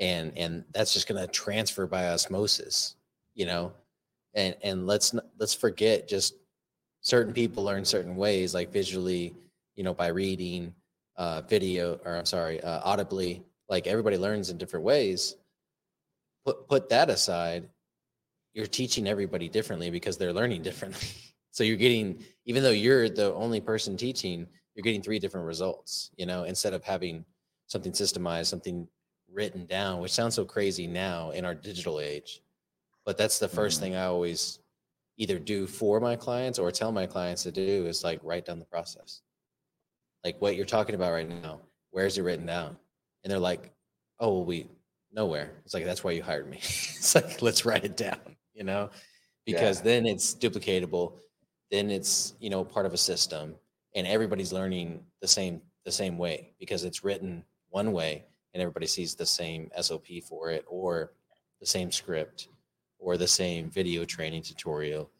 and 0.00 0.36
and 0.36 0.64
that's 0.72 0.92
just 0.92 1.08
going 1.08 1.20
to 1.20 1.30
transfer 1.32 1.86
by 1.86 2.08
osmosis 2.08 2.96
you 3.34 3.46
know? 3.46 3.72
And 4.34 4.56
and 4.62 4.86
let's 4.86 5.14
let's 5.38 5.54
forget 5.54 6.08
just 6.08 6.34
certain 7.00 7.32
people 7.32 7.62
learn 7.62 7.84
certain 7.84 8.16
ways 8.16 8.54
like 8.54 8.72
visually 8.72 9.34
you 9.76 9.84
know 9.84 9.94
by 9.94 10.08
reading 10.08 10.74
uh 11.16 11.42
video 11.42 12.00
or 12.04 12.16
i'm 12.16 12.24
sorry 12.24 12.60
uh, 12.62 12.80
audibly 12.82 13.44
like 13.68 13.86
everybody 13.86 14.16
learns 14.16 14.50
in 14.50 14.58
different 14.58 14.84
ways. 14.84 15.36
Put 16.44 16.68
put 16.68 16.88
that 16.88 17.10
aside 17.10 17.68
you're 18.54 18.66
teaching 18.66 19.08
everybody 19.08 19.48
differently 19.48 19.90
because 19.90 20.16
they're 20.16 20.32
learning 20.32 20.62
differently. 20.68 21.08
So 21.52 21.62
you're 21.62 21.76
getting 21.76 22.24
even 22.44 22.62
though 22.64 22.70
you're 22.70 23.08
the 23.08 23.32
only 23.34 23.60
person 23.60 23.96
teaching 23.96 24.46
you're 24.74 24.82
getting 24.82 25.02
three 25.02 25.20
different 25.20 25.46
results 25.46 26.10
you 26.16 26.26
know 26.26 26.42
instead 26.42 26.74
of 26.74 26.82
having 26.82 27.24
something 27.68 27.92
systemized 27.92 28.46
something 28.46 28.88
written 29.34 29.66
down 29.66 30.00
which 30.00 30.12
sounds 30.12 30.34
so 30.34 30.44
crazy 30.44 30.86
now 30.86 31.30
in 31.30 31.44
our 31.44 31.54
digital 31.54 32.00
age 32.00 32.40
but 33.04 33.18
that's 33.18 33.38
the 33.38 33.48
1st 33.48 33.56
mm-hmm. 33.56 33.80
thing 33.80 33.96
I 33.96 34.04
always 34.04 34.60
either 35.16 35.38
do 35.38 35.66
for 35.66 36.00
my 36.00 36.16
clients 36.16 36.58
or 36.58 36.70
tell 36.70 36.92
my 36.92 37.06
clients 37.06 37.42
to 37.44 37.52
do 37.52 37.86
is 37.86 38.02
like 38.02 38.20
write 38.22 38.46
down 38.46 38.58
the 38.58 38.64
process. 38.64 39.20
Like 40.24 40.40
what 40.40 40.56
you're 40.56 40.64
talking 40.64 40.94
about 40.94 41.12
right 41.12 41.28
now, 41.28 41.60
where's 41.90 42.18
it 42.18 42.22
written 42.22 42.46
down? 42.46 42.76
And 43.22 43.30
they're 43.30 43.38
like, 43.38 43.72
oh, 44.18 44.32
well, 44.32 44.44
we 44.44 44.66
nowhere. 45.12 45.52
It's 45.64 45.74
like, 45.74 45.84
that's 45.84 46.02
why 46.02 46.12
you 46.12 46.22
hired 46.22 46.48
me. 46.48 46.56
it's 46.62 47.14
like, 47.14 47.42
let's 47.42 47.64
write 47.64 47.84
it 47.84 47.96
down, 47.96 48.18
you 48.54 48.64
know, 48.64 48.90
because 49.46 49.78
yeah. 49.78 49.84
then 49.84 50.06
it's 50.06 50.34
duplicatable. 50.34 51.12
Then 51.70 51.90
it's, 51.90 52.34
you 52.40 52.50
know, 52.50 52.64
part 52.64 52.86
of 52.86 52.92
a 52.92 52.98
system 52.98 53.54
and 53.94 54.06
everybody's 54.06 54.52
learning 54.52 55.00
the 55.20 55.28
same, 55.28 55.60
the 55.84 55.92
same 55.92 56.18
way 56.18 56.52
because 56.58 56.84
it's 56.84 57.04
written 57.04 57.44
one 57.68 57.92
way 57.92 58.24
and 58.54 58.62
everybody 58.62 58.86
sees 58.86 59.14
the 59.14 59.26
same 59.26 59.70
SOP 59.80 60.06
for 60.26 60.50
it 60.50 60.64
or 60.68 61.12
the 61.60 61.66
same 61.66 61.90
script 61.90 62.48
or 62.98 63.16
the 63.16 63.28
same 63.28 63.68
video 63.68 64.04
training 64.04 64.42
tutorial. 64.42 65.10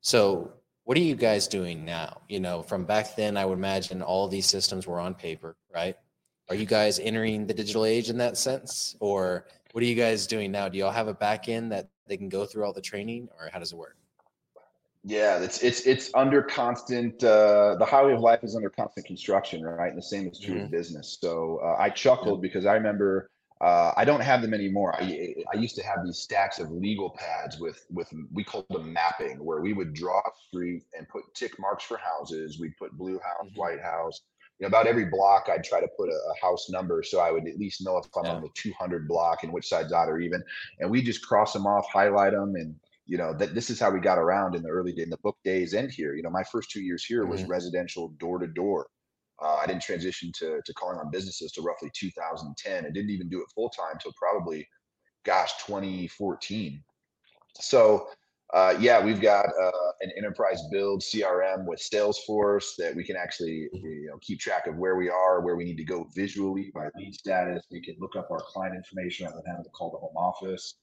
So, 0.00 0.52
what 0.84 0.96
are 0.96 1.00
you 1.00 1.14
guys 1.14 1.46
doing 1.46 1.84
now? 1.84 2.20
You 2.28 2.40
know, 2.40 2.62
from 2.62 2.84
back 2.84 3.16
then, 3.16 3.36
I 3.36 3.46
would 3.46 3.58
imagine 3.58 4.02
all 4.02 4.26
these 4.28 4.46
systems 4.46 4.86
were 4.86 4.98
on 4.98 5.14
paper, 5.14 5.56
right? 5.72 5.96
Are 6.48 6.56
you 6.56 6.66
guys 6.66 6.98
entering 6.98 7.46
the 7.46 7.54
digital 7.54 7.84
age 7.84 8.10
in 8.10 8.18
that 8.18 8.36
sense? 8.36 8.96
Or 8.98 9.46
what 9.72 9.82
are 9.82 9.86
you 9.86 9.94
guys 9.94 10.26
doing 10.26 10.50
now? 10.50 10.68
Do 10.68 10.78
y'all 10.78 10.90
have 10.90 11.08
a 11.08 11.14
back 11.14 11.48
end 11.48 11.70
that 11.72 11.88
they 12.08 12.16
can 12.16 12.28
go 12.28 12.44
through 12.44 12.64
all 12.64 12.72
the 12.72 12.80
training 12.80 13.28
or 13.38 13.48
how 13.52 13.60
does 13.60 13.72
it 13.72 13.78
work? 13.78 13.96
Yeah, 15.04 15.40
it's 15.40 15.62
it's 15.62 15.80
it's 15.80 16.10
under 16.14 16.42
constant. 16.42 17.22
Uh, 17.24 17.74
the 17.76 17.84
highway 17.84 18.12
of 18.12 18.20
life 18.20 18.44
is 18.44 18.54
under 18.54 18.70
constant 18.70 19.04
construction, 19.04 19.64
right? 19.64 19.88
And 19.88 19.98
the 19.98 20.02
same 20.02 20.28
is 20.28 20.38
true 20.38 20.54
mm-hmm. 20.54 20.64
of 20.66 20.70
business. 20.70 21.18
So 21.20 21.60
uh, 21.62 21.76
I 21.76 21.90
chuckled 21.90 22.38
yeah. 22.38 22.48
because 22.48 22.66
I 22.66 22.74
remember 22.74 23.28
uh, 23.62 23.92
I 23.96 24.04
don't 24.04 24.20
have 24.20 24.42
them 24.42 24.54
anymore. 24.54 24.94
I, 24.96 25.34
I 25.52 25.56
used 25.56 25.76
to 25.76 25.84
have 25.84 26.04
these 26.04 26.18
stacks 26.18 26.58
of 26.58 26.70
legal 26.72 27.10
pads 27.10 27.58
with 27.60 27.86
with 27.90 28.08
we 28.32 28.42
called 28.42 28.66
them 28.70 28.92
mapping, 28.92 29.44
where 29.44 29.60
we 29.60 29.72
would 29.72 29.92
draw 29.92 30.18
a 30.18 30.30
street 30.48 30.84
and 30.96 31.08
put 31.08 31.22
tick 31.34 31.58
marks 31.60 31.84
for 31.84 31.96
houses. 31.96 32.58
We'd 32.60 32.76
put 32.76 32.92
blue 32.92 33.20
house, 33.20 33.46
mm-hmm. 33.46 33.60
white 33.60 33.80
house. 33.80 34.20
You 34.58 34.64
know, 34.64 34.68
about 34.68 34.86
every 34.86 35.06
block, 35.06 35.48
I'd 35.48 35.64
try 35.64 35.80
to 35.80 35.88
put 35.96 36.08
a, 36.08 36.12
a, 36.12 36.46
house 36.46 36.70
number 36.70 37.02
so 37.02 37.18
I 37.18 37.32
would 37.32 37.48
at 37.48 37.58
least 37.58 37.84
know 37.84 37.96
if 37.98 38.06
I'm 38.16 38.26
yeah. 38.26 38.32
on 38.32 38.42
the 38.42 38.50
200 38.54 39.08
block 39.08 39.42
and 39.42 39.52
which 39.52 39.66
side's 39.66 39.92
out 39.92 40.08
or 40.08 40.20
even. 40.20 40.42
And 40.78 40.88
we 40.88 41.02
just 41.02 41.26
cross 41.26 41.52
them 41.52 41.66
off, 41.66 41.88
highlight 41.88 42.32
them, 42.32 42.54
and 42.54 42.76
you 43.12 43.18
know 43.18 43.32
that 43.40 43.54
this 43.54 43.68
is 43.70 43.78
how 43.78 43.90
we 43.90 44.00
got 44.00 44.18
around 44.18 44.54
in 44.56 44.62
the 44.62 44.70
early 44.76 44.94
in 44.98 45.10
the 45.10 45.22
book 45.26 45.36
days 45.44 45.74
and 45.74 45.90
here. 45.90 46.12
You 46.16 46.22
know, 46.22 46.30
my 46.30 46.44
first 46.52 46.70
two 46.70 46.82
years 46.82 47.04
here 47.04 47.24
was 47.26 47.40
mm-hmm. 47.42 47.50
residential 47.56 48.04
door 48.18 48.38
to 48.38 48.46
door 48.46 48.86
uh, 49.42 49.58
I 49.62 49.66
didn't 49.66 49.82
transition 49.82 50.30
to, 50.38 50.60
to 50.64 50.74
calling 50.74 50.98
on 50.98 51.10
businesses 51.10 51.52
to 51.52 51.62
roughly 51.62 51.90
2010. 51.94 52.86
I 52.86 52.90
didn't 52.90 53.10
even 53.10 53.28
do 53.28 53.40
it 53.40 53.46
full 53.54 53.70
time 53.70 53.98
till 54.00 54.12
probably, 54.16 54.66
gosh, 55.24 55.50
2014. 55.66 56.82
So, 57.60 58.08
uh, 58.54 58.74
yeah, 58.78 59.02
we've 59.02 59.20
got 59.20 59.46
uh, 59.46 59.92
an 60.02 60.12
enterprise 60.16 60.60
build 60.70 61.00
CRM 61.00 61.66
with 61.66 61.80
Salesforce 61.80 62.76
that 62.78 62.94
we 62.94 63.02
can 63.02 63.16
actually 63.16 63.68
you 63.72 64.08
know 64.08 64.18
keep 64.20 64.38
track 64.38 64.66
of 64.66 64.76
where 64.76 64.96
we 64.96 65.08
are, 65.08 65.40
where 65.40 65.56
we 65.56 65.64
need 65.64 65.78
to 65.78 65.84
go 65.84 66.06
visually 66.14 66.70
by 66.74 66.88
lead 66.96 67.14
status. 67.14 67.64
We 67.70 67.80
can 67.80 67.96
look 67.98 68.14
up 68.14 68.30
our 68.30 68.42
client 68.46 68.76
information 68.76 69.26
rather 69.26 69.38
than 69.38 69.50
having 69.50 69.64
to 69.64 69.70
call 69.70 69.90
the 69.90 69.98
home 69.98 70.16
office. 70.16 70.74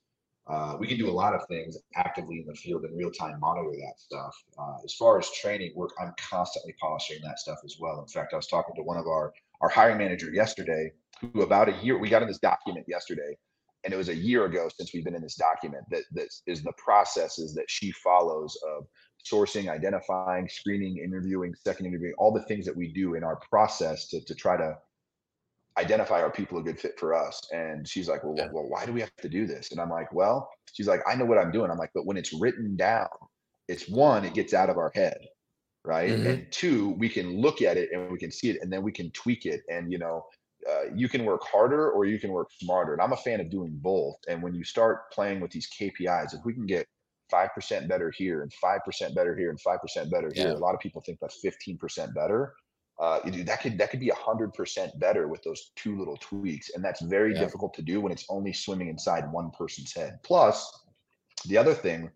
Uh, 0.47 0.75
we 0.79 0.87
can 0.87 0.97
do 0.97 1.09
a 1.09 1.11
lot 1.11 1.35
of 1.35 1.41
things 1.47 1.77
actively 1.95 2.39
in 2.39 2.45
the 2.47 2.55
field 2.55 2.83
and 2.83 2.97
real 2.97 3.11
time 3.11 3.39
monitor 3.39 3.71
that 3.71 3.99
stuff. 3.99 4.35
Uh, 4.57 4.77
as 4.83 4.93
far 4.95 5.19
as 5.19 5.29
training 5.31 5.71
work, 5.75 5.91
I'm 6.01 6.13
constantly 6.19 6.73
polishing 6.81 7.19
that 7.23 7.39
stuff 7.39 7.59
as 7.63 7.77
well. 7.79 7.99
In 8.01 8.07
fact, 8.07 8.33
I 8.33 8.37
was 8.37 8.47
talking 8.47 8.75
to 8.75 8.83
one 8.83 8.97
of 8.97 9.05
our 9.07 9.33
our 9.61 9.69
hiring 9.69 9.97
manager 9.97 10.31
yesterday, 10.31 10.91
who 11.21 11.41
about 11.41 11.69
a 11.69 11.73
year 11.83 11.97
we 11.99 12.09
got 12.09 12.21
in 12.21 12.27
this 12.27 12.39
document 12.39 12.85
yesterday. 12.87 13.37
and 13.83 13.93
it 13.93 13.97
was 13.97 14.09
a 14.09 14.15
year 14.15 14.45
ago 14.45 14.69
since 14.77 14.93
we've 14.93 15.05
been 15.05 15.15
in 15.15 15.21
this 15.21 15.35
document 15.35 15.83
that 15.89 16.03
that 16.11 16.27
is 16.47 16.61
the 16.63 16.73
processes 16.73 17.53
that 17.53 17.69
she 17.69 17.91
follows 17.91 18.57
of 18.75 18.85
sourcing, 19.25 19.69
identifying, 19.69 20.47
screening, 20.49 20.97
interviewing, 20.97 21.53
second 21.55 21.85
interviewing, 21.85 22.13
all 22.17 22.33
the 22.33 22.43
things 22.43 22.65
that 22.65 22.75
we 22.75 22.91
do 22.91 23.15
in 23.15 23.23
our 23.23 23.37
process 23.49 24.07
to, 24.07 24.23
to 24.25 24.35
try 24.35 24.57
to 24.57 24.77
identify 25.79 26.21
our 26.21 26.31
people 26.31 26.57
a 26.57 26.63
good 26.63 26.79
fit 26.79 26.99
for 26.99 27.13
us. 27.13 27.41
And 27.51 27.87
she's 27.87 28.09
like, 28.09 28.23
well, 28.23 28.35
yeah. 28.37 28.49
well, 28.51 28.67
why 28.67 28.85
do 28.85 28.93
we 28.93 28.99
have 28.99 29.15
to 29.21 29.29
do 29.29 29.47
this? 29.47 29.71
And 29.71 29.79
I'm 29.79 29.89
like, 29.89 30.13
well, 30.13 30.49
she's 30.73 30.87
like, 30.87 31.01
I 31.07 31.15
know 31.15 31.25
what 31.25 31.37
I'm 31.37 31.51
doing. 31.51 31.71
I'm 31.71 31.77
like, 31.77 31.91
but 31.95 32.05
when 32.05 32.17
it's 32.17 32.33
written 32.33 32.75
down, 32.75 33.07
it's 33.67 33.87
one, 33.87 34.25
it 34.25 34.33
gets 34.33 34.53
out 34.53 34.69
of 34.69 34.77
our 34.77 34.91
head. 34.93 35.17
Right. 35.85 36.11
Mm-hmm. 36.11 36.27
And 36.27 36.51
two, 36.51 36.89
we 36.97 37.07
can 37.07 37.39
look 37.39 37.61
at 37.61 37.77
it 37.77 37.89
and 37.93 38.11
we 38.11 38.17
can 38.17 38.31
see 38.31 38.49
it 38.49 38.57
and 38.61 38.71
then 38.71 38.83
we 38.83 38.91
can 38.91 39.09
tweak 39.11 39.45
it. 39.45 39.61
And, 39.69 39.91
you 39.91 39.97
know, 39.97 40.25
uh, 40.69 40.93
you 40.93 41.07
can 41.07 41.23
work 41.23 41.41
harder 41.43 41.89
or 41.89 42.05
you 42.05 42.19
can 42.19 42.31
work 42.31 42.49
smarter. 42.51 42.93
And 42.93 43.01
I'm 43.01 43.13
a 43.13 43.17
fan 43.17 43.39
of 43.39 43.49
doing 43.49 43.71
both. 43.81 44.17
And 44.27 44.43
when 44.43 44.53
you 44.53 44.65
start 44.65 45.09
playing 45.11 45.39
with 45.39 45.51
these 45.51 45.69
KPIs, 45.79 46.33
if 46.33 46.41
we 46.43 46.53
can 46.53 46.65
get 46.65 46.85
5% 47.31 47.87
better 47.87 48.11
here 48.11 48.41
and 48.41 48.51
5% 48.63 49.15
better 49.15 49.35
here 49.35 49.49
and 49.49 49.59
5% 49.59 50.11
better 50.11 50.31
here, 50.35 50.49
yeah. 50.49 50.53
a 50.53 50.57
lot 50.57 50.75
of 50.75 50.81
people 50.81 51.01
think 51.05 51.19
that's 51.21 51.39
15% 51.43 52.13
better. 52.13 52.53
Uh, 52.99 53.19
that 53.45 53.61
could 53.61 53.77
that 53.77 53.89
could 53.89 53.99
be 53.99 54.09
a 54.09 54.15
hundred 54.15 54.53
percent 54.53 54.97
better 54.99 55.29
with 55.29 55.41
those 55.43 55.71
two 55.77 55.97
little 55.97 56.17
tweaks, 56.17 56.71
and 56.71 56.83
that's 56.83 57.01
very 57.01 57.33
yeah. 57.33 57.39
difficult 57.39 57.73
to 57.73 57.81
do 57.81 58.01
when 58.01 58.11
it's 58.11 58.25
only 58.29 58.51
swimming 58.51 58.89
inside 58.89 59.31
one 59.31 59.49
person's 59.51 59.93
head. 59.93 60.19
Plus, 60.23 60.83
the 61.45 61.57
other 61.57 61.73
thing 61.73 62.09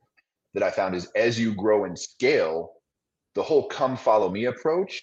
that 0.53 0.61
I 0.61 0.69
found 0.69 0.93
is 0.93 1.09
as 1.15 1.39
you 1.39 1.55
grow 1.55 1.85
and 1.85 1.97
scale, 1.97 2.73
the 3.33 3.43
whole 3.43 3.67
"come 3.69 3.95
follow 3.95 4.29
me" 4.29 4.45
approach 4.45 5.01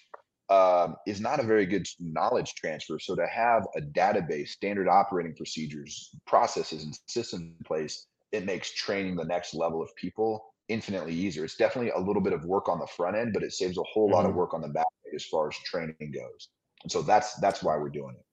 um, 0.51 0.97
is 1.07 1.19
not 1.19 1.39
a 1.39 1.43
very 1.43 1.65
good 1.65 1.87
knowledge 1.99 2.53
transfer. 2.53 2.99
So 2.99 3.15
to 3.15 3.25
have 3.25 3.65
a 3.75 3.81
database, 3.81 4.49
standard 4.49 4.87
operating 4.87 5.33
procedures, 5.33 6.11
processes, 6.27 6.83
and 6.83 6.95
systems 7.07 7.41
in 7.57 7.65
place, 7.65 8.05
it 8.31 8.45
makes 8.45 8.71
training 8.73 9.15
the 9.15 9.25
next 9.25 9.55
level 9.55 9.81
of 9.81 9.95
people 9.95 10.53
infinitely 10.67 11.13
easier. 11.13 11.43
It's 11.43 11.55
definitely 11.55 11.91
a 11.91 11.99
little 11.99 12.21
bit 12.21 12.33
of 12.33 12.45
work 12.45 12.69
on 12.69 12.79
the 12.79 12.87
front 12.87 13.15
end, 13.15 13.33
but 13.33 13.43
it 13.43 13.53
saves 13.53 13.77
a 13.77 13.83
whole 13.83 14.07
mm-hmm. 14.07 14.15
lot 14.15 14.25
of 14.25 14.31
mm-hmm. 14.31 14.39
work 14.39 14.53
on 14.53 14.61
the 14.61 14.67
back 14.67 14.85
end 14.85 15.00
as 15.15 15.25
far 15.25 15.47
as 15.47 15.55
training 15.65 15.95
goes. 15.99 16.49
And 16.83 16.91
so 16.91 17.01
that's 17.01 17.35
that's 17.35 17.63
why 17.63 17.77
we're 17.77 17.89
doing 17.89 18.15
it. 18.15 18.25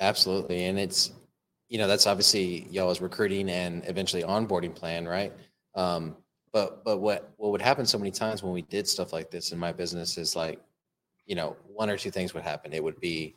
Absolutely, 0.00 0.64
and 0.64 0.78
it's 0.78 1.12
you 1.68 1.78
know 1.78 1.88
that's 1.88 2.06
obviously 2.06 2.66
y'all's 2.70 3.00
recruiting 3.00 3.50
and 3.50 3.82
eventually 3.86 4.22
onboarding 4.22 4.74
plan, 4.74 5.06
right? 5.06 5.32
Um, 5.74 6.16
but 6.52 6.84
but 6.84 6.98
what 6.98 7.32
what 7.36 7.52
would 7.52 7.62
happen 7.62 7.86
so 7.86 7.98
many 7.98 8.10
times 8.10 8.42
when 8.42 8.52
we 8.52 8.62
did 8.62 8.86
stuff 8.86 9.12
like 9.12 9.30
this 9.30 9.52
in 9.52 9.58
my 9.58 9.72
business 9.72 10.18
is 10.18 10.36
like 10.36 10.60
you 11.26 11.34
know, 11.34 11.56
one 11.66 11.90
or 11.90 11.96
two 11.96 12.10
things 12.10 12.34
would 12.34 12.42
happen. 12.42 12.72
It 12.72 12.82
would 12.82 13.00
be 13.00 13.36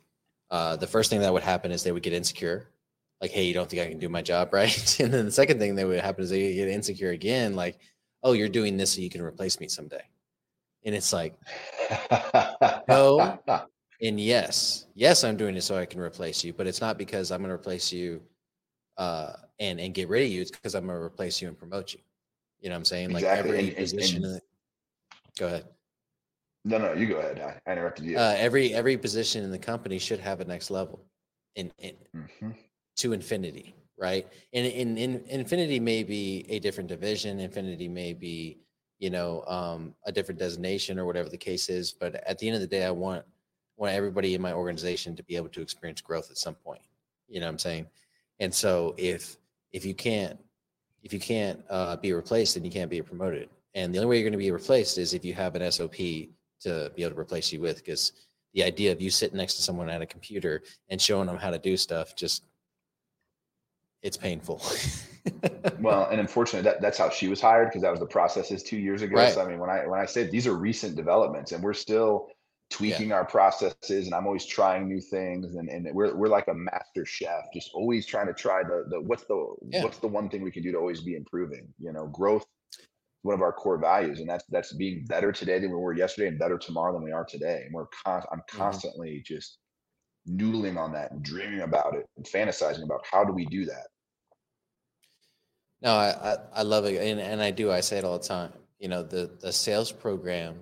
uh, 0.50 0.76
the 0.76 0.88
first 0.88 1.10
thing 1.10 1.22
that 1.22 1.34
would 1.34 1.44
happen 1.44 1.72
is 1.72 1.84
they 1.84 1.92
would 1.92 2.04
get 2.04 2.14
insecure, 2.14 2.70
like, 3.22 3.32
"Hey, 3.32 3.44
you 3.44 3.54
don't 3.54 3.70
think 3.70 3.82
I 3.82 3.90
can 3.90 4.00
do 4.00 4.10
my 4.10 4.22
job, 4.22 4.50
right?" 4.54 5.00
and 5.00 5.14
then 5.14 5.26
the 5.26 5.32
second 5.32 5.60
thing 5.60 5.76
that 5.76 5.88
would 5.88 6.02
happen 6.02 6.24
is 6.24 6.30
they 6.30 6.54
get 6.54 6.68
insecure 6.68 7.12
again, 7.12 7.56
like, 7.56 7.78
"Oh, 8.24 8.34
you're 8.34 8.50
doing 8.50 8.78
this 8.78 8.94
so 8.94 9.02
you 9.02 9.10
can 9.10 9.22
replace 9.22 9.60
me 9.60 9.68
someday," 9.68 10.04
and 10.86 10.96
it's 10.96 11.12
like, 11.12 11.36
no, 12.88 13.40
and 14.02 14.20
yes, 14.20 14.88
yes, 14.96 15.24
I'm 15.24 15.38
doing 15.38 15.56
it 15.56 15.62
so 15.62 15.78
I 15.78 15.86
can 15.86 16.00
replace 16.00 16.44
you, 16.44 16.54
but 16.54 16.68
it's 16.68 16.82
not 16.82 16.98
because 16.98 17.32
I'm 17.32 17.40
going 17.40 17.50
to 17.50 17.56
replace 17.56 17.92
you 17.92 18.22
uh, 18.98 19.34
and 19.60 19.80
and 19.80 19.94
get 19.94 20.10
rid 20.10 20.24
of 20.24 20.30
you. 20.30 20.42
It's 20.42 20.52
because 20.52 20.76
I'm 20.76 20.86
going 20.86 20.98
to 20.98 21.04
replace 21.04 21.42
you 21.42 21.48
and 21.48 21.58
promote 21.58 21.94
you. 21.94 22.00
You 22.60 22.70
know 22.70 22.76
what 22.76 22.80
I'm 22.80 22.86
saying? 22.86 23.12
Exactly. 23.12 23.52
Like 23.52 23.60
every 23.60 23.68
and, 23.70 23.78
position. 23.78 24.24
And, 24.24 24.34
and, 24.34 24.42
go 25.38 25.48
ahead. 25.48 25.66
No, 26.64 26.80
no, 26.80 26.94
you 26.94 27.08
go 27.08 27.18
ahead. 27.18 27.40
I, 27.40 27.70
I 27.70 27.74
interrupted 27.74 28.06
you. 28.06 28.18
Uh, 28.18 28.36
every 28.38 28.74
every 28.74 28.98
position 28.98 29.44
in 29.44 29.52
the 29.52 29.60
company 29.60 30.00
should 30.00 30.20
have 30.20 30.40
a 30.40 30.46
next 30.46 30.72
level, 30.72 31.06
in, 31.56 31.72
in 31.80 31.94
mm-hmm. 32.16 32.52
to 32.98 33.14
infinity, 33.14 33.76
right? 34.00 34.28
And 34.54 34.66
in, 34.66 34.98
in 34.98 35.24
infinity 35.30 35.80
may 35.80 36.04
be 36.04 36.46
a 36.50 36.60
different 36.60 36.90
division. 36.90 37.40
Infinity 37.40 37.88
may 37.88 38.14
be, 38.14 38.58
you 39.00 39.10
know, 39.10 39.44
um, 39.48 39.94
a 40.06 40.12
different 40.12 40.40
designation 40.40 40.98
or 41.00 41.06
whatever 41.06 41.30
the 41.30 41.38
case 41.38 41.70
is. 41.70 41.92
But 41.92 42.16
at 42.28 42.40
the 42.40 42.48
end 42.48 42.56
of 42.56 42.62
the 42.62 42.68
day, 42.68 42.86
I 42.86 42.92
want 42.92 43.26
want 43.78 43.94
everybody 43.94 44.34
in 44.34 44.42
my 44.42 44.54
organization 44.54 45.16
to 45.16 45.24
be 45.24 45.36
able 45.36 45.50
to 45.50 45.62
experience 45.62 46.00
growth 46.02 46.32
at 46.32 46.38
some 46.38 46.56
point. 46.56 46.82
You 47.28 47.40
know 47.40 47.48
what 47.48 47.54
I'm 47.54 47.60
saying? 47.60 47.88
And 48.40 48.54
so 48.54 48.96
if 48.98 49.38
if 49.72 49.86
you 49.86 49.94
can't 49.94 50.40
if 51.04 51.14
you 51.14 51.20
can't 51.20 51.64
uh, 51.70 51.98
be 51.98 52.14
replaced, 52.14 52.56
then 52.56 52.66
you 52.66 52.72
can't 52.72 52.90
be 52.90 53.02
promoted. 53.02 53.50
And 53.76 53.94
the 53.94 54.00
only 54.00 54.10
way 54.10 54.16
you're 54.18 54.24
going 54.24 54.32
to 54.32 54.38
be 54.38 54.52
replaced 54.52 54.98
is 54.98 55.14
if 55.14 55.24
you 55.26 55.34
have 55.34 55.56
an 55.56 55.72
SOP 55.72 55.96
to 55.96 56.92
be 56.96 57.04
able 57.04 57.14
to 57.14 57.20
replace 57.20 57.52
you 57.52 57.62
with 57.62 57.78
because 57.78 58.14
the 58.54 58.64
idea 58.64 58.92
of 58.92 59.02
you 59.02 59.10
sitting 59.10 59.38
next 59.38 59.56
to 59.56 59.62
someone 59.62 59.90
at 59.90 60.02
a 60.02 60.06
computer 60.06 60.64
and 60.90 61.00
showing 61.00 61.28
them 61.28 61.38
how 61.38 61.52
to 61.52 61.60
do 61.60 61.76
stuff 61.76 62.16
just 62.16 62.44
it's 64.02 64.18
painful 64.18 64.62
well 65.80 66.08
and 66.12 66.20
unfortunately 66.20 66.62
that, 66.62 66.82
that's 66.82 66.98
how 66.98 67.10
she 67.10 67.28
was 67.28 67.42
hired 67.42 67.68
because 67.68 67.82
that 67.82 67.92
was 67.92 68.00
the 68.00 68.06
processes 68.06 68.64
two 68.64 68.78
years 68.78 69.02
ago 69.02 69.16
right. 69.16 69.34
so 69.34 69.42
i 69.42 69.48
mean 69.48 69.60
when 69.60 69.70
i 69.70 69.86
when 69.88 70.00
i 70.00 70.06
say 70.06 70.24
these 70.28 70.48
are 70.48 70.56
recent 70.56 70.96
developments 70.96 71.52
and 71.52 71.64
we're 71.64 71.74
still 71.74 72.28
tweaking 72.70 73.10
yeah. 73.10 73.16
our 73.16 73.26
processes 73.26 74.06
and 74.06 74.14
i'm 74.14 74.26
always 74.26 74.46
trying 74.46 74.88
new 74.88 75.00
things 75.00 75.56
and, 75.56 75.70
and 75.70 75.88
we're, 75.94 76.16
we're 76.16 76.28
like 76.28 76.48
a 76.48 76.54
master 76.54 77.06
chef 77.06 77.46
just 77.54 77.72
always 77.74 78.06
trying 78.06 78.28
to 78.28 78.34
try 78.34 78.64
the, 78.64 78.86
the 78.90 79.02
what's 79.02 79.26
the 79.26 79.56
yeah. 79.70 79.84
what's 79.84 80.00
the 80.00 80.08
one 80.08 80.30
thing 80.30 80.42
we 80.42 80.52
can 80.52 80.64
do 80.64 80.72
to 80.72 80.78
always 80.78 81.02
be 81.02 81.16
improving 81.16 81.68
you 81.80 81.92
know 81.92 82.08
growth 82.08 82.46
is 82.80 82.88
one 83.26 83.36
of 83.36 83.42
our 83.42 83.52
core 83.52 83.78
values, 83.78 84.20
and 84.20 84.30
that's 84.30 84.46
that's 84.50 84.74
being 84.74 85.04
better 85.08 85.32
today 85.32 85.60
than 85.60 85.72
we 85.72 85.78
were 85.78 85.94
yesterday, 85.94 86.28
and 86.28 86.40
better 86.40 86.58
tomorrow 86.58 86.94
than 86.94 87.04
we 87.04 87.12
are 87.12 87.26
today. 87.26 87.64
And 87.66 87.74
we're 87.74 87.88
con- 87.88 88.24
I'm 88.32 88.40
mm-hmm. 88.40 88.58
constantly 88.58 89.10
mm-hmm. 89.10 89.34
just 89.34 89.58
noodling 90.30 90.78
on 90.78 90.92
that 90.94 91.12
and 91.12 91.24
dreaming 91.24 91.62
about 91.62 91.96
it 91.96 92.08
and 92.18 92.26
fantasizing 92.26 92.84
about 92.84 93.06
how 93.10 93.24
do 93.24 93.32
we 93.32 93.46
do 93.46 93.66
that. 93.66 93.88
No, 95.82 95.94
I 95.94 96.10
I, 96.10 96.38
I 96.56 96.62
love 96.64 96.86
it, 96.86 97.02
and 97.02 97.20
and 97.20 97.42
I 97.42 97.52
do. 97.52 97.72
I 97.72 97.82
say 97.82 97.98
it 97.98 98.06
all 98.06 98.18
the 98.18 98.28
time. 98.28 98.52
You 98.80 98.88
know, 98.88 99.04
the 99.04 99.32
the 99.40 99.52
sales 99.52 99.92
program 99.92 100.60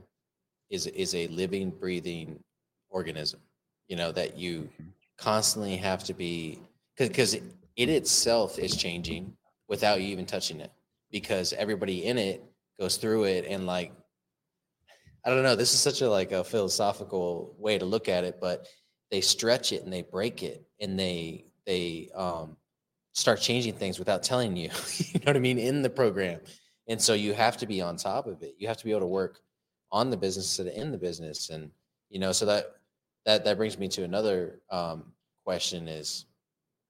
is 0.70 0.88
is 0.88 1.16
a 1.16 1.28
living, 1.28 1.70
breathing 1.70 2.40
organism. 2.90 3.40
You 3.88 3.96
know 3.96 4.12
that 4.12 4.38
you 4.38 4.62
mm-hmm. 4.62 4.90
constantly 5.18 5.78
have 5.78 6.04
to 6.06 6.14
be 6.14 6.60
because 6.98 7.34
it, 7.36 7.44
it 7.76 7.90
itself 7.90 8.60
is 8.60 8.76
changing 8.76 9.34
without 9.68 10.02
you 10.02 10.08
even 10.08 10.26
touching 10.26 10.60
it 10.60 10.72
because 11.12 11.54
everybody 11.54 12.06
in 12.06 12.18
it 12.18 12.44
goes 12.80 12.98
through 12.98 13.24
it 13.24 13.46
and 13.48 13.66
like 13.66 13.92
I 15.26 15.30
don't 15.30 15.44
know, 15.44 15.56
this 15.56 15.74
is 15.74 15.80
such 15.80 16.02
a 16.02 16.10
like 16.10 16.34
a 16.34 16.44
philosophical 16.44 17.56
way 17.58 17.78
to 17.78 17.86
look 17.86 18.10
at 18.10 18.26
it, 18.26 18.40
but 18.42 18.68
they 19.14 19.22
stretch 19.22 19.72
it 19.72 19.84
and 19.84 19.94
they 19.94 20.02
break 20.02 20.42
it 20.42 20.66
and 20.80 21.00
they 21.00 21.46
they 21.68 22.10
um 22.16 22.58
start 23.12 23.40
changing 23.40 23.76
things 23.76 24.00
without 24.00 24.24
telling 24.24 24.58
you. 24.58 24.72
you 24.98 25.20
know 25.20 25.26
what 25.26 25.36
I 25.36 25.40
mean? 25.40 25.60
In 25.60 25.84
the 25.84 25.90
program. 25.90 26.40
And 26.88 27.00
so 27.00 27.14
you 27.14 27.32
have 27.34 27.56
to 27.58 27.68
be 27.68 27.80
on 27.80 27.96
top 27.96 28.26
of 28.26 28.42
it. 28.42 28.56
You 28.58 28.68
have 28.68 28.78
to 28.78 28.86
be 28.86 28.90
able 28.90 29.02
to 29.02 29.06
work 29.06 29.40
on 29.92 30.10
the 30.10 30.18
business 30.18 30.58
of 30.58 30.66
in 30.66 30.92
the 30.92 30.98
business. 30.98 31.52
And 31.52 31.70
you 32.10 32.18
know, 32.18 32.32
so 32.32 32.48
that 32.48 32.72
that 33.28 33.46
that 33.46 33.56
brings 33.56 33.78
me 33.78 33.88
to 33.90 34.04
another 34.04 34.62
um 34.72 35.14
question 35.46 35.88
is 35.88 36.26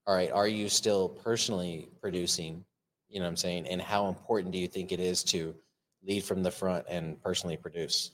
all 0.06 0.14
right, 0.14 0.32
are 0.32 0.48
you 0.48 0.70
still 0.70 1.10
personally 1.10 1.90
producing? 2.00 2.64
You 3.10 3.18
know 3.18 3.26
what 3.26 3.32
I'm 3.32 3.36
saying? 3.36 3.68
And 3.68 3.82
how 3.82 4.08
important 4.08 4.50
do 4.50 4.58
you 4.58 4.66
think 4.66 4.92
it 4.92 5.00
is 5.00 5.22
to 5.24 5.54
lead 6.02 6.24
from 6.24 6.42
the 6.42 6.50
front 6.50 6.86
and 6.88 7.22
personally 7.22 7.58
produce? 7.58 8.12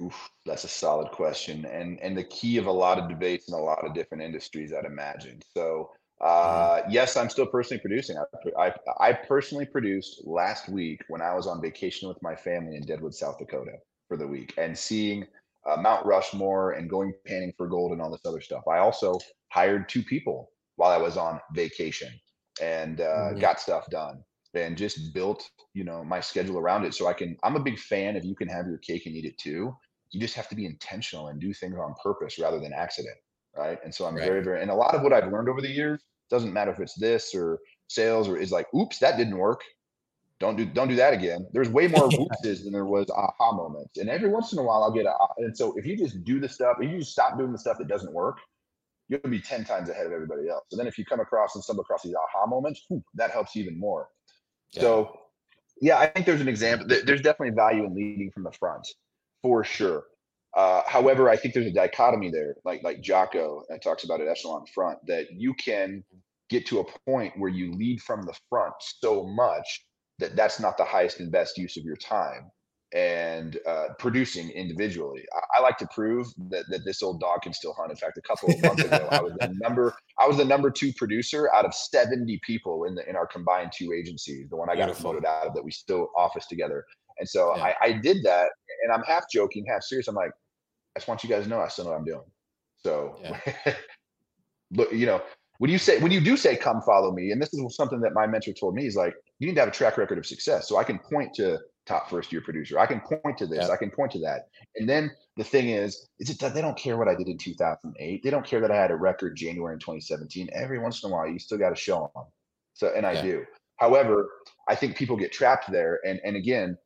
Oof, 0.00 0.30
that's 0.46 0.64
a 0.64 0.68
solid 0.68 1.10
question, 1.10 1.66
and 1.66 2.00
and 2.00 2.16
the 2.16 2.24
key 2.24 2.56
of 2.56 2.66
a 2.66 2.72
lot 2.72 2.98
of 2.98 3.08
debates 3.08 3.48
in 3.48 3.54
a 3.54 3.60
lot 3.60 3.84
of 3.86 3.94
different 3.94 4.22
industries, 4.22 4.72
I'd 4.72 4.86
imagine. 4.86 5.42
So, 5.54 5.90
mm-hmm. 6.20 6.26
uh, 6.26 6.80
mm-hmm. 6.80 6.90
yes, 6.90 7.16
I'm 7.16 7.28
still 7.28 7.46
personally 7.46 7.80
producing. 7.80 8.16
I, 8.58 8.68
I, 8.68 8.72
I 9.00 9.12
personally 9.12 9.66
produced 9.66 10.22
last 10.24 10.68
week 10.68 11.02
when 11.08 11.20
I 11.20 11.34
was 11.34 11.46
on 11.46 11.60
vacation 11.60 12.08
with 12.08 12.22
my 12.22 12.34
family 12.34 12.76
in 12.76 12.86
Deadwood, 12.86 13.14
South 13.14 13.38
Dakota, 13.38 13.72
for 14.08 14.16
the 14.16 14.26
week, 14.26 14.54
and 14.56 14.76
seeing 14.76 15.26
uh, 15.66 15.76
Mount 15.76 16.06
Rushmore 16.06 16.72
and 16.72 16.88
going 16.88 17.12
panning 17.26 17.52
for 17.56 17.68
gold 17.68 17.92
and 17.92 18.00
all 18.00 18.10
this 18.10 18.24
other 18.24 18.40
stuff. 18.40 18.66
I 18.66 18.78
also 18.78 19.18
hired 19.50 19.90
two 19.90 20.02
people 20.02 20.50
while 20.76 20.90
I 20.90 20.96
was 20.96 21.18
on 21.18 21.38
vacation 21.54 22.08
and 22.62 23.02
uh, 23.02 23.04
mm-hmm. 23.04 23.40
got 23.40 23.60
stuff 23.60 23.90
done 23.90 24.22
and 24.54 24.76
just 24.76 25.14
built 25.14 25.48
you 25.74 25.84
know 25.84 26.04
my 26.04 26.20
schedule 26.20 26.58
around 26.58 26.84
it 26.84 26.94
so 26.94 27.06
i 27.06 27.12
can 27.12 27.36
i'm 27.42 27.56
a 27.56 27.62
big 27.62 27.78
fan 27.78 28.16
if 28.16 28.24
you 28.24 28.34
can 28.34 28.48
have 28.48 28.66
your 28.66 28.78
cake 28.78 29.06
and 29.06 29.14
eat 29.16 29.24
it 29.24 29.38
too 29.38 29.74
you 30.12 30.20
just 30.20 30.34
have 30.34 30.48
to 30.48 30.54
be 30.54 30.66
intentional 30.66 31.28
and 31.28 31.40
do 31.40 31.52
things 31.52 31.76
on 31.76 31.94
purpose 32.02 32.38
rather 32.38 32.60
than 32.60 32.72
accident 32.72 33.16
right? 33.54 33.78
And 33.84 33.94
so 33.94 34.06
i'm 34.06 34.14
right. 34.14 34.26
very 34.26 34.42
very 34.42 34.62
and 34.62 34.70
a 34.70 34.74
lot 34.74 34.94
of 34.94 35.02
what 35.02 35.12
i've 35.12 35.30
learned 35.30 35.48
over 35.48 35.60
the 35.60 35.70
years 35.70 36.00
doesn't 36.30 36.52
matter 36.52 36.72
if 36.72 36.80
it's 36.80 36.94
this 36.94 37.34
or 37.34 37.60
sales 37.88 38.26
or 38.26 38.36
is 38.36 38.50
like 38.50 38.66
oops 38.74 38.98
that 38.98 39.16
didn't 39.16 39.36
work. 39.36 39.60
Don't 40.40 40.56
do 40.56 40.64
don't 40.64 40.88
do 40.88 40.96
that 40.96 41.12
again. 41.12 41.46
There's 41.52 41.68
way 41.68 41.86
more 41.86 42.08
oopses 42.08 42.64
than 42.64 42.72
there 42.72 42.86
was 42.86 43.08
aha 43.10 43.52
moments. 43.52 43.98
And 43.98 44.08
every 44.08 44.28
once 44.28 44.52
in 44.52 44.58
a 44.58 44.62
while 44.62 44.82
i'll 44.82 44.90
get 44.90 45.06
a 45.06 45.14
and 45.38 45.56
so 45.56 45.74
if 45.76 45.86
you 45.86 45.96
just 45.96 46.24
do 46.24 46.40
the 46.40 46.48
stuff 46.48 46.78
if 46.80 46.90
you 46.90 46.98
just 46.98 47.12
stop 47.12 47.38
doing 47.38 47.52
the 47.52 47.58
stuff 47.58 47.78
that 47.78 47.88
doesn't 47.88 48.12
work 48.12 48.38
you'll 49.08 49.20
be 49.28 49.40
10 49.40 49.64
times 49.64 49.90
ahead 49.90 50.06
of 50.06 50.12
everybody 50.12 50.48
else. 50.48 50.64
And 50.70 50.80
then 50.80 50.86
if 50.86 50.96
you 50.96 51.04
come 51.04 51.20
across 51.20 51.54
and 51.54 51.62
stumble 51.62 51.82
across 51.82 52.02
these 52.02 52.14
aha 52.14 52.46
moments 52.46 52.82
whew, 52.88 53.04
that 53.14 53.30
helps 53.30 53.56
even 53.56 53.78
more. 53.78 54.08
Yeah. 54.72 54.80
so 54.80 55.18
yeah, 55.82 55.98
I 55.98 56.06
think 56.06 56.24
there's 56.24 56.40
an 56.40 56.48
example. 56.48 56.86
There's 56.88 57.20
definitely 57.20 57.54
value 57.54 57.84
in 57.84 57.94
leading 57.94 58.30
from 58.30 58.44
the 58.44 58.52
front, 58.52 58.86
for 59.42 59.64
sure. 59.64 60.04
Uh, 60.54 60.82
however, 60.86 61.30
I 61.30 61.36
think 61.36 61.54
there's 61.54 61.66
a 61.66 61.72
dichotomy 61.72 62.30
there, 62.30 62.56
like 62.64 62.82
like 62.82 63.00
Jocko 63.00 63.62
uh, 63.72 63.78
talks 63.78 64.04
about 64.04 64.20
at 64.20 64.28
Echelon 64.28 64.64
Front, 64.74 64.98
that 65.06 65.26
you 65.32 65.54
can 65.54 66.04
get 66.50 66.66
to 66.66 66.80
a 66.80 66.84
point 67.06 67.32
where 67.38 67.50
you 67.50 67.72
lead 67.72 68.02
from 68.02 68.22
the 68.22 68.34
front 68.50 68.74
so 68.78 69.24
much 69.24 69.84
that 70.18 70.36
that's 70.36 70.60
not 70.60 70.76
the 70.76 70.84
highest 70.84 71.20
and 71.20 71.32
best 71.32 71.56
use 71.56 71.78
of 71.78 71.84
your 71.84 71.96
time 71.96 72.50
and 72.94 73.58
uh, 73.66 73.86
producing 73.98 74.50
individually. 74.50 75.24
I, 75.34 75.58
I, 75.58 75.62
like 75.62 75.78
to 75.78 75.88
prove 75.94 76.26
that, 76.50 76.64
that 76.68 76.84
this 76.84 77.02
old 77.02 77.20
dog 77.20 77.42
can 77.42 77.54
still 77.54 77.72
hunt. 77.72 77.90
In 77.90 77.96
fact, 77.96 78.18
a 78.18 78.20
couple 78.20 78.50
of 78.50 78.62
months 78.62 78.84
ago, 78.84 79.08
I 79.10 79.22
was 79.22 79.32
the 79.40 79.48
number 79.62 79.94
I 80.18 80.28
was 80.28 80.36
the 80.36 80.44
number 80.44 80.70
two 80.70 80.92
producer 80.92 81.50
out 81.54 81.64
of 81.64 81.72
70 81.72 82.38
people 82.44 82.84
in 82.84 82.94
the 82.94 83.08
in 83.08 83.16
our 83.16 83.26
combined 83.26 83.72
two 83.74 83.92
agencies, 83.92 84.48
the 84.50 84.56
one 84.56 84.68
I 84.68 84.74
got 84.74 84.86
Beautiful. 84.86 85.12
promoted 85.12 85.24
out 85.24 85.46
of 85.46 85.54
that 85.54 85.64
we 85.64 85.70
still 85.70 86.10
office 86.16 86.46
together. 86.46 86.84
And 87.18 87.28
so 87.28 87.56
yeah. 87.56 87.64
I, 87.64 87.74
I 87.82 87.92
did 87.92 88.18
that 88.24 88.48
and 88.82 88.92
I'm 88.92 89.02
half 89.02 89.24
joking, 89.32 89.64
half 89.66 89.82
serious. 89.82 90.08
I'm 90.08 90.14
like, 90.14 90.32
I 90.96 91.00
just 91.00 91.08
want 91.08 91.22
you 91.22 91.30
guys 91.30 91.44
to 91.44 91.48
know 91.48 91.60
I 91.60 91.68
still 91.68 91.84
know 91.84 91.92
what 91.92 91.98
I'm 91.98 92.04
doing. 92.04 92.24
So 92.76 93.16
yeah. 93.20 93.38
look, 94.72 94.92
you 94.92 95.06
know, 95.06 95.22
when 95.58 95.70
you 95.70 95.78
say 95.78 96.00
when 96.00 96.10
you 96.10 96.20
do 96.20 96.36
say 96.36 96.56
come 96.56 96.82
follow 96.82 97.12
me, 97.12 97.30
and 97.30 97.40
this 97.40 97.54
is 97.54 97.76
something 97.76 98.00
that 98.00 98.14
my 98.14 98.26
mentor 98.26 98.52
told 98.52 98.74
me, 98.74 98.86
is 98.86 98.96
like 98.96 99.14
you 99.38 99.46
need 99.46 99.54
to 99.54 99.60
have 99.60 99.68
a 99.68 99.72
track 99.72 99.96
record 99.96 100.18
of 100.18 100.26
success. 100.26 100.68
So 100.68 100.76
I 100.76 100.84
can 100.84 100.98
point 100.98 101.34
to 101.34 101.58
top 101.86 102.10
first 102.10 102.32
year 102.32 102.40
producer. 102.40 102.78
I 102.78 102.86
can 102.86 103.00
point 103.00 103.38
to 103.38 103.46
this. 103.46 103.66
Yeah. 103.66 103.72
I 103.72 103.76
can 103.76 103.90
point 103.90 104.12
to 104.12 104.18
that. 104.20 104.48
And 104.76 104.88
then 104.88 105.10
the 105.36 105.44
thing 105.44 105.70
is, 105.70 106.08
is 106.18 106.30
it 106.30 106.38
they 106.54 106.60
don't 106.60 106.76
care 106.76 106.96
what 106.96 107.08
I 107.08 107.14
did 107.14 107.28
in 107.28 107.38
2008. 107.38 108.22
They 108.22 108.30
don't 108.30 108.44
care 108.44 108.60
that 108.60 108.70
I 108.70 108.76
had 108.76 108.90
a 108.90 108.96
record 108.96 109.36
January 109.36 109.74
in 109.74 109.80
2017. 109.80 110.48
Every 110.52 110.78
once 110.78 111.02
in 111.02 111.10
a 111.10 111.12
while, 111.12 111.28
you 111.28 111.38
still 111.38 111.58
got 111.58 111.70
to 111.70 111.76
show 111.76 112.10
them. 112.14 112.24
So, 112.74 112.92
and 112.94 113.06
I 113.06 113.12
yeah. 113.12 113.22
do. 113.22 113.44
However, 113.76 114.30
I 114.68 114.74
think 114.74 114.96
people 114.96 115.16
get 115.16 115.32
trapped 115.32 115.70
there. 115.70 116.00
And 116.04 116.20
and 116.24 116.36
again, 116.36 116.76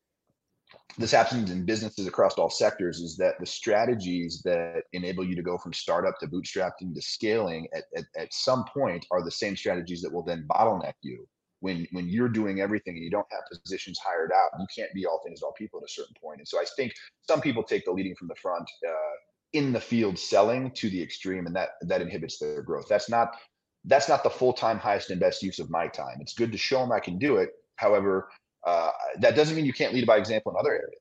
this 0.99 1.11
happens 1.11 1.51
in 1.51 1.65
businesses 1.65 2.07
across 2.07 2.35
all 2.35 2.49
sectors. 2.49 3.01
Is 3.01 3.17
that 3.17 3.39
the 3.39 3.47
strategies 3.47 4.41
that 4.45 4.85
enable 4.93 5.25
you 5.25 5.37
to 5.37 5.43
go 5.43 5.59
from 5.59 5.73
startup 5.73 6.19
to 6.21 6.27
bootstrapping 6.27 6.95
to 6.95 7.03
scaling 7.03 7.67
at, 7.75 7.85
at, 7.97 8.05
at 8.17 8.33
some 8.33 8.65
point 8.73 9.07
are 9.11 9.23
the 9.23 9.31
same 9.31 9.57
strategies 9.57 10.01
that 10.03 10.13
will 10.13 10.23
then 10.23 10.47
bottleneck 10.49 10.95
you 11.03 11.27
when 11.61 11.87
when 11.93 12.09
you're 12.09 12.29
doing 12.29 12.61
everything 12.61 12.95
and 12.95 13.05
you 13.05 13.11
don't 13.11 13.27
have 13.31 13.43
positions 13.63 13.99
hired 14.05 14.31
out 14.33 14.51
you 14.61 14.67
can't 14.77 14.93
be 14.95 15.07
all 15.07 15.21
things 15.25 15.43
all 15.43 15.53
people 15.53 15.81
at 15.81 15.89
a 15.89 15.93
certain 15.93 16.15
point. 16.23 16.39
And 16.39 16.49
so 16.49 16.61
i 16.61 16.65
think 16.77 16.93
some 17.29 17.41
people 17.41 17.63
take 17.63 17.85
the 17.85 17.93
leading 17.93 18.15
from 18.15 18.29
the 18.29 18.35
front 18.37 18.69
uh, 18.87 19.17
in 19.53 19.73
the 19.73 19.81
field 19.81 20.19
selling 20.19 20.71
to 20.73 20.91
the 20.91 21.03
extreme 21.03 21.47
and 21.47 21.57
that 21.57 21.71
that 21.83 22.03
inhibits 22.03 22.39
their 22.39 22.63
growth. 22.63 22.87
That's 22.89 23.09
not 23.09 23.37
that's 23.85 24.09
not 24.09 24.23
the 24.23 24.31
full-time 24.31 24.79
highest 24.79 25.11
and 25.11 25.21
best 25.21 25.43
use 25.43 25.59
of 25.59 25.71
my 25.71 25.87
time. 25.87 26.19
It's 26.21 26.35
good 26.35 26.53
to 26.53 26.59
show 26.59 26.81
them 26.81 26.93
i 26.93 27.01
can 27.01 27.19
do 27.19 27.37
it. 27.37 27.51
However 27.77 28.29
uh, 28.67 28.91
that 29.21 29.35
doesn't 29.35 29.57
mean 29.57 29.65
you 29.65 29.73
can't 29.73 29.95
lead 29.95 30.07
by 30.07 30.17
example 30.17 30.53
in 30.53 30.59
other 30.59 30.73
areas 30.73 31.01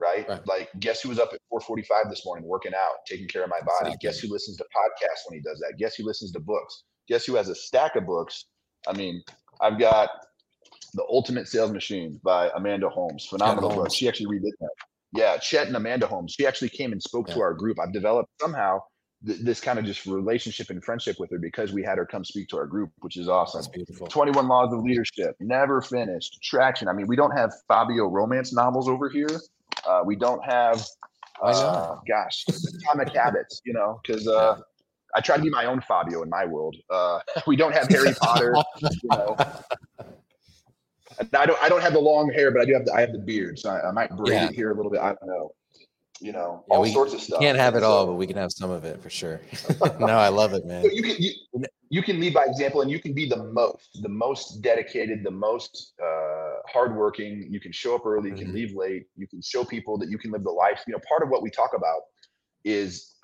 right? 0.00 0.28
right? 0.28 0.46
Like, 0.46 0.70
guess 0.80 1.02
who 1.02 1.10
was 1.10 1.18
up 1.18 1.32
at 1.32 1.40
4:45 1.52 2.10
this 2.10 2.24
morning 2.24 2.48
working 2.48 2.72
out, 2.74 3.04
taking 3.06 3.28
care 3.28 3.44
of 3.44 3.50
my 3.50 3.60
body? 3.60 3.92
Exactly. 3.92 4.08
Guess 4.08 4.18
who 4.20 4.32
listens 4.32 4.56
to 4.56 4.64
podcasts 4.64 5.28
when 5.28 5.38
he 5.38 5.42
does 5.42 5.58
that? 5.60 5.74
Guess 5.78 5.96
who 5.96 6.04
listens 6.04 6.32
to 6.32 6.40
books? 6.40 6.84
Guess 7.08 7.26
who 7.26 7.34
has 7.34 7.48
a 7.48 7.54
stack 7.54 7.96
of 7.96 8.06
books? 8.06 8.46
I 8.88 8.94
mean, 8.94 9.22
I've 9.60 9.78
got 9.78 10.10
The 10.94 11.04
Ultimate 11.08 11.46
Sales 11.46 11.72
Machine 11.72 12.18
by 12.24 12.50
Amanda 12.56 12.88
Holmes. 12.88 13.26
Phenomenal 13.26 13.70
book. 13.70 13.92
She 13.92 14.08
actually 14.08 14.38
redid 14.38 14.52
that. 14.60 14.70
Yeah, 15.12 15.36
Chet 15.38 15.66
and 15.66 15.76
Amanda 15.76 16.06
Holmes. 16.06 16.34
She 16.38 16.46
actually 16.46 16.70
came 16.70 16.92
and 16.92 17.02
spoke 17.02 17.28
yeah. 17.28 17.34
to 17.34 17.40
our 17.40 17.54
group. 17.54 17.78
I've 17.80 17.92
developed 17.92 18.30
somehow 18.40 18.80
th- 19.26 19.40
this 19.40 19.60
kind 19.60 19.78
of 19.78 19.84
just 19.84 20.06
relationship 20.06 20.70
and 20.70 20.82
friendship 20.82 21.18
with 21.18 21.30
her 21.30 21.38
because 21.38 21.72
we 21.72 21.82
had 21.82 21.98
her 21.98 22.06
come 22.06 22.24
speak 22.24 22.48
to 22.48 22.56
our 22.56 22.66
group, 22.66 22.90
which 23.00 23.16
is 23.16 23.28
awesome. 23.28 23.60
That's 23.60 23.68
beautiful. 23.68 24.06
21 24.06 24.48
Laws 24.48 24.72
of 24.72 24.80
Leadership, 24.80 25.36
never 25.40 25.80
finished. 25.80 26.38
Traction. 26.42 26.88
I 26.88 26.92
mean, 26.92 27.06
we 27.06 27.16
don't 27.16 27.36
have 27.36 27.52
Fabio 27.68 28.06
romance 28.06 28.52
novels 28.52 28.88
over 28.88 29.08
here. 29.08 29.40
Uh, 29.88 30.02
we 30.04 30.16
don't 30.16 30.44
have, 30.44 30.84
uh, 31.42 31.96
gosh, 32.06 32.44
Atomic 32.48 33.14
Habits, 33.14 33.60
you 33.64 33.72
know, 33.72 34.00
because 34.04 34.26
uh, 34.26 34.60
I 35.14 35.20
try 35.20 35.36
to 35.36 35.42
be 35.42 35.50
my 35.50 35.66
own 35.66 35.80
Fabio 35.80 36.22
in 36.22 36.28
my 36.28 36.44
world. 36.44 36.76
Uh, 36.90 37.20
we 37.46 37.56
don't 37.56 37.72
have 37.72 37.88
Harry 37.88 38.14
Potter. 38.14 38.54
You 38.80 38.88
know. 39.10 39.36
I 41.34 41.44
don't. 41.44 41.62
I 41.62 41.68
don't 41.68 41.82
have 41.82 41.92
the 41.92 42.00
long 42.00 42.32
hair, 42.32 42.50
but 42.50 42.62
I 42.62 42.64
do 42.64 42.72
have. 42.72 42.86
The, 42.86 42.94
I 42.94 43.00
have 43.00 43.12
the 43.12 43.18
beard, 43.18 43.58
so 43.58 43.68
I, 43.68 43.88
I 43.88 43.92
might 43.92 44.10
braid 44.16 44.32
yeah. 44.32 44.48
it 44.48 44.54
here 44.54 44.70
a 44.70 44.74
little 44.74 44.90
bit. 44.90 45.00
I 45.00 45.08
don't 45.08 45.26
know. 45.26 45.52
You 46.20 46.32
know, 46.32 46.64
yeah, 46.68 46.74
all 46.74 46.82
we 46.82 46.92
sorts 46.92 47.14
of 47.14 47.20
stuff. 47.20 47.40
Can't 47.40 47.58
have 47.58 47.76
it 47.76 47.82
all, 47.82 48.06
but 48.06 48.14
we 48.14 48.26
can 48.26 48.36
have 48.36 48.52
some 48.52 48.70
of 48.70 48.84
it 48.84 49.02
for 49.02 49.08
sure. 49.08 49.40
no, 49.98 50.06
I 50.06 50.28
love 50.28 50.52
it, 50.52 50.66
man. 50.66 50.84
you 50.84 51.02
can 51.02 51.16
you, 51.18 51.32
you, 51.88 52.02
can 52.02 52.20
lead 52.20 52.34
by 52.34 52.44
example, 52.44 52.82
and 52.82 52.90
you 52.90 53.00
can 53.00 53.14
be 53.14 53.26
the 53.26 53.42
most, 53.42 53.98
the 54.02 54.08
most 54.08 54.60
dedicated, 54.60 55.24
the 55.24 55.30
most 55.30 55.94
uh, 56.02 56.56
hardworking. 56.68 57.48
You 57.50 57.58
can 57.58 57.72
show 57.72 57.94
up 57.94 58.04
early. 58.04 58.28
You 58.28 58.34
mm-hmm. 58.34 58.44
can 58.44 58.54
leave 58.54 58.76
late. 58.76 59.06
You 59.16 59.26
can 59.26 59.40
show 59.40 59.64
people 59.64 59.96
that 59.98 60.10
you 60.10 60.18
can 60.18 60.30
live 60.30 60.44
the 60.44 60.50
life. 60.50 60.82
You 60.86 60.92
know, 60.92 61.00
part 61.08 61.22
of 61.22 61.30
what 61.30 61.42
we 61.42 61.50
talk 61.50 61.70
about 61.74 62.02
is 62.64 63.14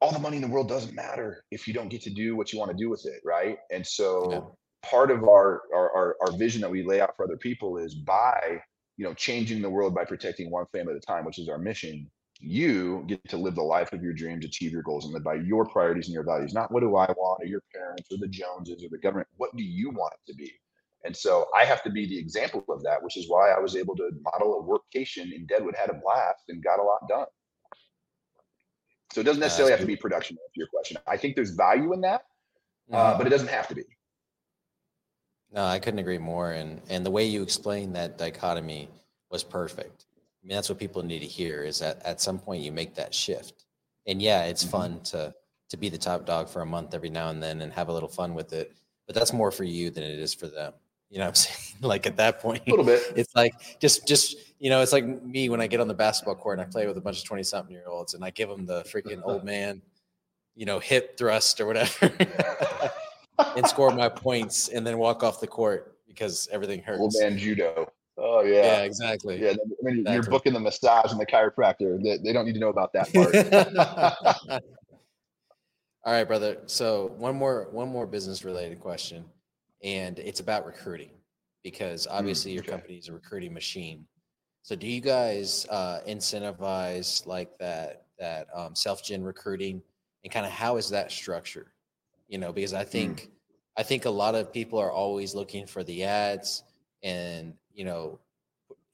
all 0.00 0.12
the 0.12 0.18
money 0.18 0.36
in 0.36 0.42
the 0.42 0.48
world 0.48 0.68
doesn't 0.68 0.94
matter 0.94 1.44
if 1.50 1.66
you 1.66 1.74
don't 1.74 1.88
get 1.88 2.02
to 2.02 2.10
do 2.10 2.36
what 2.36 2.52
you 2.52 2.58
want 2.58 2.70
to 2.70 2.76
do 2.76 2.90
with 2.90 3.04
it 3.06 3.20
right 3.24 3.58
and 3.72 3.86
so 3.86 4.30
yeah. 4.30 4.40
part 4.88 5.10
of 5.10 5.24
our, 5.24 5.62
our, 5.74 5.90
our 5.96 6.16
our 6.20 6.32
vision 6.36 6.60
that 6.60 6.70
we 6.70 6.82
lay 6.82 7.00
out 7.00 7.16
for 7.16 7.24
other 7.24 7.36
people 7.36 7.78
is 7.78 7.94
by 7.94 8.60
you 8.96 9.04
know 9.04 9.14
changing 9.14 9.62
the 9.62 9.70
world 9.70 9.94
by 9.94 10.04
protecting 10.04 10.50
one 10.50 10.66
family 10.72 10.92
at 10.92 10.98
a 10.98 11.00
time 11.00 11.24
which 11.24 11.38
is 11.38 11.48
our 11.48 11.58
mission 11.58 12.10
you 12.40 13.04
get 13.06 13.26
to 13.28 13.36
live 13.36 13.54
the 13.54 13.62
life 13.62 13.92
of 13.92 14.02
your 14.02 14.12
dreams 14.12 14.44
achieve 14.44 14.72
your 14.72 14.82
goals 14.82 15.04
and 15.04 15.14
live 15.14 15.24
by 15.24 15.34
your 15.34 15.64
priorities 15.64 16.06
and 16.06 16.14
your 16.14 16.24
values 16.24 16.52
not 16.52 16.70
what 16.70 16.80
do 16.80 16.96
i 16.96 17.06
want 17.16 17.42
or 17.42 17.46
your 17.46 17.62
parents 17.74 18.10
or 18.12 18.18
the 18.18 18.28
joneses 18.28 18.84
or 18.84 18.88
the 18.90 18.98
government 18.98 19.28
what 19.36 19.54
do 19.56 19.62
you 19.62 19.90
want 19.90 20.12
it 20.12 20.30
to 20.30 20.36
be 20.36 20.52
and 21.04 21.16
so 21.16 21.46
i 21.56 21.64
have 21.64 21.82
to 21.82 21.90
be 21.90 22.06
the 22.06 22.18
example 22.18 22.62
of 22.68 22.82
that 22.82 23.02
which 23.02 23.16
is 23.16 23.28
why 23.28 23.50
i 23.50 23.58
was 23.58 23.74
able 23.74 23.96
to 23.96 24.10
model 24.20 24.60
a 24.60 24.62
workcation 24.62 25.32
in 25.34 25.46
deadwood 25.46 25.74
had 25.74 25.88
a 25.88 25.94
blast 25.94 26.44
and 26.48 26.62
got 26.62 26.78
a 26.78 26.82
lot 26.82 27.00
done 27.08 27.26
so 29.16 29.20
it 29.20 29.24
doesn't 29.24 29.40
necessarily 29.40 29.70
have 29.70 29.80
to 29.80 29.86
be 29.86 29.96
production. 29.96 30.36
To 30.36 30.42
your 30.54 30.66
question, 30.66 30.98
I 31.06 31.16
think 31.16 31.36
there's 31.36 31.52
value 31.52 31.94
in 31.94 32.02
that, 32.02 32.22
uh, 32.92 32.96
mm-hmm. 32.96 33.18
but 33.18 33.26
it 33.26 33.30
doesn't 33.30 33.48
have 33.48 33.66
to 33.68 33.74
be. 33.74 33.84
No, 35.50 35.64
I 35.64 35.78
couldn't 35.78 36.00
agree 36.00 36.18
more. 36.18 36.52
And 36.52 36.82
and 36.90 37.06
the 37.06 37.10
way 37.10 37.24
you 37.24 37.42
explained 37.42 37.96
that 37.96 38.18
dichotomy 38.18 38.90
was 39.30 39.42
perfect. 39.42 40.04
I 40.46 40.48
mean, 40.48 40.54
that's 40.54 40.68
what 40.68 40.78
people 40.78 41.02
need 41.02 41.18
to 41.18 41.26
hear 41.26 41.64
is 41.64 41.80
that 41.80 42.00
at 42.04 42.20
some 42.20 42.38
point 42.38 42.62
you 42.62 42.70
make 42.70 42.94
that 42.94 43.12
shift. 43.12 43.64
And 44.06 44.22
yeah, 44.22 44.44
it's 44.44 44.62
mm-hmm. 44.62 44.70
fun 44.70 45.00
to 45.06 45.34
to 45.70 45.76
be 45.76 45.88
the 45.88 45.98
top 45.98 46.24
dog 46.24 46.48
for 46.48 46.62
a 46.62 46.66
month 46.66 46.94
every 46.94 47.10
now 47.10 47.30
and 47.30 47.42
then 47.42 47.62
and 47.62 47.72
have 47.72 47.88
a 47.88 47.92
little 47.92 48.08
fun 48.08 48.32
with 48.32 48.52
it. 48.52 48.72
But 49.06 49.16
that's 49.16 49.32
more 49.32 49.50
for 49.50 49.64
you 49.64 49.90
than 49.90 50.04
it 50.04 50.20
is 50.20 50.32
for 50.32 50.46
them. 50.46 50.72
You 51.10 51.18
know 51.18 51.24
what 51.24 51.30
I'm 51.30 51.34
saying? 51.34 51.76
like 51.80 52.06
at 52.06 52.16
that 52.18 52.38
point, 52.38 52.62
a 52.64 52.70
little 52.70 52.84
bit. 52.84 53.02
It's 53.16 53.34
like 53.34 53.54
just 53.80 54.06
just 54.06 54.36
you 54.60 54.70
know, 54.70 54.82
it's 54.82 54.92
like 54.92 55.04
me 55.04 55.48
when 55.48 55.60
I 55.60 55.66
get 55.66 55.80
on 55.80 55.88
the 55.88 55.94
basketball 55.94 56.36
court 56.36 56.60
and 56.60 56.68
I 56.68 56.70
play 56.70 56.86
with 56.86 56.96
a 56.96 57.00
bunch 57.00 57.18
of 57.18 57.24
20 57.24 57.42
something 57.42 57.72
year 57.72 57.88
olds 57.88 58.14
and 58.14 58.24
I 58.24 58.30
give 58.30 58.48
them 58.48 58.66
the 58.66 58.82
freaking 58.82 59.22
old 59.24 59.42
man, 59.52 59.82
you 60.54 60.64
know, 60.64 60.78
hip 60.78 61.18
thrust 61.18 61.60
or 61.60 61.66
whatever 61.66 62.12
and 63.56 63.66
score 63.66 63.90
my 63.90 64.08
points 64.08 64.68
and 64.68 64.86
then 64.86 64.96
walk 64.96 65.24
off 65.24 65.40
the 65.40 65.48
court 65.48 65.98
because 66.06 66.48
everything 66.52 66.82
hurts. 66.82 67.00
Old 67.00 67.14
man 67.18 67.36
judo. 67.36 67.90
Oh 68.18 68.42
yeah. 68.42 68.62
Yeah, 68.62 68.82
exactly. 68.82 69.40
Yeah. 69.40 69.50
I 69.50 69.54
mean, 69.82 70.00
exactly. 70.00 70.14
you're 70.14 70.22
booking 70.22 70.52
the 70.52 70.60
massage 70.60 71.10
and 71.10 71.20
the 71.20 71.26
chiropractor. 71.26 72.02
They, 72.02 72.18
they 72.18 72.32
don't 72.32 72.46
need 72.46 72.54
to 72.54 72.60
know 72.60 72.70
about 72.70 72.92
that 72.94 73.12
part. 73.12 74.62
All 76.04 76.12
right, 76.12 76.24
brother. 76.24 76.58
So 76.66 77.12
one 77.18 77.36
more 77.36 77.68
one 77.72 77.88
more 77.88 78.06
business 78.06 78.44
related 78.44 78.80
question, 78.80 79.24
and 79.82 80.18
it's 80.18 80.40
about 80.40 80.64
recruiting 80.64 81.10
because 81.62 82.06
mm, 82.06 82.12
obviously 82.12 82.52
mm, 82.52 82.54
your 82.54 82.62
company 82.64 82.94
is 82.94 83.08
a 83.08 83.12
recruiting 83.12 83.52
machine. 83.52 84.06
So 84.62 84.76
do 84.76 84.86
you 84.86 85.00
guys 85.00 85.66
uh, 85.68 86.00
incentivize 86.08 87.26
like 87.26 87.58
that 87.58 88.06
that 88.18 88.46
um, 88.54 88.74
self 88.74 89.04
gen 89.04 89.24
recruiting 89.24 89.82
and 90.24 90.32
kind 90.32 90.46
of 90.46 90.52
how 90.52 90.76
is 90.76 90.88
that 90.90 91.12
structured? 91.12 91.68
You 92.28 92.38
know, 92.38 92.52
because 92.52 92.72
I 92.72 92.84
hmm. 92.84 92.90
think 92.90 93.20
mm. 93.20 93.28
I 93.76 93.82
think 93.82 94.06
a 94.06 94.10
lot 94.10 94.34
of 94.34 94.52
people 94.52 94.78
are 94.78 94.92
always 94.92 95.34
looking 95.34 95.66
for 95.66 95.84
the 95.84 96.04
ads 96.04 96.62
and 97.02 97.52
you 97.76 97.84
know, 97.84 98.18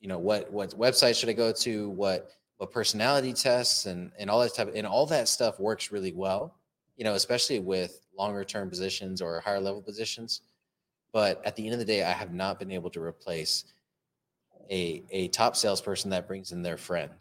you 0.01 0.09
know 0.09 0.19
what 0.19 0.53
what 0.53 0.71
website 0.79 1.19
should 1.19 1.31
I 1.31 1.33
go 1.33 1.53
to? 1.53 1.89
What 1.89 2.31
what 2.59 2.71
personality 2.71 3.33
tests 3.33 3.87
and 3.87 4.11
and 4.19 4.29
all 4.29 4.41
that 4.41 4.55
type 4.55 4.69
of, 4.69 4.75
and 4.75 4.87
all 4.87 5.07
that 5.07 5.29
stuff 5.29 5.59
works 5.59 5.91
really 5.91 6.13
well. 6.13 6.57
You 6.97 7.05
know, 7.05 7.15
especially 7.15 7.61
with 7.61 8.05
longer 8.19 8.45
term 8.45 8.69
positions 8.69 9.23
or 9.23 9.41
higher 9.41 9.61
level 9.61 9.81
positions. 9.81 10.43
But 11.13 11.41
at 11.47 11.57
the 11.57 11.65
end 11.65 11.75
of 11.75 11.79
the 11.79 11.85
day, 11.87 12.03
I 12.03 12.13
have 12.13 12.33
not 12.33 12.59
been 12.59 12.71
able 12.71 12.91
to 12.91 13.01
replace 13.01 13.65
a 14.71 15.03
a 15.11 15.29
top 15.29 15.57
salesperson 15.57 16.11
that 16.11 16.27
brings 16.27 16.53
in 16.53 16.63
their 16.63 16.77
friend 16.77 17.13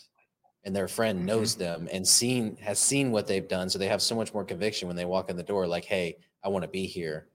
and 0.63 0.75
their 0.75 0.87
friend 0.87 1.19
mm-hmm. 1.19 1.27
knows 1.27 1.55
them 1.55 1.87
and 1.91 2.07
seen 2.07 2.55
has 2.57 2.79
seen 2.79 3.11
what 3.11 3.27
they've 3.27 3.47
done 3.47 3.69
so 3.69 3.79
they 3.79 3.87
have 3.87 4.01
so 4.01 4.15
much 4.15 4.33
more 4.33 4.43
conviction 4.43 4.87
when 4.87 4.97
they 4.97 5.05
walk 5.05 5.29
in 5.29 5.37
the 5.37 5.43
door 5.43 5.67
like 5.67 5.85
hey 5.85 6.15
i 6.43 6.49
want 6.49 6.63
to 6.63 6.69
be 6.69 6.85
here 6.85 7.27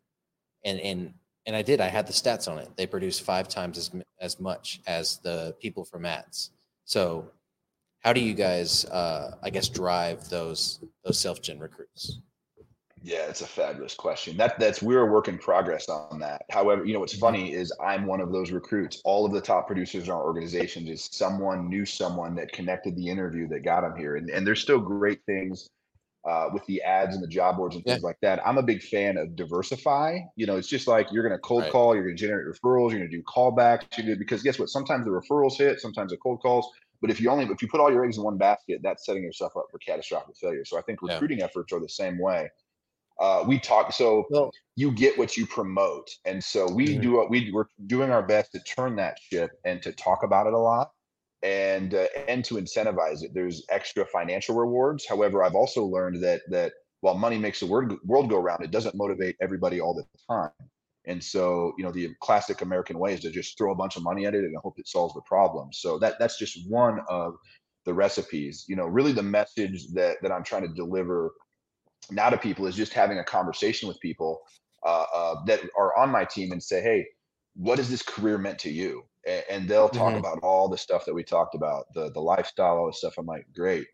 and 0.64 0.78
and 0.80 1.12
and 1.46 1.56
i 1.56 1.62
did 1.62 1.80
i 1.80 1.88
had 1.88 2.06
the 2.06 2.12
stats 2.12 2.50
on 2.50 2.58
it 2.58 2.68
they 2.76 2.86
produce 2.86 3.18
five 3.18 3.48
times 3.48 3.78
as 3.78 3.90
as 4.20 4.40
much 4.40 4.80
as 4.86 5.18
the 5.18 5.54
people 5.60 5.84
from 5.84 6.04
ads 6.04 6.50
so 6.84 7.28
how 8.00 8.12
do 8.12 8.20
you 8.20 8.34
guys 8.34 8.84
uh 8.86 9.36
i 9.42 9.50
guess 9.50 9.68
drive 9.68 10.28
those 10.28 10.80
those 11.04 11.18
self-gen 11.18 11.58
recruits 11.58 12.20
yeah, 13.06 13.26
it's 13.28 13.40
a 13.40 13.46
fabulous 13.46 13.94
question. 13.94 14.36
That 14.36 14.58
that's 14.58 14.82
we're 14.82 15.06
a 15.06 15.12
work 15.12 15.28
in 15.28 15.38
progress 15.38 15.88
on 15.88 16.18
that. 16.18 16.42
However, 16.50 16.84
you 16.84 16.92
know 16.92 16.98
what's 16.98 17.16
funny 17.16 17.52
is 17.52 17.72
I'm 17.80 18.04
one 18.04 18.20
of 18.20 18.32
those 18.32 18.50
recruits. 18.50 19.00
All 19.04 19.24
of 19.24 19.32
the 19.32 19.40
top 19.40 19.68
producers 19.68 20.06
in 20.06 20.10
our 20.10 20.24
organization 20.24 20.88
is 20.88 21.08
someone 21.12 21.68
knew 21.68 21.86
someone 21.86 22.34
that 22.34 22.50
connected 22.50 22.96
the 22.96 23.08
interview 23.08 23.46
that 23.46 23.62
got 23.62 23.82
them 23.82 23.96
here, 23.96 24.16
and 24.16 24.28
and 24.28 24.44
there's 24.44 24.60
still 24.60 24.80
great 24.80 25.20
things 25.24 25.68
uh, 26.26 26.48
with 26.52 26.66
the 26.66 26.82
ads 26.82 27.14
and 27.14 27.22
the 27.22 27.28
job 27.28 27.56
boards 27.56 27.76
and 27.76 27.84
things 27.84 28.00
yeah. 28.02 28.06
like 28.06 28.18
that. 28.20 28.40
I'm 28.44 28.58
a 28.58 28.62
big 28.62 28.82
fan 28.82 29.16
of 29.16 29.36
diversify. 29.36 30.18
You 30.34 30.46
know, 30.46 30.56
it's 30.56 30.68
just 30.68 30.88
like 30.88 31.06
you're 31.12 31.22
going 31.22 31.36
to 31.36 31.38
cold 31.38 31.62
right. 31.62 31.72
call, 31.72 31.94
you're 31.94 32.04
going 32.04 32.16
to 32.16 32.20
generate 32.20 32.46
referrals, 32.46 32.90
you're 32.90 32.98
going 32.98 33.10
to 33.10 33.16
do 33.16 33.22
callbacks. 33.22 33.84
You're 33.96 34.16
because 34.16 34.42
guess 34.42 34.58
what? 34.58 34.68
Sometimes 34.68 35.04
the 35.04 35.12
referrals 35.12 35.56
hit, 35.56 35.80
sometimes 35.80 36.10
the 36.10 36.16
cold 36.16 36.40
calls. 36.42 36.68
But 37.00 37.10
if 37.10 37.20
you 37.20 37.30
only 37.30 37.44
if 37.44 37.62
you 37.62 37.68
put 37.68 37.80
all 37.80 37.92
your 37.92 38.04
eggs 38.04 38.16
in 38.16 38.24
one 38.24 38.38
basket, 38.38 38.80
that's 38.82 39.06
setting 39.06 39.22
yourself 39.22 39.56
up 39.56 39.66
for 39.70 39.78
catastrophic 39.78 40.36
failure. 40.36 40.64
So 40.64 40.78
I 40.78 40.82
think 40.82 41.00
recruiting 41.00 41.38
yeah. 41.38 41.44
efforts 41.44 41.72
are 41.72 41.80
the 41.80 41.88
same 41.88 42.18
way. 42.18 42.50
Uh, 43.20 43.44
we 43.46 43.58
talk 43.58 43.92
so 43.92 44.26
well, 44.28 44.50
you 44.74 44.90
get 44.90 45.16
what 45.16 45.36
you 45.36 45.46
promote, 45.46 46.10
and 46.24 46.42
so 46.42 46.70
we 46.70 46.88
mm-hmm. 46.88 47.00
do 47.00 47.12
what 47.12 47.30
we 47.30 47.50
we're 47.52 47.66
doing 47.86 48.10
our 48.10 48.22
best 48.22 48.52
to 48.52 48.60
turn 48.60 48.96
that 48.96 49.18
ship 49.30 49.52
and 49.64 49.80
to 49.82 49.92
talk 49.92 50.22
about 50.22 50.46
it 50.46 50.52
a 50.52 50.58
lot 50.58 50.90
and 51.42 51.94
uh, 51.94 52.06
and 52.28 52.44
to 52.44 52.54
incentivize 52.54 53.22
it. 53.22 53.32
There's 53.34 53.64
extra 53.70 54.06
financial 54.06 54.54
rewards. 54.54 55.06
However, 55.08 55.42
I've 55.42 55.54
also 55.54 55.84
learned 55.84 56.22
that 56.22 56.42
that 56.50 56.72
while 57.00 57.14
money 57.14 57.38
makes 57.38 57.60
the 57.60 57.66
world 57.66 57.98
world 58.04 58.30
go 58.30 58.38
round, 58.38 58.64
it 58.64 58.70
doesn't 58.70 58.94
motivate 58.94 59.36
everybody 59.40 59.80
all 59.80 59.94
the 59.94 60.04
time. 60.28 60.50
And 61.06 61.22
so, 61.22 61.72
you 61.78 61.84
know, 61.84 61.92
the 61.92 62.10
classic 62.20 62.62
American 62.62 62.98
way 62.98 63.14
is 63.14 63.20
to 63.20 63.30
just 63.30 63.56
throw 63.56 63.70
a 63.70 63.76
bunch 63.76 63.96
of 63.96 64.02
money 64.02 64.26
at 64.26 64.34
it 64.34 64.44
and 64.44 64.56
hope 64.56 64.74
it 64.78 64.88
solves 64.88 65.14
the 65.14 65.20
problem. 65.22 65.68
So 65.72 65.98
that 66.00 66.14
that's 66.18 66.38
just 66.38 66.68
one 66.68 67.00
of 67.08 67.34
the 67.84 67.94
recipes. 67.94 68.64
You 68.68 68.76
know, 68.76 68.86
really 68.86 69.12
the 69.12 69.22
message 69.22 69.86
that 69.94 70.16
that 70.22 70.32
I'm 70.32 70.42
trying 70.44 70.62
to 70.62 70.74
deliver 70.74 71.32
now 72.10 72.30
to 72.30 72.38
people 72.38 72.66
is 72.66 72.74
just 72.74 72.92
having 72.92 73.18
a 73.18 73.24
conversation 73.24 73.88
with 73.88 74.00
people 74.00 74.40
uh, 74.84 75.06
uh, 75.14 75.34
that 75.46 75.60
are 75.78 75.96
on 75.96 76.10
my 76.10 76.24
team 76.24 76.52
and 76.52 76.62
say, 76.62 76.82
hey, 76.82 77.06
what 77.56 77.78
is 77.78 77.90
this 77.90 78.02
career 78.02 78.38
meant 78.38 78.58
to 78.60 78.70
you? 78.70 79.04
and, 79.26 79.44
and 79.50 79.68
they'll 79.68 79.88
talk 79.88 80.10
mm-hmm. 80.10 80.18
about 80.18 80.38
all 80.42 80.68
the 80.68 80.78
stuff 80.78 81.04
that 81.04 81.14
we 81.14 81.22
talked 81.22 81.54
about, 81.54 81.92
the 81.92 82.10
the 82.10 82.20
lifestyle, 82.20 82.78
all 82.78 82.86
the 82.86 82.92
stuff. 82.92 83.18
I'm 83.18 83.26
like, 83.26 83.46
great. 83.54 83.86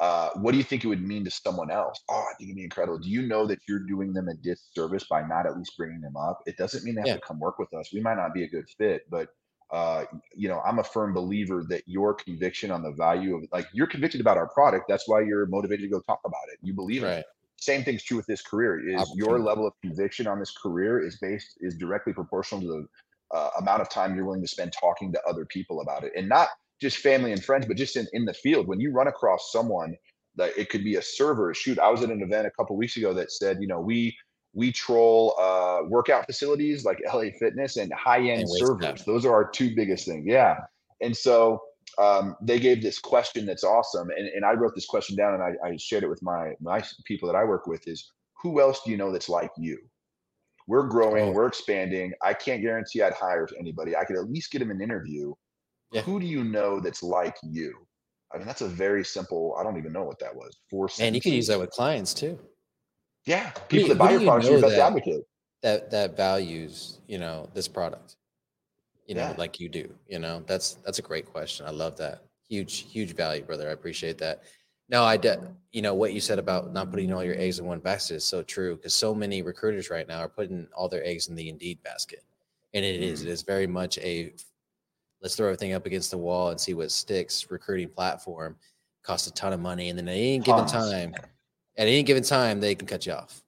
Uh, 0.00 0.30
what 0.34 0.50
do 0.50 0.58
you 0.58 0.64
think 0.64 0.82
it 0.82 0.88
would 0.88 1.02
mean 1.02 1.24
to 1.24 1.30
someone 1.30 1.70
else? 1.70 2.00
Oh, 2.08 2.24
I 2.28 2.34
think 2.36 2.48
it'd 2.48 2.56
be 2.56 2.64
incredible. 2.64 2.98
Do 2.98 3.08
you 3.08 3.22
know 3.22 3.46
that 3.46 3.60
you're 3.68 3.86
doing 3.86 4.12
them 4.12 4.28
a 4.28 4.34
disservice 4.34 5.04
by 5.04 5.22
not 5.22 5.46
at 5.46 5.56
least 5.56 5.76
bringing 5.76 6.00
them 6.00 6.16
up? 6.16 6.40
It 6.44 6.56
doesn't 6.56 6.82
mean 6.82 6.96
they 6.96 7.02
have 7.02 7.06
yeah. 7.06 7.14
to 7.14 7.20
come 7.20 7.38
work 7.38 7.60
with 7.60 7.72
us. 7.72 7.92
We 7.92 8.00
might 8.00 8.16
not 8.16 8.34
be 8.34 8.42
a 8.42 8.48
good 8.48 8.68
fit, 8.68 9.02
but 9.08 9.28
uh, 9.70 10.04
you 10.34 10.48
know, 10.48 10.60
I'm 10.66 10.80
a 10.80 10.84
firm 10.84 11.14
believer 11.14 11.64
that 11.68 11.84
your 11.86 12.14
conviction 12.14 12.72
on 12.72 12.82
the 12.82 12.90
value 12.90 13.36
of 13.36 13.44
like 13.52 13.68
you're 13.72 13.86
convicted 13.86 14.20
about 14.20 14.36
our 14.36 14.48
product. 14.48 14.86
That's 14.88 15.08
why 15.08 15.20
you're 15.20 15.46
motivated 15.46 15.84
to 15.84 15.88
go 15.88 16.00
talk 16.00 16.20
about 16.24 16.42
it. 16.52 16.58
You 16.62 16.74
believe 16.74 17.04
right. 17.04 17.18
it. 17.18 17.26
Same 17.62 17.84
thing's 17.84 18.02
true 18.02 18.16
with 18.16 18.26
this 18.26 18.42
career. 18.42 18.88
Is 18.88 19.12
your 19.14 19.38
level 19.38 19.66
of 19.66 19.72
conviction 19.82 20.26
on 20.26 20.38
this 20.38 20.52
career 20.52 21.04
is 21.04 21.18
based 21.20 21.58
is 21.60 21.76
directly 21.76 22.12
proportional 22.12 22.60
to 22.62 22.68
the 22.68 23.36
uh, 23.36 23.50
amount 23.60 23.80
of 23.80 23.88
time 23.88 24.14
you're 24.14 24.24
willing 24.24 24.42
to 24.42 24.48
spend 24.48 24.72
talking 24.72 25.12
to 25.12 25.20
other 25.28 25.44
people 25.44 25.80
about 25.80 26.04
it. 26.04 26.12
And 26.16 26.28
not 26.28 26.48
just 26.80 26.98
family 26.98 27.32
and 27.32 27.42
friends 27.42 27.66
but 27.66 27.76
just 27.76 27.96
in, 27.96 28.06
in 28.12 28.24
the 28.24 28.34
field. 28.34 28.66
When 28.66 28.80
you 28.80 28.92
run 28.92 29.06
across 29.06 29.52
someone 29.52 29.96
that 30.36 30.56
it 30.56 30.70
could 30.70 30.82
be 30.82 30.96
a 30.96 31.02
server 31.02 31.52
shoot 31.52 31.78
i 31.78 31.90
was 31.90 32.02
at 32.02 32.10
an 32.10 32.22
event 32.22 32.46
a 32.46 32.50
couple 32.52 32.74
weeks 32.74 32.96
ago 32.96 33.12
that 33.12 33.30
said 33.30 33.58
you 33.60 33.66
know 33.66 33.78
we 33.78 34.16
we 34.54 34.72
troll 34.72 35.34
uh, 35.38 35.80
workout 35.88 36.24
facilities 36.26 36.84
like 36.84 36.98
la 37.12 37.24
fitness 37.38 37.76
and 37.76 37.92
high-end 37.92 38.46
servers. 38.48 39.04
those 39.04 39.24
are 39.26 39.32
our 39.32 39.48
two 39.50 39.74
biggest 39.74 40.06
things 40.06 40.24
yeah. 40.26 40.56
And 41.02 41.16
so 41.16 41.60
um, 41.98 42.36
they 42.40 42.58
gave 42.58 42.82
this 42.82 42.98
question 42.98 43.44
that's 43.46 43.64
awesome 43.64 44.08
and, 44.16 44.28
and 44.28 44.44
i 44.44 44.52
wrote 44.52 44.74
this 44.74 44.86
question 44.86 45.16
down 45.16 45.34
and 45.34 45.42
I, 45.42 45.68
I 45.68 45.76
shared 45.76 46.04
it 46.04 46.08
with 46.08 46.22
my 46.22 46.52
my 46.60 46.82
people 47.04 47.26
that 47.28 47.36
i 47.36 47.44
work 47.44 47.66
with 47.66 47.86
is 47.86 48.10
who 48.42 48.60
else 48.60 48.80
do 48.84 48.90
you 48.90 48.96
know 48.96 49.12
that's 49.12 49.28
like 49.28 49.50
you 49.56 49.78
we're 50.68 50.86
growing, 50.86 51.30
oh. 51.30 51.32
we're 51.32 51.46
expanding. 51.46 52.12
I 52.22 52.34
can't 52.34 52.62
guarantee 52.62 53.02
I'd 53.02 53.14
hire 53.14 53.48
anybody. 53.58 53.96
I 53.96 54.04
could 54.04 54.16
at 54.16 54.30
least 54.30 54.50
get 54.50 54.62
him 54.62 54.70
an 54.70 54.80
interview. 54.80 55.34
Yeah. 55.92 56.02
Who 56.02 56.20
do 56.20 56.26
you 56.26 56.44
know 56.44 56.80
that's 56.80 57.02
like 57.02 57.36
you? 57.42 57.74
I 58.32 58.38
mean, 58.38 58.46
that's 58.46 58.62
a 58.62 58.68
very 58.68 59.04
simple. 59.04 59.54
I 59.58 59.62
don't 59.62 59.76
even 59.76 59.92
know 59.92 60.04
what 60.04 60.18
that 60.20 60.34
was. 60.34 60.56
Four. 60.70 60.88
And 61.00 61.14
you 61.14 61.20
can 61.20 61.32
use 61.32 61.48
that 61.48 61.58
with 61.58 61.70
clients 61.70 62.14
too. 62.14 62.38
Yeah, 63.26 63.50
people 63.68 63.88
that 63.90 63.98
buy 63.98 64.12
your 64.12 64.22
product, 64.22 64.50
your 64.50 64.60
best 64.60 64.76
that, 64.76 64.86
advocate. 64.86 65.22
That 65.62 65.90
that 65.90 66.16
values, 66.16 66.98
you 67.06 67.18
know, 67.18 67.50
this 67.54 67.68
product. 67.68 68.16
You 69.12 69.18
know, 69.18 69.28
yeah. 69.28 69.34
like 69.36 69.60
you 69.60 69.68
do. 69.68 69.92
You 70.08 70.18
know, 70.18 70.42
that's 70.46 70.78
that's 70.86 70.98
a 70.98 71.02
great 71.02 71.26
question. 71.26 71.66
I 71.66 71.70
love 71.70 71.98
that. 71.98 72.22
Huge, 72.48 72.90
huge 72.90 73.14
value, 73.14 73.42
brother. 73.42 73.68
I 73.68 73.72
appreciate 73.72 74.16
that. 74.18 74.44
No, 74.88 75.04
I 75.04 75.18
did. 75.18 75.38
You 75.70 75.82
know 75.82 75.92
what 75.92 76.14
you 76.14 76.20
said 76.20 76.38
about 76.38 76.72
not 76.72 76.90
putting 76.90 77.12
all 77.12 77.22
your 77.22 77.38
eggs 77.38 77.58
in 77.58 77.66
one 77.66 77.80
basket 77.80 78.14
is 78.14 78.24
so 78.24 78.42
true 78.42 78.74
because 78.76 78.94
so 78.94 79.14
many 79.14 79.42
recruiters 79.42 79.90
right 79.90 80.08
now 80.08 80.20
are 80.20 80.30
putting 80.30 80.66
all 80.74 80.88
their 80.88 81.04
eggs 81.04 81.28
in 81.28 81.34
the 81.34 81.50
Indeed 81.50 81.82
basket, 81.82 82.24
and 82.72 82.82
it 82.82 83.02
is. 83.02 83.20
It 83.20 83.28
mm. 83.28 83.32
is 83.32 83.42
very 83.42 83.66
much 83.66 83.98
a 83.98 84.32
let's 85.20 85.36
throw 85.36 85.48
everything 85.48 85.74
up 85.74 85.84
against 85.84 86.10
the 86.10 86.16
wall 86.16 86.48
and 86.48 86.58
see 86.58 86.72
what 86.72 86.90
sticks. 86.90 87.50
Recruiting 87.50 87.90
platform 87.90 88.56
costs 89.02 89.26
a 89.26 89.32
ton 89.32 89.52
of 89.52 89.60
money, 89.60 89.90
and 89.90 89.98
then 89.98 90.08
at 90.08 90.12
any 90.12 90.38
given 90.38 90.64
time, 90.64 91.14
at 91.76 91.86
any 91.86 92.02
given 92.02 92.22
time, 92.22 92.60
they 92.60 92.74
can 92.74 92.88
cut 92.88 93.04
you 93.04 93.12
off 93.12 93.42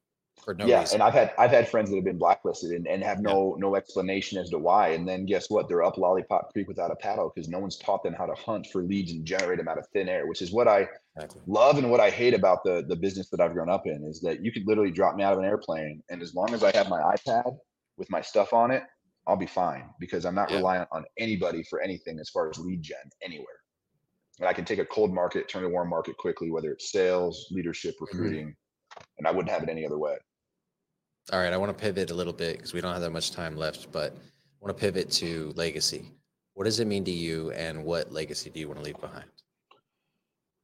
for 0.45 0.55
no 0.55 0.67
yeah, 0.67 0.81
reason. 0.81 0.97
and 0.97 1.03
I've 1.03 1.15
had 1.15 1.33
I've 1.39 1.51
had 1.51 1.69
friends 1.69 1.91
that 1.91 1.97
have 1.97 2.05
been 2.05 2.19
blacklisted 2.19 2.73
and, 2.73 2.87
and 2.87 3.03
have 3.03 3.21
no 3.21 3.55
yeah. 3.57 3.61
no 3.61 3.77
explanation 3.77 4.39
as 4.39 4.51
to 4.51 4.59
why. 4.59 4.89
And 4.89 5.09
then 5.09 5.27
guess 5.27 5.51
what? 5.51 5.69
They're 5.69 5.83
up 5.83 5.99
lollipop 5.99 6.53
creek 6.53 6.69
without 6.69 6.91
a 6.91 6.97
paddle 6.97 7.33
because 7.35 7.49
no 7.49 7.59
one's 7.59 7.77
taught 7.77 8.03
them 8.03 8.15
how 8.15 8.27
to 8.27 8.35
hunt 8.35 8.67
for 8.67 8.83
leads 8.83 9.13
and 9.13 9.25
generate 9.25 9.59
them 9.59 9.69
out 9.69 9.79
of 9.79 9.87
thin 9.89 10.09
air, 10.09 10.27
which 10.27 10.43
is 10.43 10.53
what 10.53 10.69
I 10.69 10.87
exactly. 11.17 11.43
love 11.47 11.79
and 11.79 11.91
what 11.91 12.01
I 12.01 12.11
hate 12.11 12.35
about 12.35 12.65
the 12.65 12.85
the 12.87 12.97
business 12.97 13.31
that 13.31 13.41
I've 13.41 13.55
grown 13.55 13.71
up 13.71 13.87
in 13.87 14.05
is 14.05 14.21
that 14.21 14.45
you 14.45 14.53
could 14.53 14.67
literally 14.67 14.91
drop 14.91 15.17
me 15.17 15.25
out 15.25 15.33
of 15.33 15.39
an 15.39 15.45
airplane 15.45 16.03
and 16.11 16.23
as 16.23 16.35
long 16.35 16.53
as 16.55 16.63
I 16.63 16.71
have 16.77 16.89
my 16.89 17.01
iPad 17.01 17.57
with 17.97 18.11
my 18.11 18.21
stuff 18.21 18.53
on 18.53 18.71
it, 18.71 18.83
I'll 19.27 19.37
be 19.37 19.47
fine 19.47 19.89
because 19.99 20.27
I'm 20.27 20.35
not 20.35 20.51
yeah. 20.51 20.57
reliant 20.57 20.89
on 20.93 21.05
anybody 21.19 21.63
for 21.69 21.81
anything 21.81 22.19
as 22.21 22.29
far 22.31 22.51
as 22.51 22.59
lead 22.59 22.83
gen 22.83 22.99
anywhere. 23.23 23.47
And 24.41 24.49
I 24.49 24.53
can 24.53 24.65
take 24.65 24.81
a 24.81 24.85
cold 24.85 25.15
market, 25.15 25.49
turn 25.49 25.65
a 25.65 25.69
warm 25.69 25.89
market 25.89 26.17
quickly, 26.17 26.51
whether 26.51 26.73
it's 26.73 26.91
sales, 26.91 27.47
leadership, 27.51 27.95
mm-hmm. 27.95 28.19
recruiting, 28.19 28.49
mm-hmm. 28.49 29.03
and 29.19 29.27
I 29.27 29.31
wouldn't 29.31 29.51
have 29.51 29.63
it 29.63 29.69
any 29.69 29.87
other 29.87 29.99
way. 29.99 30.17
All 31.33 31.41
right, 31.41 31.53
I 31.53 31.57
want 31.57 31.77
to 31.77 31.83
pivot 31.83 32.11
a 32.11 32.15
little 32.15 32.33
bit 32.33 32.57
because 32.57 32.75
we 32.75 32.81
don't 32.81 32.93
have 32.93 33.01
that 33.01 33.11
much 33.11 33.31
time 33.31 33.57
left, 33.57 33.91
but 33.91 34.13
I 34.13 34.17
want 34.61 34.77
to 34.77 34.81
pivot 34.81 35.11
to 35.13 35.53
legacy. 35.57 36.11
What 36.53 36.65
does 36.65 36.81
it 36.81 36.87
mean 36.87 37.05
to 37.05 37.11
you, 37.11 37.51
and 37.53 37.85
what 37.85 38.13
legacy 38.13 38.51
do 38.51 38.61
you 38.61 38.69
want 38.69 38.79
to 38.81 38.85
leave 38.85 39.01
behind? 39.01 39.25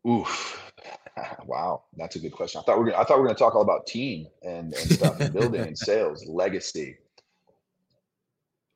Oof, 0.09 0.73
wow, 1.47 1.85
that's 1.97 2.17
a 2.17 2.19
good 2.19 2.33
question. 2.33 2.61
I 2.61 2.65
thought 2.65 2.79
we 2.79 2.89
are 2.89 2.91
gonna, 2.93 3.03
I 3.03 3.05
thought 3.05 3.17
we 3.17 3.23
were 3.23 3.27
going 3.29 3.37
to 3.37 3.39
talk 3.39 3.55
all 3.55 3.63
about 3.63 3.87
team 3.87 4.27
and, 4.43 4.75
and 4.75 4.91
stuff, 4.91 5.19
and 5.21 5.33
building 5.33 5.63
and 5.63 5.79
sales, 5.79 6.25
legacy. 6.29 6.99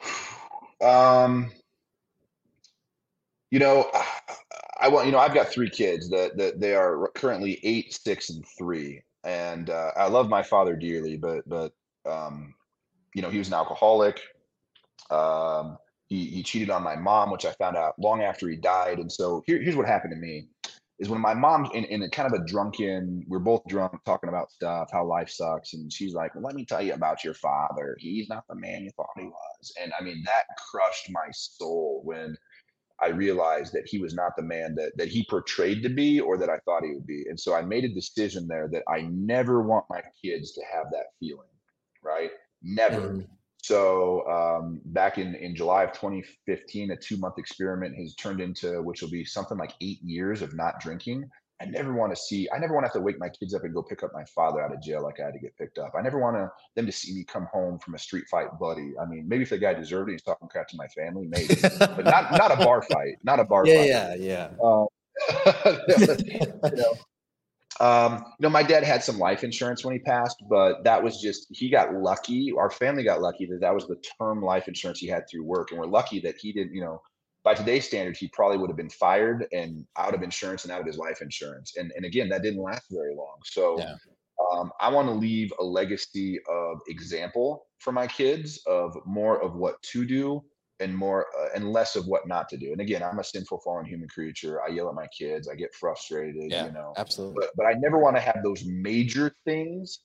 Um, 0.80 1.50
you 3.50 3.58
know, 3.58 3.90
I 4.80 4.88
want 4.88 5.06
you 5.06 5.12
know 5.12 5.18
I've 5.18 5.32
got 5.32 5.48
three 5.48 5.70
kids 5.70 6.10
that 6.10 6.36
that 6.36 6.60
they 6.60 6.74
are 6.74 7.08
currently 7.14 7.60
eight, 7.62 7.94
six, 7.94 8.28
and 8.28 8.44
three, 8.58 9.00
and 9.24 9.70
uh, 9.70 9.90
I 9.96 10.08
love 10.08 10.28
my 10.28 10.42
father 10.42 10.76
dearly, 10.76 11.16
but 11.16 11.48
but 11.48 11.72
um, 12.06 12.54
you 13.14 13.22
know 13.22 13.30
he 13.30 13.38
was 13.38 13.48
an 13.48 13.54
alcoholic. 13.54 14.20
Um, 15.10 15.78
he 16.06 16.26
he 16.26 16.42
cheated 16.42 16.70
on 16.70 16.82
my 16.82 16.96
mom, 16.96 17.30
which 17.30 17.46
I 17.46 17.52
found 17.52 17.76
out 17.76 17.94
long 17.98 18.22
after 18.22 18.48
he 18.48 18.56
died. 18.56 18.98
And 18.98 19.10
so 19.10 19.42
here, 19.46 19.60
here's 19.60 19.76
what 19.76 19.86
happened 19.86 20.12
to 20.12 20.20
me: 20.20 20.48
is 20.98 21.08
when 21.08 21.20
my 21.20 21.34
mom 21.34 21.70
in, 21.74 21.84
in 21.84 22.02
a 22.02 22.10
kind 22.10 22.32
of 22.32 22.38
a 22.38 22.44
drunken, 22.44 23.24
we're 23.28 23.38
both 23.38 23.62
drunk 23.66 23.94
talking 24.04 24.28
about 24.28 24.50
stuff, 24.50 24.90
how 24.92 25.04
life 25.04 25.30
sucks, 25.30 25.74
and 25.74 25.92
she's 25.92 26.14
like, 26.14 26.32
"Let 26.34 26.54
me 26.54 26.64
tell 26.64 26.82
you 26.82 26.92
about 26.94 27.24
your 27.24 27.34
father. 27.34 27.96
He's 27.98 28.28
not 28.28 28.44
the 28.48 28.54
man 28.54 28.82
you 28.82 28.90
thought 28.96 29.08
he 29.16 29.26
was." 29.26 29.72
And 29.80 29.92
I 29.98 30.02
mean 30.02 30.22
that 30.26 30.44
crushed 30.70 31.10
my 31.10 31.26
soul 31.32 32.02
when 32.04 32.36
I 33.00 33.08
realized 33.08 33.72
that 33.72 33.86
he 33.86 33.98
was 33.98 34.14
not 34.14 34.36
the 34.36 34.42
man 34.42 34.74
that 34.76 34.96
that 34.96 35.08
he 35.08 35.26
portrayed 35.28 35.82
to 35.82 35.88
be 35.88 36.20
or 36.20 36.38
that 36.38 36.48
I 36.48 36.58
thought 36.64 36.84
he 36.84 36.92
would 36.92 37.06
be. 37.06 37.26
And 37.28 37.38
so 37.38 37.54
I 37.54 37.62
made 37.62 37.84
a 37.84 37.88
decision 37.88 38.46
there 38.46 38.68
that 38.68 38.84
I 38.88 39.02
never 39.12 39.62
want 39.62 39.84
my 39.90 40.02
kids 40.22 40.52
to 40.52 40.62
have 40.72 40.86
that 40.92 41.06
feeling, 41.18 41.48
right? 42.02 42.30
Never. 42.62 43.00
Mm. 43.00 43.26
So 43.62 44.26
um, 44.28 44.80
back 44.86 45.18
in 45.18 45.34
in 45.34 45.56
July 45.56 45.84
of 45.84 45.92
2015, 45.92 46.90
a 46.90 46.96
two 46.96 47.16
month 47.16 47.38
experiment 47.38 47.96
has 47.96 48.14
turned 48.14 48.40
into 48.40 48.82
which 48.82 49.02
will 49.02 49.10
be 49.10 49.24
something 49.24 49.58
like 49.58 49.74
eight 49.80 50.02
years 50.02 50.42
of 50.42 50.54
not 50.54 50.80
drinking. 50.80 51.28
I 51.60 51.66
never 51.66 51.94
want 51.94 52.14
to 52.14 52.20
see, 52.20 52.48
I 52.50 52.58
never 52.58 52.74
want 52.74 52.84
to 52.84 52.88
have 52.88 52.94
to 52.94 53.00
wake 53.00 53.18
my 53.18 53.28
kids 53.28 53.54
up 53.54 53.62
and 53.62 53.72
go 53.72 53.82
pick 53.82 54.02
up 54.02 54.10
my 54.12 54.24
father 54.24 54.60
out 54.60 54.74
of 54.74 54.82
jail 54.82 55.02
like 55.02 55.20
I 55.20 55.26
had 55.26 55.34
to 55.34 55.38
get 55.38 55.56
picked 55.56 55.78
up. 55.78 55.92
I 55.96 56.02
never 56.02 56.18
want 56.18 56.36
to, 56.36 56.50
them 56.74 56.84
to 56.84 56.92
see 56.92 57.14
me 57.14 57.24
come 57.24 57.46
home 57.52 57.78
from 57.78 57.94
a 57.94 57.98
street 57.98 58.24
fight 58.28 58.48
bloody. 58.58 58.92
I 59.00 59.06
mean, 59.06 59.28
maybe 59.28 59.44
if 59.44 59.50
the 59.50 59.58
guy 59.58 59.72
deserved 59.72 60.10
it, 60.10 60.14
he's 60.14 60.22
talking 60.22 60.48
crap 60.48 60.68
to 60.68 60.76
my 60.76 60.88
family, 60.88 61.26
maybe, 61.28 61.54
but 61.78 62.04
not 62.04 62.32
not 62.32 62.50
a 62.50 62.56
bar 62.56 62.82
fight, 62.82 63.18
not 63.22 63.38
a 63.38 63.44
bar 63.44 63.64
yeah, 63.66 63.76
fight. 63.76 64.20
Yeah, 64.20 64.48
yeah, 64.50 64.50
um, 64.62 64.88
you 66.72 66.76
know, 66.76 66.94
um, 67.80 68.24
you 68.38 68.42
know, 68.42 68.50
my 68.50 68.62
dad 68.62 68.84
had 68.84 69.02
some 69.02 69.18
life 69.18 69.42
insurance 69.42 69.84
when 69.84 69.94
he 69.94 70.00
passed, 70.00 70.42
but 70.48 70.84
that 70.84 71.02
was 71.02 71.20
just 71.20 71.46
he 71.50 71.68
got 71.68 71.94
lucky. 71.94 72.52
Our 72.56 72.70
family 72.70 73.04
got 73.04 73.20
lucky 73.20 73.46
that 73.46 73.60
that 73.60 73.74
was 73.74 73.86
the 73.86 74.00
term 74.20 74.42
life 74.42 74.68
insurance 74.68 74.98
he 74.98 75.08
had 75.08 75.28
through 75.28 75.44
work, 75.44 75.70
and 75.70 75.80
we're 75.80 75.86
lucky 75.86 76.20
that 76.20 76.36
he 76.36 76.52
didn't, 76.52 76.74
you 76.74 76.82
know, 76.82 77.00
by 77.44 77.52
today's 77.52 77.86
standards, 77.86 78.18
he 78.18 78.28
probably 78.28 78.56
would 78.56 78.70
have 78.70 78.76
been 78.76 78.90
fired 78.90 79.46
and 79.52 79.86
out 79.98 80.14
of 80.14 80.22
insurance 80.22 80.64
and 80.64 80.72
out 80.72 80.80
of 80.80 80.86
his 80.86 80.96
life 80.96 81.20
insurance. 81.20 81.76
And 81.76 81.92
and 81.94 82.04
again, 82.04 82.28
that 82.30 82.42
didn't 82.42 82.62
last 82.62 82.86
very 82.90 83.14
long. 83.14 83.36
So 83.44 83.78
yeah. 83.78 83.94
um, 84.52 84.72
I 84.80 84.88
want 84.88 85.08
to 85.08 85.12
leave 85.12 85.52
a 85.60 85.64
legacy 85.64 86.40
of 86.48 86.78
example 86.88 87.66
for 87.78 87.92
my 87.92 88.06
kids 88.06 88.60
of 88.66 88.96
more 89.04 89.42
of 89.42 89.54
what 89.54 89.80
to 89.82 90.06
do 90.06 90.42
and 90.80 90.96
more 90.96 91.26
uh, 91.38 91.48
and 91.54 91.70
less 91.70 91.96
of 91.96 92.06
what 92.06 92.26
not 92.26 92.48
to 92.48 92.56
do. 92.56 92.72
And 92.72 92.80
again, 92.80 93.02
I'm 93.02 93.18
a 93.18 93.24
sinful, 93.24 93.60
fallen 93.60 93.84
human 93.84 94.08
creature. 94.08 94.62
I 94.62 94.68
yell 94.68 94.88
at 94.88 94.94
my 94.94 95.06
kids. 95.16 95.46
I 95.46 95.54
get 95.54 95.74
frustrated. 95.74 96.50
Yeah, 96.50 96.66
you 96.66 96.72
know, 96.72 96.94
absolutely. 96.96 97.36
but 97.38 97.50
but 97.56 97.66
I 97.66 97.74
never 97.74 97.98
want 97.98 98.16
to 98.16 98.22
have 98.22 98.40
those 98.42 98.64
major 98.64 99.34
things 99.44 100.00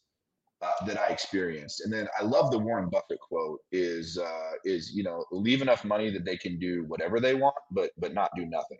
uh, 0.61 0.85
that 0.85 0.99
I 0.99 1.07
experienced. 1.07 1.81
And 1.81 1.91
then 1.93 2.07
I 2.19 2.23
love 2.23 2.51
the 2.51 2.59
Warren 2.59 2.89
Buffett 2.89 3.19
quote: 3.19 3.59
"Is 3.71 4.17
uh, 4.17 4.51
is 4.65 4.93
you 4.93 5.03
know 5.03 5.25
leave 5.31 5.61
enough 5.61 5.85
money 5.85 6.09
that 6.11 6.25
they 6.25 6.37
can 6.37 6.59
do 6.59 6.83
whatever 6.87 7.19
they 7.19 7.35
want, 7.35 7.55
but 7.71 7.91
but 7.97 8.13
not 8.13 8.31
do 8.35 8.45
nothing." 8.45 8.79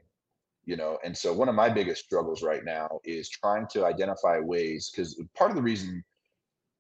You 0.66 0.76
know, 0.78 1.00
and 1.04 1.18
so 1.18 1.34
one 1.34 1.50
of 1.50 1.56
my 1.56 1.70
biggest 1.70 2.06
struggles 2.06 2.44
right 2.44 2.64
now 2.64 3.00
is 3.04 3.30
trying 3.30 3.68
to 3.72 3.86
identify 3.86 4.40
ways 4.40 4.92
because 4.92 5.20
part 5.36 5.50
of 5.52 5.56
the 5.56 5.64
reason 5.64 6.04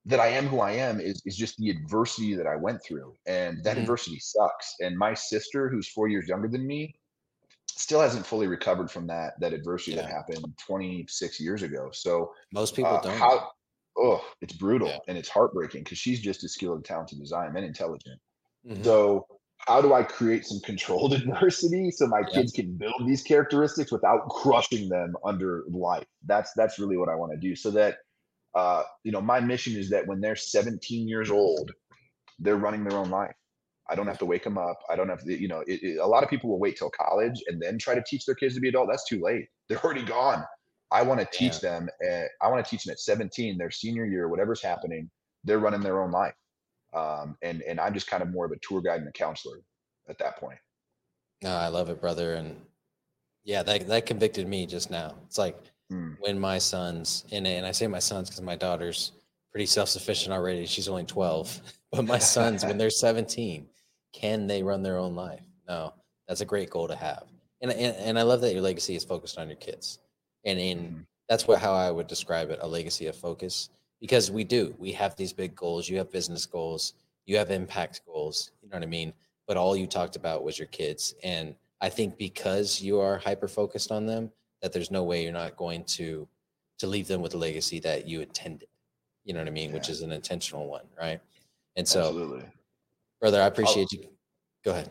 that 0.05 0.19
I 0.19 0.27
am 0.27 0.47
who 0.47 0.59
I 0.59 0.71
am 0.71 0.99
is 0.99 1.21
is 1.25 1.37
just 1.37 1.57
the 1.57 1.69
adversity 1.69 2.33
that 2.35 2.47
I 2.47 2.55
went 2.55 2.83
through, 2.83 3.13
and 3.25 3.63
that 3.63 3.77
Mhm. 3.77 3.81
adversity 3.81 4.19
sucks. 4.19 4.75
And 4.79 4.97
my 4.97 5.13
sister, 5.13 5.69
who's 5.69 5.87
four 5.87 6.07
years 6.09 6.27
younger 6.27 6.47
than 6.47 6.67
me, 6.67 6.93
still 7.71 8.01
hasn't 8.01 8.25
fully 8.25 8.47
recovered 8.47 8.91
from 8.91 9.07
that 9.07 9.39
that 9.39 9.53
adversity 9.53 9.95
that 9.95 10.05
happened 10.05 10.57
26 10.57 11.39
years 11.39 11.63
ago. 11.63 11.89
So 11.93 12.33
Most 12.51 12.75
people 12.75 12.91
uh, 12.91 13.01
don't. 13.01 13.17
how? 13.17 13.51
Oh, 14.01 14.23
it's 14.41 14.53
brutal 14.53 14.87
Yeah. 14.87 14.97
and 15.07 15.17
it's 15.17 15.29
heartbreaking 15.29 15.83
because 15.83 15.97
she's 15.97 16.21
just 16.21 16.43
as 16.43 16.53
skilled 16.53 16.77
and 16.77 16.85
talented 16.85 17.21
as 17.21 17.33
I 17.33 17.47
am 17.47 17.55
and 17.55 17.65
intelligent. 17.65 18.19
Mhm. 18.65 18.83
So 18.83 19.25
how 19.67 19.81
do 19.81 19.93
I 19.93 20.03
create 20.03 20.45
some 20.45 20.59
controlled 20.61 21.11
adversity 21.21 21.91
so 21.91 22.07
my 22.07 22.23
kids 22.23 22.53
can 22.53 22.75
build 22.77 23.05
these 23.05 23.21
characteristics 23.21 23.91
without 23.91 24.29
crushing 24.29 24.87
them 24.89 25.15
under 25.25 25.63
life? 25.69 26.05
That's 26.25 26.53
that's 26.55 26.79
really 26.79 26.95
what 26.97 27.09
I 27.09 27.15
want 27.15 27.33
to 27.33 27.37
do. 27.37 27.55
So 27.55 27.71
that 27.71 27.97
uh, 28.55 28.83
you 29.03 29.11
know, 29.11 29.21
my 29.21 29.39
mission 29.39 29.75
is 29.75 29.89
that 29.91 30.07
when 30.07 30.21
they're 30.21 30.35
17 30.35 31.07
years 31.07 31.29
old, 31.29 31.71
they're 32.39 32.55
running 32.57 32.83
their 32.83 32.97
own 32.97 33.09
life. 33.09 33.35
I 33.89 33.95
don't 33.95 34.07
have 34.07 34.17
to 34.19 34.25
wake 34.25 34.43
them 34.43 34.57
up. 34.57 34.77
I 34.89 34.95
don't 34.95 35.09
have 35.09 35.23
to, 35.25 35.39
you 35.39 35.47
know, 35.47 35.61
it, 35.67 35.81
it- 35.83 35.97
a 35.97 36.05
lot 36.05 36.23
of 36.23 36.29
people 36.29 36.49
will 36.49 36.59
wait 36.59 36.77
till 36.77 36.89
college 36.91 37.43
and 37.47 37.61
then 37.61 37.77
try 37.77 37.95
to 37.95 38.03
teach 38.07 38.25
their 38.25 38.35
kids 38.35 38.55
to 38.55 38.61
be 38.61 38.69
adult. 38.69 38.87
That's 38.89 39.07
too 39.07 39.19
late. 39.21 39.45
They're 39.67 39.83
already 39.83 40.03
gone. 40.03 40.43
I 40.91 41.03
want 41.03 41.19
to 41.19 41.27
teach 41.31 41.59
them. 41.59 41.89
At, 42.07 42.29
I 42.41 42.47
want 42.49 42.63
to 42.65 42.69
teach 42.69 42.83
them 42.83 42.91
at 42.91 42.99
17, 42.99 43.57
their 43.57 43.71
senior 43.71 44.05
year, 44.05 44.27
whatever's 44.27 44.61
happening, 44.61 45.09
they're 45.43 45.59
running 45.59 45.81
their 45.81 46.01
own 46.01 46.11
life. 46.11 46.33
Um, 46.93 47.37
and 47.43 47.61
and 47.61 47.79
I'm 47.79 47.93
just 47.93 48.07
kind 48.07 48.23
of 48.23 48.29
more 48.31 48.45
of 48.45 48.51
a 48.51 48.57
tour 48.61 48.81
guide 48.81 48.99
and 48.99 49.07
a 49.07 49.11
counselor 49.11 49.59
at 50.09 50.17
that 50.19 50.37
point. 50.37 50.57
No, 51.43 51.51
I 51.51 51.67
love 51.67 51.89
it, 51.89 52.01
brother. 52.01 52.33
And 52.33 52.59
yeah, 53.43 53.61
that 53.63 53.87
that 53.87 54.05
convicted 54.07 54.47
me 54.47 54.65
just 54.65 54.89
now. 54.89 55.15
It's 55.25 55.37
like 55.37 55.55
Mm. 55.91 56.17
when 56.19 56.39
my 56.39 56.59
sons, 56.59 57.25
and 57.31 57.47
and 57.47 57.65
I 57.65 57.71
say 57.71 57.87
my 57.87 57.97
sons 57.99 58.29
because 58.29 58.43
my 58.43 58.55
daughter's 58.55 59.13
pretty 59.51 59.65
self 59.65 59.89
sufficient 59.89 60.31
already. 60.33 60.67
She's 60.67 60.87
only 60.87 61.03
twelve, 61.05 61.59
but 61.91 62.05
my 62.05 62.19
sons, 62.19 62.63
when 62.63 62.77
they're 62.77 62.91
seventeen, 62.91 63.67
can 64.13 64.45
they 64.45 64.61
run 64.61 64.83
their 64.83 64.97
own 64.99 65.15
life? 65.15 65.41
No, 65.67 65.93
that's 66.27 66.41
a 66.41 66.45
great 66.45 66.69
goal 66.69 66.87
to 66.87 66.95
have. 66.95 67.23
And 67.61 67.71
and, 67.71 67.95
and 67.97 68.19
I 68.19 68.21
love 68.21 68.41
that 68.41 68.53
your 68.53 68.61
legacy 68.61 68.95
is 68.95 69.03
focused 69.03 69.39
on 69.39 69.47
your 69.47 69.57
kids, 69.57 69.97
and 70.45 70.59
in 70.59 70.79
Mhm. 70.79 71.05
that's 71.27 71.47
what 71.47 71.59
how 71.59 71.73
I 71.73 71.91
would 71.91 72.07
describe 72.07 72.49
it: 72.49 72.59
a 72.61 72.67
legacy 72.67 73.07
of 73.07 73.15
focus. 73.15 73.69
Because 74.01 74.31
we 74.31 74.45
do, 74.45 74.73
we 74.77 74.93
have 74.93 75.15
these 75.17 75.33
big 75.33 75.55
goals. 75.55 75.89
You 75.89 75.97
have 75.97 76.09
business 76.11 76.45
goals. 76.45 76.93
You 77.25 77.37
have 77.37 77.51
impact 77.51 78.01
goals. 78.05 78.51
You 78.61 78.69
know 78.69 78.77
what 78.77 78.83
I 78.83 78.87
mean? 78.87 79.13
But 79.45 79.57
all 79.57 79.75
you 79.75 79.87
talked 79.87 80.15
about 80.15 80.43
was 80.43 80.57
your 80.57 80.67
kids, 80.67 81.15
and 81.23 81.55
I 81.81 81.89
think 81.89 82.17
because 82.17 82.81
you 82.81 82.99
are 82.99 83.17
hyper 83.17 83.47
focused 83.47 83.91
on 83.91 84.05
them, 84.05 84.31
that 84.61 84.71
there's 84.73 84.91
no 84.91 85.03
way 85.03 85.23
you're 85.23 85.31
not 85.33 85.57
going 85.57 85.83
to 85.85 86.27
to 86.79 86.87
leave 86.87 87.07
them 87.07 87.21
with 87.21 87.33
a 87.33 87.37
legacy 87.37 87.79
that 87.81 88.07
you 88.07 88.21
intended. 88.21 88.69
You 89.25 89.33
know 89.33 89.41
what 89.41 89.47
I 89.49 89.51
mean? 89.51 89.73
Which 89.73 89.89
is 89.89 90.01
an 90.01 90.13
intentional 90.13 90.65
one, 90.67 90.85
right? 90.97 91.19
And 91.75 91.85
so, 91.85 91.99
Absolutely. 92.07 92.45
brother, 93.19 93.41
I 93.41 93.47
appreciate 93.47 93.91
you. 93.91 94.07
Go 94.63 94.71
ahead. 94.71 94.89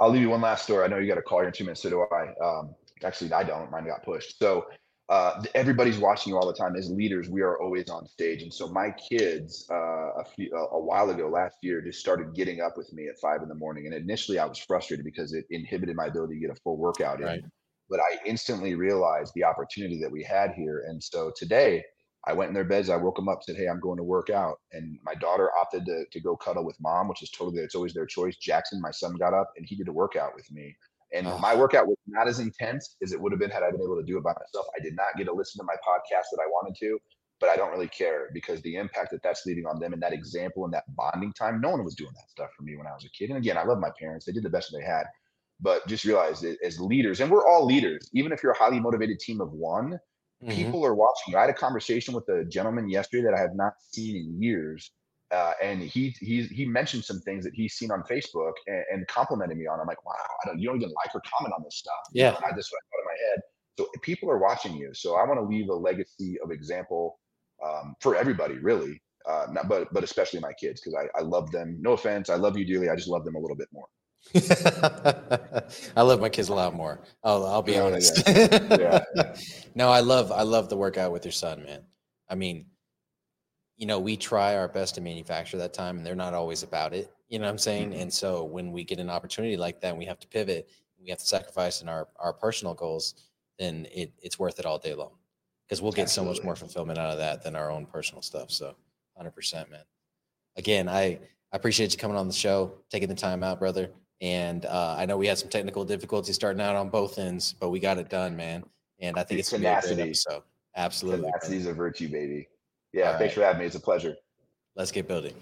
I'll 0.00 0.10
leave 0.10 0.20
you 0.22 0.30
one 0.30 0.42
last 0.42 0.64
story. 0.64 0.84
I 0.84 0.88
know 0.88 0.98
you 0.98 1.08
got 1.08 1.18
a 1.18 1.22
call 1.22 1.38
here 1.38 1.48
in 1.48 1.52
two 1.54 1.64
minutes. 1.64 1.80
So 1.82 1.88
do 1.90 2.06
I. 2.12 2.34
Um, 2.44 2.74
actually, 3.02 3.32
I 3.32 3.42
don't. 3.42 3.70
Mine 3.70 3.86
got 3.86 4.02
pushed. 4.02 4.38
So 4.38 4.66
uh, 5.10 5.42
everybody's 5.56 5.98
watching 5.98 6.32
you 6.32 6.38
all 6.38 6.46
the 6.46 6.54
time. 6.54 6.76
As 6.76 6.88
leaders, 6.88 7.28
we 7.28 7.42
are 7.42 7.60
always 7.60 7.90
on 7.90 8.06
stage. 8.06 8.42
And 8.42 8.54
so 8.54 8.68
my 8.68 8.92
kids, 8.92 9.66
uh, 9.68 9.74
a, 10.20 10.24
few, 10.24 10.48
a, 10.54 10.76
a 10.76 10.80
while 10.80 11.10
ago, 11.10 11.28
last 11.28 11.56
year, 11.62 11.82
just 11.82 11.98
started 11.98 12.32
getting 12.32 12.60
up 12.60 12.76
with 12.76 12.92
me 12.92 13.08
at 13.08 13.18
five 13.18 13.42
in 13.42 13.48
the 13.48 13.56
morning. 13.56 13.86
And 13.86 13.94
initially, 13.94 14.38
I 14.38 14.46
was 14.46 14.58
frustrated 14.58 15.04
because 15.04 15.32
it 15.32 15.46
inhibited 15.50 15.96
my 15.96 16.06
ability 16.06 16.34
to 16.34 16.40
get 16.40 16.50
a 16.50 16.60
full 16.62 16.76
workout 16.78 17.20
in. 17.20 17.42
But 17.90 17.98
I 17.98 18.18
instantly 18.24 18.76
realized 18.76 19.32
the 19.34 19.42
opportunity 19.42 20.00
that 20.00 20.12
we 20.12 20.22
had 20.22 20.52
here. 20.52 20.84
And 20.88 21.02
so 21.02 21.32
today, 21.36 21.82
I 22.24 22.32
went 22.32 22.48
in 22.50 22.54
their 22.54 22.64
beds. 22.64 22.88
I 22.88 22.96
woke 22.96 23.16
them 23.16 23.28
up, 23.28 23.42
said, 23.42 23.56
"Hey, 23.56 23.66
I'm 23.66 23.80
going 23.80 23.96
to 23.96 24.04
work 24.04 24.30
out." 24.30 24.60
And 24.72 24.96
my 25.02 25.14
daughter 25.16 25.50
opted 25.58 25.86
to, 25.86 26.04
to 26.12 26.20
go 26.20 26.36
cuddle 26.36 26.64
with 26.64 26.76
mom, 26.80 27.08
which 27.08 27.22
is 27.22 27.30
totally 27.30 27.62
it's 27.62 27.74
always 27.74 27.94
their 27.94 28.06
choice. 28.06 28.36
Jackson, 28.36 28.80
my 28.80 28.92
son, 28.92 29.16
got 29.16 29.34
up 29.34 29.50
and 29.56 29.66
he 29.66 29.74
did 29.74 29.88
a 29.88 29.92
workout 29.92 30.36
with 30.36 30.50
me. 30.52 30.76
And 31.12 31.26
Oh. 31.26 31.38
my 31.38 31.54
workout 31.56 31.86
was 31.86 31.96
not 32.06 32.28
as 32.28 32.38
intense 32.40 32.96
as 33.02 33.12
it 33.12 33.20
would 33.20 33.32
have 33.32 33.40
been 33.40 33.50
had 33.50 33.62
I 33.62 33.70
been 33.70 33.82
able 33.82 33.96
to 33.96 34.02
do 34.04 34.16
it 34.18 34.22
by 34.24 34.32
myself. 34.32 34.66
I 34.76 34.80
did 34.82 34.94
not 34.94 35.16
get 35.16 35.24
to 35.24 35.32
listen 35.32 35.58
to 35.58 35.64
my 35.64 35.74
podcast 35.76 36.26
that 36.32 36.40
I 36.42 36.46
wanted 36.46 36.76
to, 36.80 36.98
but 37.40 37.48
I 37.48 37.56
don't 37.56 37.70
really 37.72 37.88
care 37.88 38.28
because 38.32 38.60
the 38.62 38.76
impact 38.76 39.10
that 39.10 39.22
that's 39.22 39.44
leaving 39.46 39.66
on 39.66 39.80
them 39.80 39.92
and 39.92 40.02
that 40.02 40.12
example 40.12 40.64
and 40.64 40.72
that 40.74 40.84
bonding 40.94 41.32
time. 41.32 41.60
No 41.60 41.70
one 41.70 41.84
was 41.84 41.94
doing 41.94 42.12
that 42.14 42.28
stuff 42.30 42.50
for 42.56 42.62
me 42.62 42.76
when 42.76 42.86
I 42.86 42.92
was 42.92 43.04
a 43.04 43.10
kid. 43.10 43.30
And 43.30 43.38
again, 43.38 43.56
I 43.58 43.64
love 43.64 43.78
my 43.78 43.90
parents; 43.98 44.24
they 44.26 44.32
did 44.32 44.42
the 44.44 44.50
best 44.50 44.72
they 44.72 44.84
had. 44.84 45.04
But 45.62 45.86
just 45.86 46.04
realize 46.04 46.40
that 46.40 46.58
as 46.64 46.80
leaders, 46.80 47.20
and 47.20 47.30
we're 47.30 47.46
all 47.46 47.66
leaders, 47.66 48.08
even 48.14 48.32
if 48.32 48.42
you're 48.42 48.52
a 48.52 48.58
highly 48.58 48.80
motivated 48.80 49.18
team 49.20 49.40
of 49.40 49.52
one, 49.52 49.98
Mhm. 50.42 50.54
people 50.54 50.86
are 50.86 50.94
watching. 50.94 51.34
I 51.34 51.40
had 51.42 51.50
a 51.50 51.54
conversation 51.54 52.14
with 52.14 52.26
a 52.28 52.44
gentleman 52.44 52.88
yesterday 52.88 53.24
that 53.24 53.34
I 53.34 53.40
have 53.40 53.54
not 53.54 53.74
seen 53.82 54.16
in 54.16 54.40
years, 54.42 54.90
uh, 55.32 55.52
and 55.62 55.80
he 55.82 56.14
he 56.20 56.42
he 56.44 56.64
mentioned 56.66 57.04
some 57.04 57.20
things 57.20 57.44
that 57.44 57.54
he's 57.54 57.74
seen 57.74 57.90
on 57.90 58.02
Facebook 58.02 58.52
and, 58.66 58.84
and 58.92 59.06
complimented 59.08 59.56
me 59.56 59.66
on. 59.66 59.80
I'm 59.80 59.86
like, 59.86 60.04
wow, 60.04 60.12
I 60.44 60.48
don't, 60.48 60.58
you 60.58 60.68
don't 60.68 60.76
even 60.76 60.92
like 61.04 61.14
or 61.14 61.22
comment 61.38 61.54
on 61.56 61.62
this 61.64 61.76
stuff. 61.76 61.94
Yeah. 62.12 62.30
I 62.30 62.52
just 62.56 62.70
thought 62.70 62.80
in 63.00 63.04
my 63.04 63.16
head. 63.28 63.40
So 63.78 63.88
people 64.02 64.30
are 64.30 64.38
watching 64.38 64.76
you. 64.76 64.92
So 64.94 65.16
I 65.16 65.24
want 65.26 65.40
to 65.40 65.44
leave 65.44 65.68
a 65.68 65.74
legacy 65.74 66.38
of 66.40 66.50
example 66.50 67.18
um, 67.64 67.94
for 68.00 68.16
everybody, 68.16 68.54
really. 68.58 69.00
Uh, 69.28 69.46
not, 69.52 69.68
but 69.68 69.92
but 69.92 70.02
especially 70.02 70.40
my 70.40 70.52
kids 70.54 70.80
because 70.80 70.94
I, 70.94 71.18
I 71.18 71.22
love 71.22 71.50
them. 71.52 71.76
No 71.80 71.92
offense, 71.92 72.30
I 72.30 72.36
love 72.36 72.56
you 72.58 72.64
dearly. 72.64 72.88
I 72.88 72.96
just 72.96 73.08
love 73.08 73.24
them 73.24 73.34
a 73.36 73.38
little 73.38 73.56
bit 73.56 73.68
more. 73.72 73.86
I 75.96 76.02
love 76.02 76.20
my 76.20 76.28
kids 76.28 76.48
a 76.48 76.54
lot 76.54 76.74
more. 76.74 77.00
I'll, 77.22 77.44
I'll 77.46 77.62
be 77.62 77.74
Yeah, 77.74 77.82
honest. 77.82 78.22
Yeah, 78.26 79.00
no, 79.74 79.90
I 79.90 80.00
love 80.00 80.32
I 80.32 80.42
love 80.42 80.68
the 80.68 80.76
workout 80.76 81.12
with 81.12 81.24
your 81.24 81.32
son, 81.32 81.64
man. 81.64 81.82
I 82.28 82.34
mean, 82.34 82.66
you 83.80 83.86
know, 83.86 83.98
we 83.98 84.14
try 84.14 84.56
our 84.56 84.68
best 84.68 84.94
to 84.96 85.00
manufacture 85.00 85.56
that 85.56 85.72
time, 85.72 85.96
and 85.96 86.06
they're 86.06 86.14
not 86.14 86.34
always 86.34 86.62
about 86.62 86.92
it. 86.92 87.10
You 87.30 87.38
know 87.38 87.46
what 87.46 87.52
I'm 87.52 87.58
saying? 87.58 87.92
Mhm. 87.92 88.02
And 88.02 88.12
so 88.12 88.44
when 88.44 88.72
we 88.72 88.84
get 88.84 89.00
an 89.00 89.08
opportunity 89.08 89.56
like 89.56 89.80
that, 89.80 89.88
and 89.88 89.98
we 89.98 90.04
have 90.04 90.18
to 90.20 90.28
pivot, 90.28 90.68
we 91.02 91.08
have 91.08 91.18
to 91.18 91.26
sacrifice 91.26 91.80
in 91.80 91.88
our 91.88 92.06
our 92.16 92.34
personal 92.34 92.74
goals, 92.74 93.14
then 93.58 93.86
it, 93.90 94.12
it's 94.20 94.38
worth 94.38 94.58
it 94.58 94.66
all 94.66 94.78
day 94.78 94.92
long 94.92 95.12
because 95.66 95.80
we'll 95.80 95.92
get 95.92 96.10
so 96.10 96.22
much 96.22 96.42
more 96.42 96.54
fulfillment 96.54 96.98
out 96.98 97.10
of 97.10 97.16
that 97.16 97.42
than 97.42 97.56
our 97.56 97.70
own 97.70 97.86
personal 97.86 98.20
stuff. 98.20 98.50
So, 98.50 98.76
hundred 99.16 99.30
percent, 99.30 99.70
man. 99.70 99.84
Again, 100.56 100.86
I 100.86 101.18
I 101.50 101.56
appreciate 101.56 101.90
you 101.92 101.98
coming 101.98 102.18
on 102.18 102.26
the 102.26 102.34
show, 102.34 102.74
taking 102.90 103.08
the 103.08 103.14
time 103.14 103.42
out, 103.42 103.58
brother. 103.58 103.90
And 104.20 104.66
uh, 104.66 104.94
I 104.98 105.06
know 105.06 105.16
we 105.16 105.26
had 105.26 105.38
some 105.38 105.48
technical 105.48 105.86
difficulties 105.86 106.34
starting 106.34 106.60
out 106.60 106.76
on 106.76 106.90
both 106.90 107.18
ends, 107.18 107.54
but 107.58 107.70
we 107.70 107.80
got 107.80 107.96
it 107.96 108.10
done, 108.10 108.36
man. 108.36 108.62
And 108.98 109.18
I 109.18 109.22
think 109.22 109.40
it's 109.40 109.50
gonna 109.50 109.62
be 109.62 109.66
a 109.68 109.72
great 109.72 109.82
Tenacity. 109.84 110.02
episode. 110.02 110.42
Absolutely. 110.76 111.26
Tenacity 111.30 111.56
is 111.56 111.66
a 111.66 111.72
virtue, 111.72 112.10
baby. 112.10 112.46
Yeah, 112.92 113.12
All 113.12 113.18
thanks 113.18 113.36
right. 113.36 113.42
for 113.42 113.46
having 113.46 113.60
me. 113.60 113.66
It's 113.66 113.76
a 113.76 113.80
pleasure. 113.80 114.16
Let's 114.76 114.92
get 114.92 115.08
building. 115.08 115.34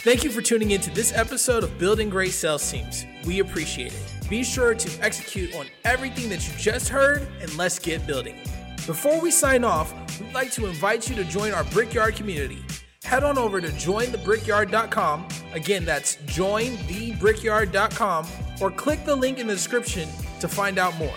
Thank 0.00 0.22
you 0.22 0.30
for 0.30 0.40
tuning 0.40 0.70
in 0.70 0.80
to 0.82 0.90
this 0.90 1.12
episode 1.16 1.64
of 1.64 1.76
Building 1.78 2.08
Great 2.10 2.30
Sales 2.30 2.70
Teams. 2.70 3.04
We 3.24 3.40
appreciate 3.40 3.92
it. 3.92 4.00
Be 4.30 4.44
sure 4.44 4.72
to 4.72 5.04
execute 5.04 5.52
on 5.56 5.66
everything 5.84 6.28
that 6.28 6.46
you 6.46 6.54
just 6.56 6.88
heard 6.88 7.26
and 7.40 7.52
let's 7.56 7.80
get 7.80 8.06
building. 8.06 8.36
Before 8.86 9.20
we 9.20 9.32
sign 9.32 9.64
off, 9.64 9.92
we'd 10.20 10.32
like 10.32 10.52
to 10.52 10.66
invite 10.66 11.08
you 11.08 11.16
to 11.16 11.24
join 11.24 11.52
our 11.52 11.64
Brickyard 11.64 12.14
community. 12.14 12.64
Head 13.02 13.24
on 13.24 13.36
over 13.36 13.60
to 13.60 13.66
jointhebrickyard.com. 13.68 15.26
Again, 15.54 15.84
that's 15.84 16.16
jointhebrickyard.com 16.16 18.26
or 18.60 18.70
click 18.70 19.04
the 19.04 19.16
link 19.16 19.38
in 19.40 19.48
the 19.48 19.54
description 19.54 20.08
to 20.40 20.48
find 20.48 20.78
out 20.78 20.96
more. 20.98 21.14